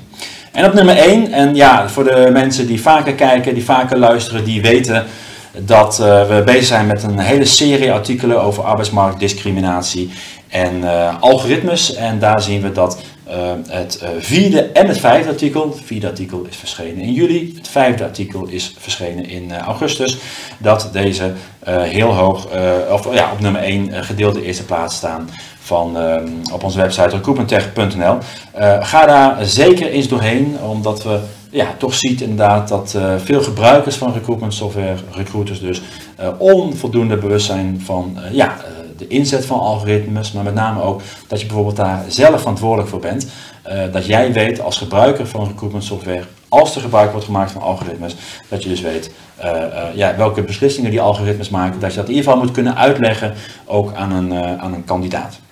En 0.55 0.65
op 0.65 0.75
nummer 0.75 0.97
1, 0.97 1.33
en 1.33 1.55
ja, 1.55 1.89
voor 1.89 2.05
de 2.05 2.29
mensen 2.33 2.67
die 2.67 2.81
vaker 2.81 3.15
kijken, 3.15 3.55
die 3.55 3.65
vaker 3.65 3.99
luisteren, 3.99 4.45
die 4.45 4.63
weten 4.63 5.07
dat 5.59 5.99
uh, 6.01 6.29
we 6.29 6.43
bezig 6.45 6.65
zijn 6.65 6.87
met 6.87 7.03
een 7.03 7.19
hele 7.19 7.45
serie 7.45 7.93
artikelen 7.93 8.43
over 8.43 8.63
arbeidsmarktdiscriminatie 8.63 10.11
en 10.49 10.77
uh, 10.77 11.21
algoritmes. 11.21 11.95
En 11.95 12.19
daar 12.19 12.43
zien 12.43 12.63
we 12.63 12.73
dat 12.73 13.01
uh, 13.29 13.35
het 13.69 14.03
vierde 14.19 14.61
en 14.63 14.87
het 14.87 14.99
vijfde 14.99 15.31
artikel, 15.31 15.69
het 15.69 15.81
vierde 15.85 16.07
artikel 16.09 16.47
is 16.49 16.57
verschenen 16.57 17.03
in 17.03 17.13
juli, 17.13 17.53
het 17.57 17.69
vijfde 17.69 18.05
artikel 18.05 18.47
is 18.47 18.75
verschenen 18.79 19.29
in 19.29 19.53
augustus, 19.53 20.19
dat 20.59 20.89
deze 20.93 21.33
heel 21.67 22.15
hoog, 22.15 22.49
of 22.91 23.15
ja, 23.15 23.33
op 23.33 23.41
nummer 23.41 23.63
1 23.63 24.05
gedeelde 24.05 24.43
eerste 24.43 24.65
plaats 24.65 24.97
staan 24.97 25.29
van, 25.65 25.97
uh, 25.97 26.17
op 26.53 26.65
onze 26.65 26.79
website 26.79 27.09
recruitmenttech.nl. 27.09 28.19
Uh, 28.59 28.77
ga 28.81 29.07
daar 29.07 29.45
zeker 29.45 29.87
eens 29.87 30.09
doorheen, 30.09 30.57
omdat 30.69 31.03
we 31.03 31.19
ja, 31.51 31.67
toch 31.79 31.95
ziet 31.95 32.21
inderdaad 32.21 32.69
dat 32.69 32.95
eh, 32.95 33.15
veel 33.25 33.43
gebruikers 33.43 33.97
van 33.97 34.13
recruitment 34.13 34.55
software, 34.55 34.95
recruiters 35.11 35.61
dus, 35.61 35.83
uh, 36.21 36.29
onvoldoende 36.39 37.17
bewust 37.17 37.47
zijn 37.47 37.81
van 37.85 38.19
ja, 38.33 38.57
de 38.97 39.07
inzet 39.07 39.47
van 39.47 39.61
algoritmes, 39.61 40.33
maar 40.33 40.45
met 40.45 40.55
name 40.55 40.83
ook 40.83 41.01
dat 41.27 41.41
je 41.41 41.47
bijvoorbeeld 41.47 41.77
daar 41.77 42.05
zelf 42.09 42.39
verantwoordelijk 42.39 42.89
voor 42.89 43.01
bent. 43.01 43.27
dat 43.93 44.07
jij 44.07 44.33
weet 44.33 44.61
als 44.61 44.79
gebruiker 44.79 45.27
van 45.27 45.47
recruitment 45.47 45.85
software, 45.85 46.23
als 46.49 46.75
er 46.75 46.81
gebruik 46.81 47.11
wordt 47.11 47.27
gemaakt 47.27 47.51
van 47.51 47.63
algoritmes, 47.63 48.17
dat 48.49 48.63
je 48.63 48.69
dus 48.69 48.81
weet 48.81 49.11
ja, 49.95 50.17
welke 50.17 50.43
beslissingen 50.43 50.91
die 50.91 51.01
algoritmes 51.01 51.49
maken, 51.49 51.81
dat 51.81 51.91
je 51.91 51.97
dat 51.97 52.09
in 52.09 52.15
ieder 52.15 52.31
geval 52.31 52.45
moet 52.45 52.55
kunnen 52.55 52.77
uitleggen 52.77 53.35
ook 53.65 53.93
aan 53.93 54.13
een, 54.13 54.35
aan 54.59 54.75
een 54.75 54.85
kandidaat. 54.85 55.43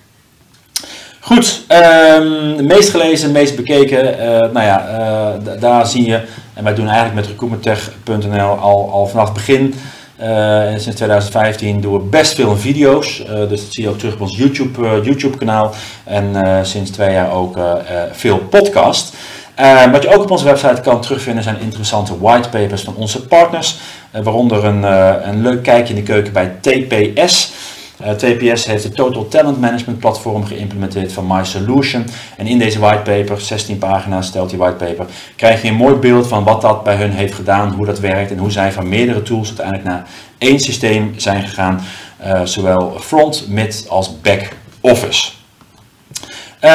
Goed, 1.25 1.65
um, 2.17 2.65
meest 2.65 2.89
gelezen, 2.89 3.31
meest 3.31 3.55
bekeken, 3.55 4.05
uh, 4.05 4.25
nou 4.39 4.61
ja, 4.61 4.87
uh, 5.45 5.61
daar 5.61 5.87
zie 5.87 6.07
je, 6.07 6.21
en 6.53 6.63
wij 6.63 6.73
doen 6.73 6.87
eigenlijk 6.87 7.15
met 7.15 7.27
recruitmenttech.nl 7.27 8.57
al, 8.57 8.91
al 8.91 9.07
vanaf 9.07 9.25
het 9.25 9.33
begin, 9.33 9.73
uh, 10.21 10.69
sinds 10.69 10.95
2015 10.95 11.81
doen 11.81 11.93
we 11.93 11.99
best 11.99 12.33
veel 12.35 12.57
video's, 12.57 13.17
dus 13.49 13.59
dat 13.61 13.73
zie 13.73 13.83
je 13.83 13.89
ook 13.89 13.97
terug 13.97 14.13
op 14.13 14.21
ons 14.21 14.37
YouTube, 14.37 15.01
YouTube 15.03 15.37
kanaal 15.37 15.73
en 16.03 16.35
sinds 16.65 16.91
twee 16.91 17.11
jaar 17.11 17.31
ook 17.31 17.57
veel 18.11 18.37
podcast. 18.37 19.13
wat 19.91 20.03
je 20.03 20.13
ook 20.13 20.23
op 20.23 20.31
onze 20.31 20.45
website 20.45 20.81
kan 20.81 21.01
terugvinden 21.01 21.43
zijn 21.43 21.59
interessante 21.59 22.19
whitepapers 22.19 22.81
van 22.81 22.95
onze 22.95 23.25
partners, 23.25 23.77
waaronder 24.11 24.65
een, 24.65 24.83
een 25.27 25.41
leuk 25.41 25.63
kijkje 25.63 25.93
in 25.93 25.99
de 25.99 26.11
keuken 26.11 26.33
bij 26.33 26.51
TPS. 26.61 27.51
Eh, 28.03 28.11
TPS 28.11 28.65
heeft 28.65 28.83
het 28.83 28.95
Total 28.95 29.27
Talent 29.27 29.59
Management 29.59 29.99
platform 29.99 30.45
geïmplementeerd 30.45 31.13
van 31.13 31.27
My 31.27 31.43
Solution. 31.43 32.05
En 32.37 32.47
in 32.47 32.59
deze 32.59 32.79
whitepaper, 32.79 33.41
16 33.41 33.77
pagina's 33.77 34.27
stelt 34.27 34.49
die 34.49 34.59
whitepaper, 34.59 35.05
krijg 35.35 35.61
je 35.61 35.67
een 35.67 35.75
mooi 35.75 35.95
beeld 35.95 36.27
van 36.27 36.43
wat 36.43 36.61
dat 36.61 36.83
bij 36.83 36.95
hun 36.95 37.11
heeft 37.11 37.33
gedaan, 37.33 37.73
hoe 37.73 37.85
dat 37.85 37.99
werkt 37.99 38.31
en 38.31 38.37
hoe 38.37 38.51
zij 38.51 38.71
van 38.71 38.89
meerdere 38.89 39.21
tools 39.21 39.47
uiteindelijk 39.47 39.87
naar 39.87 40.07
één 40.37 40.59
systeem 40.59 41.13
zijn 41.17 41.41
gegaan. 41.41 41.81
Uh, 42.25 42.41
zowel 42.43 42.99
front, 42.99 43.45
mid 43.47 43.85
als 43.89 44.21
back 44.21 44.49
office. 44.81 45.31
Uh, 46.63 46.69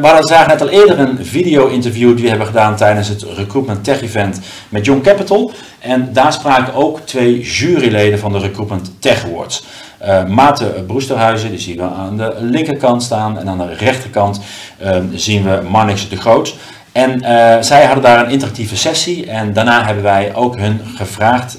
we 0.00 0.18
zagen 0.20 0.48
net 0.48 0.60
al 0.60 0.68
eerder 0.68 0.98
een 0.98 1.18
video-interview 1.26 2.14
die 2.14 2.22
we 2.22 2.28
hebben 2.28 2.46
gedaan 2.46 2.76
tijdens 2.76 3.08
het 3.08 3.22
Recruitment 3.22 3.84
Tech 3.84 4.02
Event 4.02 4.40
met 4.68 4.84
John 4.84 5.00
Capital. 5.00 5.52
En 5.78 6.12
daar 6.12 6.32
spraken 6.32 6.74
ook 6.74 7.00
twee 7.00 7.40
juryleden 7.40 8.18
van 8.18 8.32
de 8.32 8.38
Recruitment 8.38 8.90
Tech 8.98 9.24
Awards. 9.24 9.64
Uh, 10.02 10.24
Maarten 10.24 10.86
Broesterhuizen, 10.86 11.50
die 11.50 11.58
zien 11.58 11.76
we 11.76 11.82
aan 11.82 12.16
de 12.16 12.34
linkerkant 12.40 13.02
staan. 13.02 13.38
En 13.38 13.48
aan 13.48 13.58
de 13.58 13.74
rechterkant 13.74 14.40
uh, 14.82 14.96
zien 15.14 15.44
we 15.44 15.60
Marnix 15.68 16.08
de 16.08 16.16
Groot. 16.16 16.54
En 16.92 17.10
uh, 17.10 17.56
zij 17.60 17.84
hadden 17.84 18.04
daar 18.04 18.24
een 18.24 18.30
interactieve 18.30 18.76
sessie. 18.76 19.26
En 19.26 19.52
daarna 19.52 19.84
hebben 19.84 20.02
wij 20.02 20.34
ook 20.34 20.56
hun 20.56 20.80
gevraagd 20.94 21.58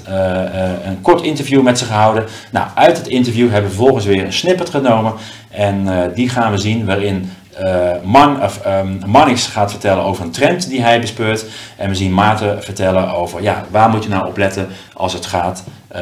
een 0.84 1.00
kort 1.02 1.22
interview 1.22 1.62
met 1.62 1.78
ze 1.78 1.84
gehouden. 1.84 2.24
Nou, 2.50 2.66
uit 2.74 2.96
het 2.96 3.08
interview 3.08 3.50
hebben 3.50 3.70
we 3.70 3.76
vervolgens 3.76 4.04
weer 4.04 4.24
een 4.24 4.32
snippet 4.32 4.70
genomen. 4.70 5.12
En 5.50 5.88
die 6.14 6.28
gaan 6.28 6.52
we 6.52 6.58
zien 6.58 6.86
waarin 6.86 7.30
uh, 7.60 8.02
Man, 8.02 8.42
of, 8.42 8.64
Mannix 9.06 9.46
gaat 9.46 9.70
vertellen 9.70 10.04
over 10.04 10.24
een 10.24 10.30
trend 10.30 10.68
die 10.68 10.82
hij 10.82 11.00
bespeurt. 11.00 11.46
En 11.76 11.88
we 11.88 11.94
zien 11.94 12.14
Maarten 12.14 12.62
vertellen 12.62 13.10
over 13.10 13.42
ja, 13.42 13.64
waar 13.70 13.88
moet 13.88 14.02
je 14.02 14.08
nou 14.08 14.26
op 14.26 14.36
letten 14.36 14.68
als 14.94 15.12
het 15.12 15.26
gaat 15.26 15.64
uh, 15.96 16.00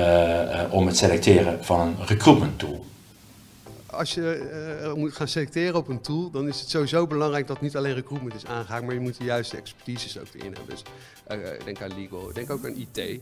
om 0.71 0.87
het 0.87 0.97
selecteren 0.97 1.65
van 1.65 1.81
een 1.81 1.97
recruitment 2.07 2.59
tool. 2.59 2.85
Als 3.87 4.15
je 4.15 4.93
moet 4.97 5.17
gaan 5.17 5.29
selecteren 5.29 5.77
op 5.77 5.89
een 5.89 6.01
tool, 6.01 6.31
dan 6.31 6.49
is 6.49 6.61
het 6.61 6.71
sowieso 6.71 7.07
belangrijk 7.07 7.47
dat 7.47 7.61
niet 7.61 7.77
alleen 7.77 7.95
recruitment 7.95 8.35
is 8.35 8.47
aangehaakt, 8.47 8.85
maar 8.85 8.95
je 8.95 9.01
moet 9.01 9.19
de 9.19 9.25
juiste 9.25 9.57
expertise 9.57 10.21
ook 10.21 10.27
erin 10.35 10.53
hebben. 10.53 10.75
Dus 10.75 10.83
denk 11.65 11.83
aan 11.83 11.99
legal, 11.99 12.31
denk 12.33 12.51
ook 12.51 12.65
aan 12.65 12.77
IT. 12.77 13.21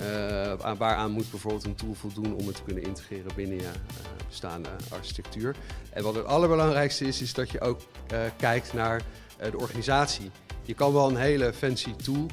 Uh, 0.00 0.72
waaraan 0.78 1.10
moet 1.10 1.30
bijvoorbeeld 1.30 1.64
een 1.64 1.74
tool 1.74 1.94
voldoen 1.94 2.34
om 2.34 2.46
het 2.46 2.56
te 2.56 2.62
kunnen 2.62 2.82
integreren 2.82 3.34
binnen 3.34 3.56
je 3.56 3.62
uh, 3.62 4.26
bestaande 4.28 4.68
architectuur. 4.88 5.56
En 5.90 6.02
wat 6.02 6.14
het 6.14 6.26
allerbelangrijkste 6.26 7.04
is, 7.04 7.20
is 7.22 7.34
dat 7.34 7.50
je 7.50 7.60
ook 7.60 7.80
uh, 8.12 8.20
kijkt 8.36 8.72
naar 8.72 9.02
de 9.50 9.58
organisatie. 9.58 10.30
Je 10.62 10.74
kan 10.74 10.92
wel 10.92 11.08
een 11.08 11.16
hele 11.16 11.52
fancy 11.52 11.94
tool 11.94 12.26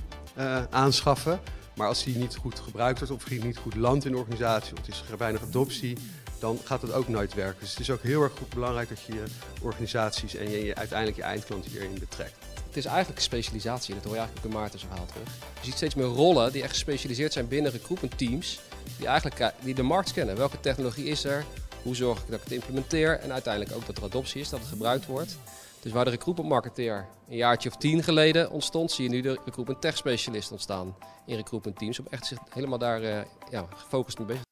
aanschaffen, 0.69 1.39
maar 1.75 1.87
als 1.87 2.03
die 2.03 2.17
niet 2.17 2.35
goed 2.35 2.59
gebruikt 2.59 2.99
wordt 2.99 3.13
of 3.13 3.23
die 3.23 3.43
niet 3.43 3.57
goed 3.57 3.75
landt 3.75 4.05
in 4.05 4.11
de 4.11 4.17
organisatie 4.17 4.77
of 4.77 4.87
is 4.87 5.03
weinig 5.17 5.41
adoptie, 5.41 5.97
dan 6.39 6.59
gaat 6.63 6.81
het 6.81 6.93
ook 6.93 7.07
nooit 7.07 7.33
werken. 7.33 7.59
Dus 7.59 7.69
het 7.69 7.79
is 7.79 7.91
ook 7.91 8.01
heel 8.01 8.21
erg 8.21 8.33
goed 8.37 8.49
belangrijk 8.49 8.89
dat 8.89 9.01
je 9.01 9.13
je 9.13 9.23
organisaties 9.61 10.35
en 10.35 10.49
je, 10.49 10.65
je 10.65 10.75
uiteindelijk 10.75 11.17
je 11.17 11.23
eindklant 11.23 11.65
hierin 11.65 11.93
betrekt 11.99 12.54
het 12.75 12.85
is 12.85 12.91
eigenlijk 12.91 13.21
specialisatie. 13.21 13.93
Dat 13.93 14.03
hoor 14.03 14.13
je 14.13 14.19
eigenlijk 14.19 14.45
ook 14.45 14.51
in 14.51 14.59
Maarten's 14.59 14.83
verhaal 14.83 15.05
terug. 15.05 15.27
Je 15.59 15.65
ziet 15.65 15.75
steeds 15.75 15.95
meer 15.95 16.05
rollen 16.05 16.51
die 16.51 16.61
echt 16.61 16.71
gespecialiseerd 16.71 17.33
zijn 17.33 17.47
binnen 17.47 17.71
recruitment 17.71 18.17
teams. 18.17 18.59
Die 18.97 19.07
eigenlijk 19.07 19.53
die 19.59 19.73
de 19.73 19.83
markt 19.83 20.13
kennen. 20.13 20.37
Welke 20.37 20.59
technologie 20.59 21.05
is 21.05 21.23
er? 21.23 21.45
Hoe 21.83 21.95
zorg 21.95 22.19
ik 22.19 22.25
dat 22.27 22.35
ik 22.35 22.43
het 22.43 22.53
implementeer? 22.53 23.19
En 23.19 23.33
uiteindelijk 23.33 23.75
ook 23.75 23.85
dat 23.85 23.97
er 23.97 24.03
adoptie 24.03 24.41
is, 24.41 24.49
dat 24.49 24.59
het 24.59 24.67
gebruikt 24.67 25.05
wordt. 25.05 25.37
Dus 25.81 25.91
waar 25.91 26.05
de 26.05 26.11
recruitment 26.11 26.49
marketeer 26.49 27.05
een 27.29 27.37
jaartje 27.37 27.69
of 27.69 27.77
tien 27.77 28.03
geleden 28.03 28.51
ontstond, 28.51 28.91
zie 28.91 29.03
je 29.03 29.09
nu 29.09 29.21
de 29.21 29.39
recruitment 29.45 29.81
tech 29.81 29.97
specialist 29.97 30.51
ontstaan 30.51 30.95
in 31.25 31.35
recruitment 31.35 31.77
teams. 31.77 31.99
Om 31.99 32.07
echt 32.09 32.25
zich 32.25 32.37
helemaal 32.49 32.79
daar 32.79 33.01
uh, 33.01 33.17
ja, 33.51 33.65
gefocust 33.75 34.17
mee 34.17 34.27
bezig 34.27 34.43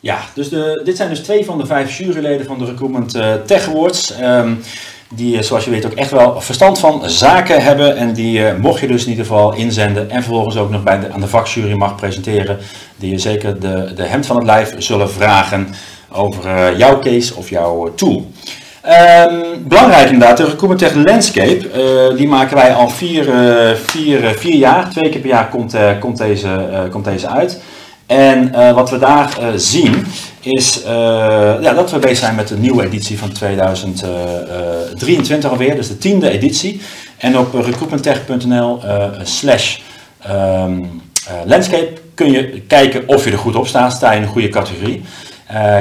ja, 0.00 0.20
dus 0.34 0.48
de, 0.48 0.80
dit 0.84 0.96
zijn 0.96 1.08
dus 1.08 1.20
twee 1.20 1.44
van 1.44 1.58
de 1.58 1.66
vijf 1.66 1.98
juryleden 1.98 2.46
van 2.46 2.58
de 2.58 2.64
Recruitment 2.64 3.14
uh, 3.14 3.34
Tech 3.34 3.68
Awards. 3.68 4.20
Um, 4.20 4.62
die, 5.08 5.36
eh, 5.36 5.42
zoals 5.42 5.64
je 5.64 5.70
weet, 5.70 5.86
ook 5.86 5.92
echt 5.92 6.10
wel 6.10 6.40
verstand 6.40 6.78
van 6.78 7.10
zaken 7.10 7.62
hebben. 7.62 7.96
En 7.96 8.12
die 8.12 8.38
uh, 8.38 8.54
mocht 8.60 8.80
je 8.80 8.86
dus 8.86 9.04
in 9.04 9.10
ieder 9.10 9.24
geval 9.24 9.54
inzenden 9.54 10.10
en 10.10 10.22
vervolgens 10.22 10.56
ook 10.56 10.70
nog 10.70 10.82
bij 10.82 11.00
de, 11.00 11.12
aan 11.12 11.20
de 11.20 11.26
vakjury 11.26 11.72
mag 11.72 11.94
presenteren. 11.94 12.58
Die 12.96 13.10
je 13.10 13.18
zeker 13.18 13.60
de, 13.60 13.92
de 13.94 14.02
hemd 14.02 14.26
van 14.26 14.36
het 14.36 14.44
lijf 14.44 14.74
zullen 14.78 15.10
vragen 15.10 15.68
over 16.12 16.44
uh, 16.44 16.78
jouw 16.78 16.98
case 16.98 17.34
of 17.34 17.50
jouw 17.50 17.94
tool. 17.94 18.30
Um, 19.28 19.64
belangrijk 19.68 20.10
inderdaad, 20.10 20.36
de 20.36 20.44
Recruitment 20.44 21.08
Landscape, 21.08 22.14
die 22.16 22.28
maken 22.28 22.56
wij 22.56 22.74
al 22.74 22.88
vier, 22.88 23.24
vier, 23.86 24.34
vier 24.36 24.54
jaar. 24.54 24.90
Twee 24.90 25.10
keer 25.10 25.20
per 25.20 25.30
jaar 25.30 25.48
komt, 25.48 25.76
komt, 26.00 26.18
deze, 26.18 26.88
komt 26.90 27.04
deze 27.04 27.28
uit. 27.28 27.60
En 28.06 28.52
wat 28.74 28.90
we 28.90 28.98
daar 28.98 29.38
zien 29.56 30.06
is 30.46 30.82
uh, 30.82 30.88
ja, 31.60 31.72
dat 31.74 31.90
we 31.90 31.98
bezig 31.98 32.18
zijn 32.18 32.34
met 32.34 32.48
de 32.48 32.56
nieuwe 32.56 32.84
editie 32.84 33.18
van 33.18 33.32
2023 33.32 35.50
alweer, 35.50 35.76
dus 35.76 35.88
de 35.88 35.98
tiende 35.98 36.30
editie. 36.30 36.80
En 37.16 37.38
op 37.38 37.54
recruitmenttech.nl 37.54 38.80
slash 39.22 39.78
um, 40.30 41.02
landscape 41.44 41.92
kun 42.14 42.30
je 42.30 42.62
kijken 42.66 43.08
of 43.08 43.24
je 43.24 43.30
er 43.30 43.38
goed 43.38 43.56
op 43.56 43.66
staat, 43.66 43.92
sta 43.92 44.10
je 44.10 44.16
in 44.16 44.22
een 44.22 44.28
goede 44.28 44.48
categorie. 44.48 45.02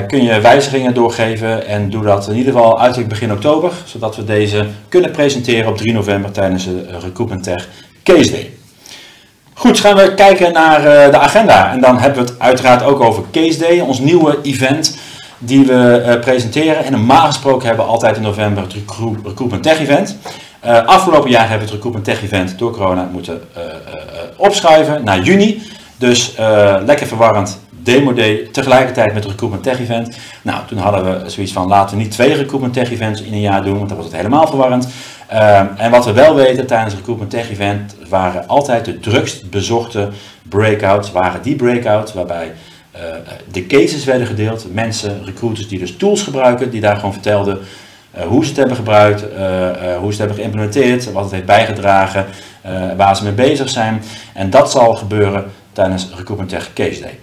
kun 0.07 0.23
je 0.23 0.41
wijzigingen 0.41 0.93
doorgeven 0.93 1.67
en 1.67 1.89
doe 1.89 2.03
dat 2.03 2.27
in 2.27 2.35
ieder 2.35 2.53
geval 2.53 2.79
uiterlijk 2.79 3.09
begin 3.09 3.31
oktober, 3.31 3.71
zodat 3.85 4.15
we 4.15 4.23
deze 4.23 4.65
kunnen 4.89 5.11
presenteren 5.11 5.69
op 5.69 5.77
3 5.77 5.93
november 5.93 6.31
tijdens 6.31 6.65
de 6.65 6.85
Recruitment 6.99 7.43
Tech 7.43 7.67
Case 8.03 8.31
Day. 8.31 8.49
Goed, 9.65 9.79
gaan 9.79 9.95
we 9.95 10.13
kijken 10.13 10.53
naar 10.53 10.79
uh, 10.79 11.11
de 11.11 11.17
agenda. 11.17 11.71
En 11.71 11.81
dan 11.81 11.99
hebben 11.99 12.25
we 12.25 12.31
het 12.31 12.39
uiteraard 12.39 12.83
ook 12.83 12.99
over 12.99 13.23
Case 13.31 13.59
Day, 13.59 13.79
ons 13.79 13.99
nieuwe 13.99 14.39
event 14.43 14.97
die 15.37 15.65
we 15.65 16.03
uh, 16.05 16.19
presenteren. 16.19 16.85
En 16.85 16.91
normaal 16.91 17.25
gesproken 17.25 17.67
hebben 17.67 17.85
we 17.85 17.91
altijd 17.91 18.15
in 18.15 18.21
november 18.21 18.63
het 18.63 18.73
Recruitment 19.23 19.63
Tech 19.63 19.79
Event. 19.79 20.17
Uh, 20.65 20.85
afgelopen 20.85 21.29
jaar 21.29 21.49
hebben 21.49 21.67
we 21.67 21.73
het 21.73 21.73
Recruitment 21.73 22.05
Tech 22.05 22.23
Event 22.23 22.59
door 22.59 22.71
corona 22.71 23.09
moeten 23.11 23.41
opschuiven 24.35 25.03
naar 25.03 25.21
juni. 25.21 25.61
Dus 25.97 26.35
lekker 26.85 27.07
verwarrend 27.07 27.59
Demo 27.69 28.13
Day 28.13 28.47
tegelijkertijd 28.51 29.13
met 29.13 29.23
het 29.23 29.31
Recruitment 29.31 29.63
Tech 29.63 29.79
Event. 29.79 30.17
Nou, 30.41 30.59
toen 30.67 30.77
hadden 30.77 31.03
we 31.03 31.29
zoiets 31.29 31.53
van 31.53 31.67
laten 31.67 31.97
we 31.97 32.03
niet 32.03 32.11
twee 32.11 32.33
Recruitment 32.33 32.73
Tech 32.73 32.91
Events 32.91 33.21
in 33.21 33.33
een 33.33 33.41
jaar 33.41 33.63
doen, 33.63 33.77
want 33.77 33.87
dan 33.87 33.97
was 33.97 34.07
het 34.07 34.15
helemaal 34.15 34.47
verwarrend. 34.47 34.87
Um, 35.33 35.69
en 35.77 35.91
wat 35.91 36.05
we 36.05 36.13
wel 36.13 36.35
weten 36.35 36.67
tijdens 36.67 36.93
het 36.93 37.05
Recruitment 37.05 37.31
Tech 37.31 37.51
Event 37.51 37.95
waren 38.09 38.47
altijd 38.47 38.85
de 38.85 38.99
drukst 38.99 39.49
bezochte 39.49 40.09
breakouts, 40.49 41.11
waren 41.11 41.41
die 41.41 41.55
breakouts 41.55 42.13
waarbij 42.13 42.51
uh, 42.95 43.01
de 43.51 43.67
cases 43.67 44.03
werden 44.03 44.27
gedeeld. 44.27 44.73
Mensen, 44.73 45.25
recruiters 45.25 45.67
die 45.67 45.79
dus 45.79 45.97
tools 45.97 46.23
gebruiken, 46.23 46.69
die 46.69 46.81
daar 46.81 46.95
gewoon 46.95 47.13
vertelden 47.13 47.59
uh, 48.17 48.23
hoe 48.23 48.41
ze 48.43 48.47
het 48.47 48.57
hebben 48.57 48.75
gebruikt, 48.75 49.23
uh, 49.23 49.97
hoe 49.97 49.99
ze 49.99 50.07
het 50.07 50.17
hebben 50.17 50.35
geïmplementeerd, 50.35 51.11
wat 51.11 51.23
het 51.23 51.31
heeft 51.31 51.45
bijgedragen, 51.45 52.25
waar 52.97 53.15
ze 53.15 53.23
mee 53.23 53.33
bezig 53.33 53.69
zijn. 53.69 54.01
En 54.33 54.49
dat 54.49 54.71
zal 54.71 54.93
gebeuren 54.93 55.51
tijdens 55.71 56.07
Recruitment 56.15 56.49
Tech 56.49 56.73
Case 56.73 57.01
Day. 57.01 57.19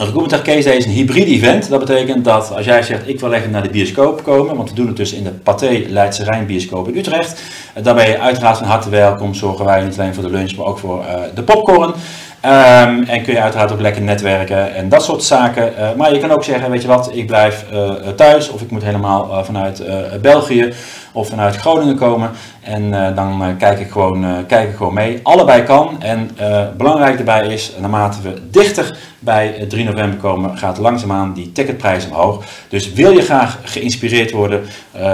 Een 0.00 0.06
Recruitment 0.06 0.42
Case 0.42 0.76
is 0.76 0.84
een 0.84 0.90
hybride 0.90 1.30
event. 1.30 1.68
Dat 1.68 1.78
betekent 1.78 2.24
dat 2.24 2.52
als 2.54 2.64
jij 2.64 2.82
zegt 2.82 3.08
ik 3.08 3.20
wil 3.20 3.32
even 3.32 3.50
naar 3.50 3.62
de 3.62 3.68
bioscoop 3.68 4.22
komen, 4.22 4.56
want 4.56 4.68
we 4.68 4.74
doen 4.74 4.86
het 4.86 4.96
dus 4.96 5.12
in 5.12 5.24
de 5.24 5.30
Pathé 5.30 5.84
Leidse 5.88 6.24
Rijn 6.24 6.46
bioscoop 6.46 6.88
in 6.88 6.96
Utrecht. 6.96 7.42
Dan 7.82 7.94
ben 7.94 8.08
je 8.08 8.18
uiteraard 8.18 8.58
van 8.58 8.66
harte 8.66 8.90
welkom. 8.90 9.34
Zorgen 9.34 9.64
wij 9.64 9.82
niet 9.84 9.98
alleen 9.98 10.14
voor 10.14 10.22
de 10.22 10.30
lunch, 10.30 10.56
maar 10.56 10.66
ook 10.66 10.78
voor 10.78 11.04
uh, 11.04 11.20
de 11.34 11.42
popcorn. 11.42 11.94
Ehm, 12.40 13.02
en 13.02 13.22
kun 13.22 13.32
je 13.32 13.40
uiteraard 13.40 13.72
ook 13.72 13.80
lekker 13.80 14.02
netwerken 14.02 14.74
en 14.74 14.88
dat 14.88 15.04
soort 15.04 15.22
zaken. 15.22 15.76
Eh, 15.76 15.94
maar 15.96 16.14
je 16.14 16.20
kan 16.20 16.30
ook 16.30 16.44
zeggen, 16.44 16.70
weet 16.70 16.82
je 16.82 16.88
wat, 16.88 17.10
ik 17.12 17.26
blijf 17.26 17.64
eh, 17.72 17.90
thuis 18.16 18.50
of 18.50 18.60
ik 18.60 18.70
moet 18.70 18.84
helemaal 18.84 19.30
eh, 19.30 19.44
vanuit 19.44 19.80
eh, 19.80 19.96
België 20.20 20.72
of 21.12 21.28
vanuit 21.28 21.56
Groningen 21.56 21.96
komen. 21.96 22.30
En 22.60 23.06
eh, 23.06 23.16
dan 23.16 23.42
eh, 23.42 23.48
kijk, 23.58 23.80
ik 23.80 23.90
gewoon, 23.90 24.24
eh, 24.24 24.30
kijk 24.46 24.68
ik 24.68 24.76
gewoon 24.76 24.94
mee. 24.94 25.20
Allebei 25.22 25.62
kan. 25.62 26.02
En 26.02 26.30
belangrijk 26.76 27.16
daarbij 27.16 27.46
is, 27.46 27.72
naarmate 27.80 28.22
we 28.22 28.34
dichter 28.50 28.98
bij 29.18 29.56
eh, 29.56 29.66
3 29.66 29.84
november 29.84 30.18
komen, 30.18 30.58
gaat 30.58 30.78
langzaamaan 30.78 31.32
die 31.32 31.52
ticketprijs 31.52 32.06
omhoog. 32.06 32.44
Dus 32.68 32.92
wil 32.92 33.12
je 33.12 33.22
graag 33.22 33.58
geïnspireerd 33.62 34.30
worden 34.30 34.64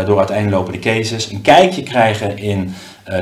door 0.07 0.19
uiteenlopende 0.19 0.79
cases, 0.79 1.31
een 1.31 1.43
kijkje 1.43 1.83
krijgen 1.83 2.39
in 2.39 2.75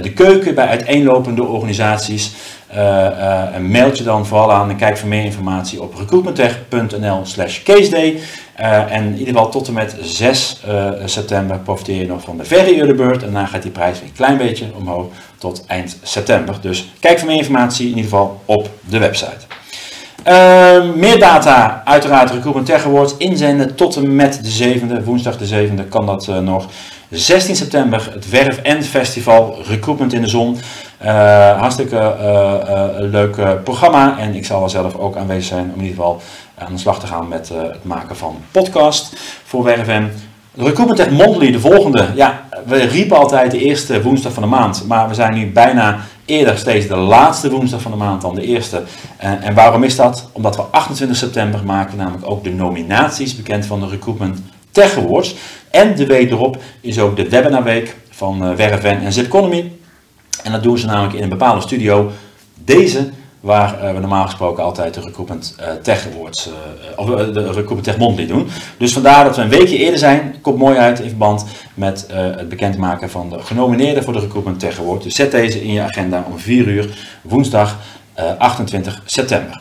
de 0.03 0.13
keuken 0.13 0.55
bij 0.55 0.67
uiteenlopende 0.67 1.45
organisaties, 1.45 2.33
eh, 2.75 3.55
een 3.55 3.71
mailtje 3.71 4.05
dan 4.05 4.27
vooral 4.27 4.53
aan 4.53 4.71
en 4.71 4.77
kijk 4.77 4.97
voor 4.97 5.09
meer 5.09 5.25
informatie 5.25 5.83
op 5.83 5.95
recruitmenttech.nl 5.95 7.21
slash 7.23 7.63
caseday. 7.63 8.21
Eh, 8.55 8.93
en 8.93 9.05
in 9.05 9.19
ieder 9.19 9.35
geval 9.35 9.51
tot 9.51 9.67
en 9.67 9.73
met 9.73 9.97
6 10.01 10.61
eh, 10.67 10.91
september 11.05 11.59
profiteer 11.59 12.01
je 12.01 12.07
nog 12.07 12.23
van 12.23 12.37
de 12.37 12.57
early 12.57 12.95
bird. 12.95 13.23
En 13.23 13.33
daarna 13.33 13.47
gaat 13.47 13.63
die 13.63 13.71
prijs 13.71 13.99
weer 13.99 14.09
een 14.09 14.15
klein 14.15 14.37
beetje 14.37 14.67
omhoog 14.79 15.07
tot 15.39 15.65
eind 15.67 15.99
september. 16.03 16.57
Dus 16.61 16.93
kijk 17.01 17.19
voor 17.19 17.29
meer 17.29 17.37
informatie 17.37 17.85
in 17.85 17.97
ieder 17.97 18.11
geval 18.11 18.41
op 18.45 18.71
de 18.81 18.99
website. 18.99 19.37
Ehm, 20.23 20.99
meer 20.99 21.19
data, 21.19 21.83
uiteraard 21.85 22.31
Recruitment 22.31 22.67
Tech 22.67 22.85
Awards 22.85 23.17
inzenden 23.17 23.75
tot 23.75 23.97
en 23.97 24.17
met 24.17 24.41
de 24.43 24.51
7e, 24.51 25.05
woensdag 25.05 25.39
de 25.39 25.47
7e 25.47 25.89
kan 25.89 26.07
dat 26.07 26.29
eh, 26.29 26.39
nog. 26.39 26.67
16 27.11 27.57
september 27.57 28.09
het 28.13 28.31
Werf 28.31 28.59
en 28.59 28.83
Festival 28.83 29.57
Recruitment 29.69 30.13
in 30.13 30.21
de 30.21 30.29
Zon. 30.29 30.59
Hartstikke 31.59 32.15
leuk 32.99 33.63
programma 33.65 34.19
en 34.19 34.35
ik 34.35 34.47
zal 34.47 34.63
er 34.63 34.71
zelf 34.71 34.97
ook 34.97 35.17
aanwezig 35.17 35.45
zijn 35.45 35.65
om 35.65 35.81
in 35.81 35.87
ieder 35.87 35.97
geval 35.97 36.23
aan 36.59 36.73
de 36.73 36.79
slag 36.79 37.01
te 37.01 37.07
gaan 37.07 37.29
met 37.29 37.51
eh, 37.51 37.63
het 37.63 37.85
maken 37.85 38.17
van 38.17 38.37
podcast 38.51 39.17
voor. 39.45 39.65
De 39.65 40.63
Recruitment 40.63 40.97
Tech 40.97 41.11
Monthly, 41.11 41.53
de 41.53 41.61
volgende. 41.61 42.09
Ja, 42.15 42.49
we 42.67 42.77
riepen 42.77 43.17
altijd 43.17 43.51
de 43.51 43.59
eerste 43.59 44.03
woensdag 44.03 44.33
van 44.33 44.43
de 44.43 44.49
maand, 44.49 44.85
maar 44.87 45.09
we 45.09 45.15
zijn 45.15 45.35
nu 45.35 45.53
bijna 45.53 46.01
eerder 46.25 46.59
steeds 46.59 46.87
de 46.87 46.97
laatste 46.97 47.51
woensdag 47.51 47.81
van 47.81 47.91
de 47.91 47.97
maand 47.97 48.23
dan 48.23 48.35
de 48.35 48.47
eerste. 48.47 48.83
En, 49.17 49.43
en 49.43 49.55
waarom 49.55 49.83
is 49.83 49.97
dat? 49.97 50.29
Omdat 50.33 50.57
we 50.57 50.63
28 50.63 51.17
september 51.17 51.65
maken 51.65 51.97
namelijk 51.97 52.31
ook 52.31 52.45
de 52.45 52.51
nominaties 52.51 53.37
bekend 53.37 53.67
van 53.67 53.81
de 53.81 53.89
Recruitment 53.89 54.43
Tech 54.71 54.99
Awards. 54.99 55.35
En 55.71 55.95
de 55.95 56.07
week 56.07 56.31
erop 56.31 56.63
is 56.81 56.99
ook 56.99 57.17
de 57.17 57.29
webinarweek 57.29 57.97
van 58.11 58.57
WRFN 58.57 59.01
en 59.05 59.13
Zipconomy. 59.13 59.73
En 60.43 60.53
dat 60.53 60.63
doen 60.63 60.79
ze 60.79 60.87
namelijk 60.87 61.15
in 61.15 61.23
een 61.23 61.29
bepaalde 61.29 61.61
studio. 61.61 62.11
Deze, 62.65 63.11
waar 63.45 63.85
uh, 63.85 63.93
we 63.93 64.01
normaal 64.01 64.25
gesproken 64.25 64.65
altijd 64.65 64.95
de 64.95 65.01
Recruitment 65.01 65.57
uh, 65.61 65.67
Tech 65.83 66.07
Awards, 66.13 66.49
uh, 66.49 66.55
of 66.97 67.07
de 67.07 67.43
Recruitment 67.43 67.85
Tech 67.85 67.99
Monthly 67.99 68.27
doen. 68.27 68.49
Dus 68.79 68.93
vandaar 68.93 69.25
dat 69.25 69.37
we 69.37 69.43
een 69.43 69.49
weekje 69.49 69.79
eerder 69.79 69.99
zijn. 69.99 70.35
Komt 70.41 70.59
mooi 70.59 70.77
uit 70.77 71.01
in 71.01 71.09
verband 71.09 71.45
met 71.75 72.07
het 72.13 72.49
bekendmaken 72.49 73.11
van 73.11 73.31
de 73.31 73.43
genomineerden 73.43 74.05
voor 74.05 74.13
de 74.13 74.19
Recruitment 74.19 74.59
Tech 74.61 74.79
Award. 74.79 75.03
Dus 75.03 75.15
zet 75.15 75.31
deze 75.31 75.63
in 75.65 75.73
je 75.73 75.81
agenda 75.81 76.27
om 76.31 76.39
4 76.39 76.69
uur 76.69 76.89
woensdag 77.23 77.79
28 78.39 79.03
september. 79.05 79.61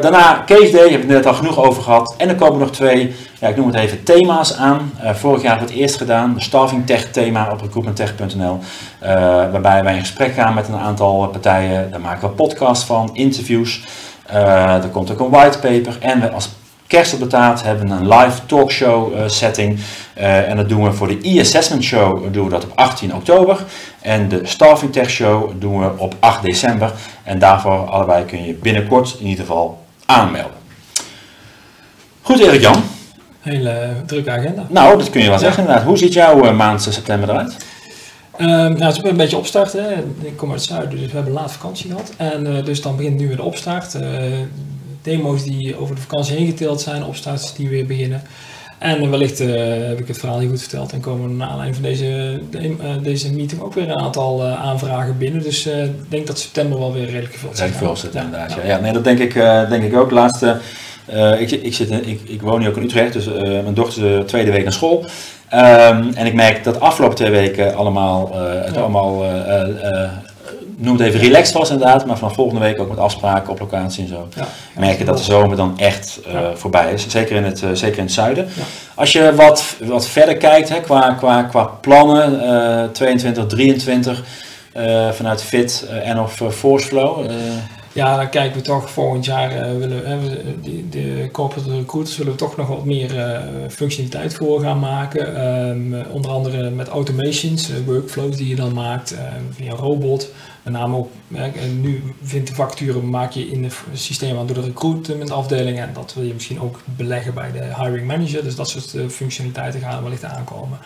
Daarna 0.00 0.42
Case 0.46 0.70
Day, 0.70 0.90
heb 0.90 1.02
ik 1.02 1.08
net 1.08 1.26
al 1.26 1.34
genoeg 1.34 1.58
over 1.58 1.82
gehad. 1.82 2.14
En 2.16 2.28
er 2.28 2.34
komen 2.34 2.58
nog 2.58 2.70
twee 2.70 3.14
ja, 3.40 3.48
ik 3.48 3.56
noem 3.56 3.66
het 3.66 3.76
even 3.76 4.02
thema's 4.02 4.56
aan. 4.56 4.92
Uh, 5.02 5.14
vorig 5.14 5.42
jaar 5.42 5.50
hebben 5.50 5.68
we 5.68 5.74
het 5.74 5.82
eerst 5.82 5.96
gedaan, 5.96 6.34
de 6.34 6.40
Staffing 6.40 6.86
Tech 6.86 7.10
thema 7.10 7.50
op 7.52 7.60
recruitmenttech.nl. 7.60 8.58
Uh, 9.02 9.08
waarbij 9.50 9.84
wij 9.84 9.94
in 9.94 10.00
gesprek 10.00 10.34
gaan 10.34 10.54
met 10.54 10.68
een 10.68 10.78
aantal 10.78 11.28
partijen. 11.28 11.90
Daar 11.90 12.00
maken 12.00 12.28
we 12.28 12.34
podcasts 12.34 12.84
van, 12.84 13.10
interviews. 13.12 13.84
Er 14.26 14.88
komt 14.92 15.10
ook 15.10 15.20
een 15.20 15.30
whitepaper. 15.30 15.96
En 16.00 16.20
we 16.20 16.30
als 16.30 16.50
kerst 16.88 17.12
op 17.12 17.20
de 17.20 17.26
taart 17.26 17.62
hebben 17.62 17.90
een 17.90 18.08
live 18.08 18.46
talkshow 18.46 19.28
setting. 19.28 19.80
en 20.14 20.56
dat 20.56 20.68
doen 20.68 20.84
we 20.84 20.92
voor 20.92 21.08
de 21.08 21.18
e-assessment 21.22 21.82
show 21.82 22.32
doen 22.32 22.44
we 22.44 22.50
dat 22.50 22.64
op 22.64 22.72
18 22.74 23.14
oktober. 23.14 23.64
En 24.00 24.28
de 24.28 24.40
Staffing 24.42 24.92
Tech 24.92 25.10
show 25.10 25.50
doen 25.58 25.80
we 25.80 25.90
op 25.96 26.14
8 26.20 26.42
december. 26.42 26.92
En 27.22 27.38
daarvoor 27.38 27.90
allebei 27.90 28.24
kun 28.24 28.44
je 28.44 28.54
binnenkort 28.54 29.16
in 29.20 29.26
ieder 29.26 29.44
geval 29.44 29.84
aanmelden. 30.06 30.56
Goed 32.22 32.38
Erik 32.38 32.60
Jan 32.60 32.82
hele 33.48 33.92
drukke 34.06 34.30
agenda. 34.30 34.66
Nou, 34.68 34.98
dat 34.98 35.10
kun 35.10 35.22
je 35.22 35.28
wel 35.28 35.38
zeggen 35.38 35.60
inderdaad. 35.60 35.84
Hoe 35.84 35.98
ziet 35.98 36.12
jouw 36.12 36.52
maand 36.52 36.82
september 36.82 37.28
eruit? 37.28 37.56
Um, 38.40 38.46
nou, 38.48 38.82
het 38.82 38.96
is 38.96 39.10
een 39.10 39.16
beetje 39.16 39.36
opstart. 39.36 39.72
Hè. 39.72 39.92
Ik 40.20 40.36
kom 40.36 40.50
uit 40.50 40.60
het 40.60 40.68
zuiden, 40.68 40.98
dus 40.98 41.08
we 41.08 41.16
hebben 41.16 41.32
laat 41.32 41.52
vakantie 41.52 41.90
gehad. 41.90 42.12
En 42.16 42.46
uh, 42.46 42.64
dus 42.64 42.82
dan 42.82 42.96
begint 42.96 43.18
nu 43.18 43.26
weer 43.26 43.36
de 43.36 43.42
opstart. 43.42 43.94
Uh, 43.94 44.02
demo's 45.08 45.42
die 45.42 45.80
over 45.80 45.94
de 45.94 46.00
vakantie 46.00 46.36
heen 46.36 46.46
geteeld 46.46 46.80
zijn, 46.80 47.04
opstarts 47.04 47.54
die 47.54 47.68
weer 47.68 47.86
beginnen. 47.86 48.22
En 48.78 49.10
wellicht 49.10 49.38
heb 49.38 49.98
ik 49.98 50.08
het 50.08 50.18
verhaal 50.18 50.38
niet 50.38 50.48
goed 50.48 50.60
verteld 50.60 50.92
en 50.92 51.00
komen 51.00 51.36
naar 51.36 51.48
aanleiding 51.48 51.76
van 51.76 51.84
deze, 51.84 52.40
de, 52.50 53.00
deze 53.02 53.34
meeting 53.34 53.60
ook 53.60 53.74
weer 53.74 53.88
een 53.88 53.98
aantal 53.98 54.44
aanvragen 54.44 55.18
binnen. 55.18 55.42
Dus 55.42 55.66
ik 55.66 56.10
denk 56.10 56.26
dat 56.26 56.38
september 56.38 56.78
wel 56.78 56.92
weer 56.92 57.04
redelijk 57.04 57.34
veel 57.34 57.48
zit. 57.48 57.58
Redelijk 57.58 57.84
veel 57.84 57.96
zit 57.96 58.14
inderdaad. 58.14 58.52
Ja. 58.52 58.66
ja, 58.66 58.80
nee, 58.80 58.92
dat 58.92 59.04
denk 59.04 59.18
ik, 59.18 59.34
denk 59.68 59.82
ik 59.82 59.96
ook. 59.96 60.10
Laatste 60.10 60.56
ik, 61.38 61.50
ik, 61.50 61.74
zit, 61.74 61.90
ik, 61.90 62.20
ik, 62.24 62.42
woon 62.42 62.60
nu 62.60 62.68
ook 62.68 62.76
in 62.76 62.82
Utrecht, 62.82 63.12
dus 63.12 63.26
mijn 63.42 63.74
dochter 63.74 64.04
is 64.04 64.18
de 64.18 64.24
tweede 64.24 64.50
week 64.50 64.62
naar 64.62 64.72
school. 64.72 65.04
Um, 65.54 66.12
en 66.14 66.26
ik 66.26 66.34
merk 66.34 66.64
dat 66.64 66.74
de 66.74 66.80
afgelopen 66.80 67.16
twee 67.16 67.30
weken 67.30 67.74
allemaal, 67.74 68.30
uh, 68.34 68.64
het 68.64 68.74
ja. 68.74 68.80
allemaal 68.80 69.24
noem 70.80 70.96
het 70.96 71.06
even 71.06 71.20
relaxed 71.20 71.54
was 71.54 71.70
inderdaad, 71.70 72.06
maar 72.06 72.18
vanaf 72.18 72.34
volgende 72.34 72.60
week 72.60 72.80
ook 72.80 72.88
met 72.88 72.98
afspraken 72.98 73.50
op 73.50 73.58
locatie 73.60 74.02
en 74.02 74.08
zo. 74.08 74.28
Ja, 74.36 74.48
merk 74.76 74.98
je 74.98 75.04
dat 75.04 75.16
de 75.18 75.24
zomer 75.24 75.56
dan 75.56 75.78
echt 75.78 76.20
ja. 76.26 76.56
voorbij 76.56 76.92
is, 76.92 77.08
zeker 77.08 77.36
in 77.36 77.44
het, 77.44 77.58
zeker 77.72 77.98
in 77.98 78.04
het 78.04 78.12
zuiden. 78.12 78.48
Als 78.94 79.12
je 79.12 79.34
wat, 79.34 79.76
wat 79.84 80.06
verder 80.06 80.36
kijkt 80.36 80.68
hè, 80.68 80.80
qua, 80.80 81.12
qua, 81.12 81.42
qua 81.42 81.64
plannen, 81.64 82.92
22, 82.92 83.46
23, 83.46 84.24
vanuit 85.12 85.42
Fit 85.42 85.88
en 86.02 86.20
of 86.20 86.40
Forceflow. 86.50 87.26
Ja, 87.98 88.16
dan 88.16 88.28
kijken 88.28 88.56
we 88.56 88.62
toch 88.62 88.90
volgend 88.90 89.24
jaar, 89.24 89.52
uh, 89.52 89.78
willen, 89.78 90.02
uh, 90.02 90.30
de, 90.62 90.88
de 90.88 91.28
corporate 91.32 91.70
recruiters 91.70 92.16
willen 92.16 92.32
we 92.32 92.38
toch 92.38 92.56
nog 92.56 92.68
wat 92.68 92.84
meer 92.84 93.14
uh, 93.14 93.40
functionaliteit 93.68 94.34
voor 94.34 94.60
gaan 94.60 94.78
maken. 94.78 95.48
Um, 95.68 95.94
onder 96.10 96.30
andere 96.30 96.70
met 96.70 96.88
automations, 96.88 97.70
workflows 97.86 98.36
die 98.36 98.48
je 98.48 98.54
dan 98.54 98.72
maakt 98.72 99.14
via 99.50 99.72
robot. 99.72 100.30
Met 100.68 100.80
name 100.80 100.96
ook, 100.96 101.10
nu 101.80 102.02
vindt 102.22 102.48
de 102.48 102.54
facturen 102.54 103.10
maak 103.10 103.32
je 103.32 103.50
in 103.50 103.64
het 103.64 103.74
systeem 103.92 104.38
aan 104.38 104.46
door 104.46 104.56
de 104.56 104.62
recruitment 104.62 105.30
afdeling 105.30 105.78
en 105.78 105.90
dat 105.92 106.14
wil 106.14 106.24
je 106.24 106.34
misschien 106.34 106.60
ook 106.60 106.80
beleggen 106.84 107.34
bij 107.34 107.52
de 107.52 107.74
hiring 107.82 108.06
manager. 108.06 108.44
Dus 108.44 108.54
dat 108.54 108.68
soort 108.68 109.12
functionaliteiten 109.12 109.80
gaan 109.80 110.02
wellicht 110.02 110.24
aankomen. 110.24 110.78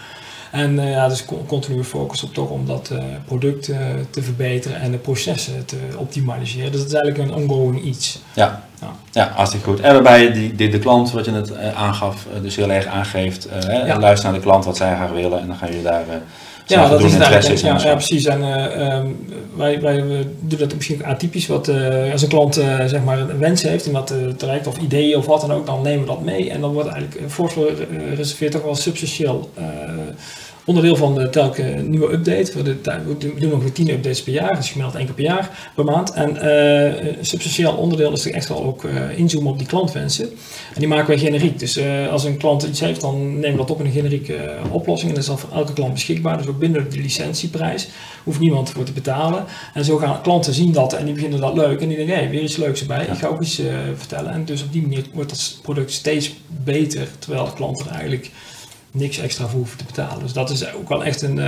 En 0.50 0.72
uh, 0.72 0.90
ja, 0.90 1.08
dus 1.08 1.24
continue 1.46 1.84
focus 1.84 2.22
op 2.22 2.34
toch 2.34 2.50
om 2.50 2.66
dat 2.66 2.90
uh, 2.92 3.04
product 3.24 3.64
te 4.10 4.22
verbeteren 4.22 4.80
en 4.80 4.90
de 4.90 4.98
processen 4.98 5.64
te 5.64 5.76
optimaliseren. 5.96 6.72
Dus 6.72 6.80
dat 6.80 6.92
is 6.92 6.98
eigenlijk 6.98 7.30
een 7.30 7.42
ongoing 7.42 7.82
iets. 7.82 8.18
Ja, 8.34 8.68
ja. 8.82 8.92
ja 9.12 9.32
hartstikke 9.34 9.66
goed. 9.66 9.80
En 9.80 9.92
waarbij 9.92 10.32
die, 10.32 10.54
die, 10.54 10.68
de 10.68 10.78
klant, 10.78 11.12
wat 11.12 11.24
je 11.24 11.30
net 11.30 11.56
aangaf, 11.74 12.26
dus 12.42 12.56
heel 12.56 12.70
erg 12.70 12.86
aangeeft, 12.86 13.48
ja. 13.68 13.98
luister 13.98 14.30
naar 14.30 14.38
de 14.38 14.44
klant 14.44 14.64
wat 14.64 14.76
zij 14.76 14.94
graag 14.94 15.10
willen 15.10 15.40
en 15.40 15.46
dan 15.46 15.56
gaan 15.56 15.68
jullie 15.68 15.84
daar... 15.84 16.04
Ja, 16.66 16.88
dat 16.88 17.02
is 17.02 17.12
het 17.12 17.22
eigenlijk. 17.22 17.60
Ja, 17.60 17.78
ja, 17.88 17.94
precies. 17.94 18.24
En 18.24 18.42
um, 18.92 19.26
wij, 19.56 19.80
wij 19.80 20.26
doen 20.40 20.58
dat 20.58 20.74
misschien 20.74 21.04
atypisch. 21.04 21.46
Wat, 21.46 21.70
als 22.12 22.22
een 22.22 22.28
klant 22.28 22.54
zeg 22.86 23.02
maar 23.04 23.18
een 23.18 23.38
wens 23.38 23.62
heeft 23.62 23.86
en 23.86 23.92
dat 23.92 24.14
terecht 24.36 24.66
of 24.66 24.78
ideeën 24.78 25.16
of 25.16 25.26
wat 25.26 25.40
dan 25.40 25.52
ook, 25.52 25.66
dan 25.66 25.82
nemen 25.82 26.00
we 26.00 26.06
dat 26.06 26.22
mee. 26.22 26.50
En 26.50 26.60
dan 26.60 26.72
wordt 26.72 26.88
eigenlijk 26.88 27.30
Forceflow 27.30 27.68
reserveert 28.14 28.52
toch 28.52 28.62
wel 28.62 28.74
substantieel 28.74 29.50
onderdeel 30.64 30.96
van 30.96 31.14
de 31.14 31.30
telke 31.30 31.62
nieuwe 31.62 32.12
update. 32.12 32.62
We 32.62 33.34
doen 33.38 33.52
ongeveer 33.52 33.72
10 33.72 33.90
updates 33.90 34.22
per 34.22 34.32
jaar, 34.32 34.56
dus 34.56 34.70
gemiddeld 34.70 34.96
één 34.96 35.04
keer 35.04 35.14
per 35.14 35.24
jaar, 35.24 35.72
per 35.74 35.84
maand. 35.84 36.12
En 36.12 36.36
uh, 36.36 37.18
een 37.18 37.26
substantieel 37.26 37.72
onderdeel 37.72 38.12
is 38.12 38.24
er 38.24 38.34
echt 38.34 38.48
wel 38.48 38.64
ook 38.64 38.84
uh, 38.84 39.18
inzoomen 39.18 39.52
op 39.52 39.58
die 39.58 39.66
klantwensen. 39.66 40.28
En 40.74 40.78
die 40.78 40.88
maken 40.88 41.14
we 41.14 41.18
generiek. 41.18 41.58
Dus 41.58 41.80
als 42.10 42.24
een 42.24 42.36
klant 42.36 42.62
iets 42.62 42.80
heeft, 42.80 43.00
dan 43.00 43.32
nemen 43.32 43.50
we 43.50 43.56
dat 43.56 43.70
op 43.70 43.80
in 43.80 43.86
een 43.86 43.92
generieke 43.92 44.56
oplossing. 44.70 45.08
En 45.08 45.14
dat 45.14 45.22
is 45.22 45.28
dan 45.28 45.38
voor 45.38 45.50
elke 45.52 45.72
klant 45.72 45.92
beschikbaar. 45.92 46.36
Dus 46.36 46.46
ook 46.46 46.58
binnen 46.58 46.90
de 46.90 46.98
licentieprijs 46.98 47.88
hoeft 48.24 48.40
niemand 48.40 48.70
voor 48.70 48.84
te 48.84 48.92
betalen. 48.92 49.44
En 49.74 49.84
zo 49.84 49.96
gaan 49.96 50.22
klanten 50.22 50.54
zien 50.54 50.72
dat 50.72 50.92
en 50.92 51.04
die 51.04 51.14
beginnen 51.14 51.40
dat 51.40 51.54
leuk. 51.54 51.80
En 51.80 51.88
die 51.88 51.96
denken, 51.96 52.14
hé, 52.14 52.20
hey, 52.20 52.30
weer 52.30 52.42
iets 52.42 52.56
leuks 52.56 52.80
erbij. 52.80 53.04
Ik 53.04 53.18
ga 53.18 53.26
ook 53.26 53.42
iets 53.42 53.60
vertellen. 53.96 54.32
En 54.32 54.44
dus 54.44 54.62
op 54.62 54.72
die 54.72 54.82
manier 54.82 55.04
wordt 55.12 55.30
dat 55.30 55.58
product 55.62 55.92
steeds 55.92 56.34
beter, 56.64 57.08
terwijl 57.18 57.44
de 57.44 57.52
klant 57.52 57.80
er 57.80 57.86
eigenlijk 57.86 58.30
niks 58.92 59.18
extra 59.18 59.46
voor 59.46 59.58
hoeven 59.58 59.78
te 59.78 59.84
betalen. 59.84 60.22
Dus 60.22 60.32
dat 60.32 60.50
is 60.50 60.74
ook 60.74 60.88
wel 60.88 61.04
echt 61.04 61.22
een, 61.22 61.36
uh, 61.36 61.44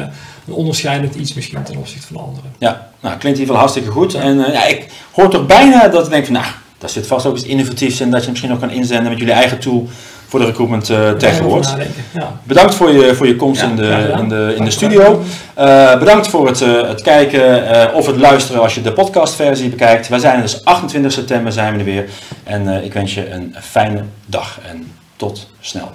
een 0.46 0.52
onderscheidend 0.52 1.14
iets 1.14 1.34
misschien 1.34 1.62
ten 1.62 1.76
opzichte 1.76 2.06
van 2.06 2.22
anderen. 2.22 2.50
Ja, 2.58 2.90
nou 3.00 3.16
klinkt 3.16 3.24
in 3.24 3.28
ieder 3.28 3.40
geval 3.40 3.56
hartstikke 3.56 3.90
goed. 3.90 4.14
En 4.14 4.36
uh, 4.36 4.52
ja, 4.52 4.64
ik 4.64 4.86
hoor 5.12 5.28
toch 5.28 5.46
bijna 5.46 5.88
dat 5.88 6.04
ik 6.04 6.10
denk 6.10 6.24
van 6.24 6.34
nou, 6.34 6.46
daar 6.78 6.90
zit 6.90 7.06
vast 7.06 7.26
ook 7.26 7.36
iets 7.36 7.44
innovatiefs 7.44 8.00
in 8.00 8.10
dat 8.10 8.24
je 8.24 8.30
misschien 8.30 8.50
nog 8.50 8.58
kan 8.58 8.70
inzenden 8.70 9.10
met 9.10 9.18
jullie 9.18 9.34
eigen 9.34 9.58
tool. 9.58 9.88
voor 10.28 10.40
de 10.40 10.46
recruitment 10.46 10.82
uh, 10.82 10.96
Daarover 10.96 11.18
tegenwoordig. 11.18 11.76
Ja. 12.14 12.40
Bedankt 12.42 12.74
voor 12.74 12.92
je, 12.92 13.14
voor 13.14 13.26
je 13.26 13.36
komst 13.36 13.60
Ja, 13.60 13.68
in, 13.68 13.76
de, 13.76 14.14
in, 14.18 14.28
de, 14.28 14.54
in 14.56 14.64
de 14.64 14.70
studio. 14.70 15.22
Eh, 15.54 15.98
bedankt 15.98 16.28
voor 16.28 16.46
het, 16.46 16.60
eh, 16.60 16.88
het 16.88 17.02
kijken 17.02 17.68
eh, 17.68 17.94
of 17.94 18.06
het 18.06 18.16
luisteren 18.16 18.62
als 18.62 18.74
je 18.74 18.82
de 18.82 18.92
podcastversie 18.92 19.68
bekijkt. 19.68 20.08
Wij 20.08 20.18
zijn 20.18 20.36
er 20.36 20.42
dus 20.42 20.64
28 20.64 21.12
september 21.12 21.52
zijn 21.52 21.72
we 21.72 21.78
er 21.78 21.84
weer. 21.84 22.08
En 22.44 22.76
eh, 22.76 22.84
ik 22.84 22.92
wens 22.92 23.14
je 23.14 23.30
een 23.30 23.54
fijne 23.60 24.04
dag 24.26 24.58
en 24.70 24.92
tot 25.16 25.50
snel. 25.60 25.90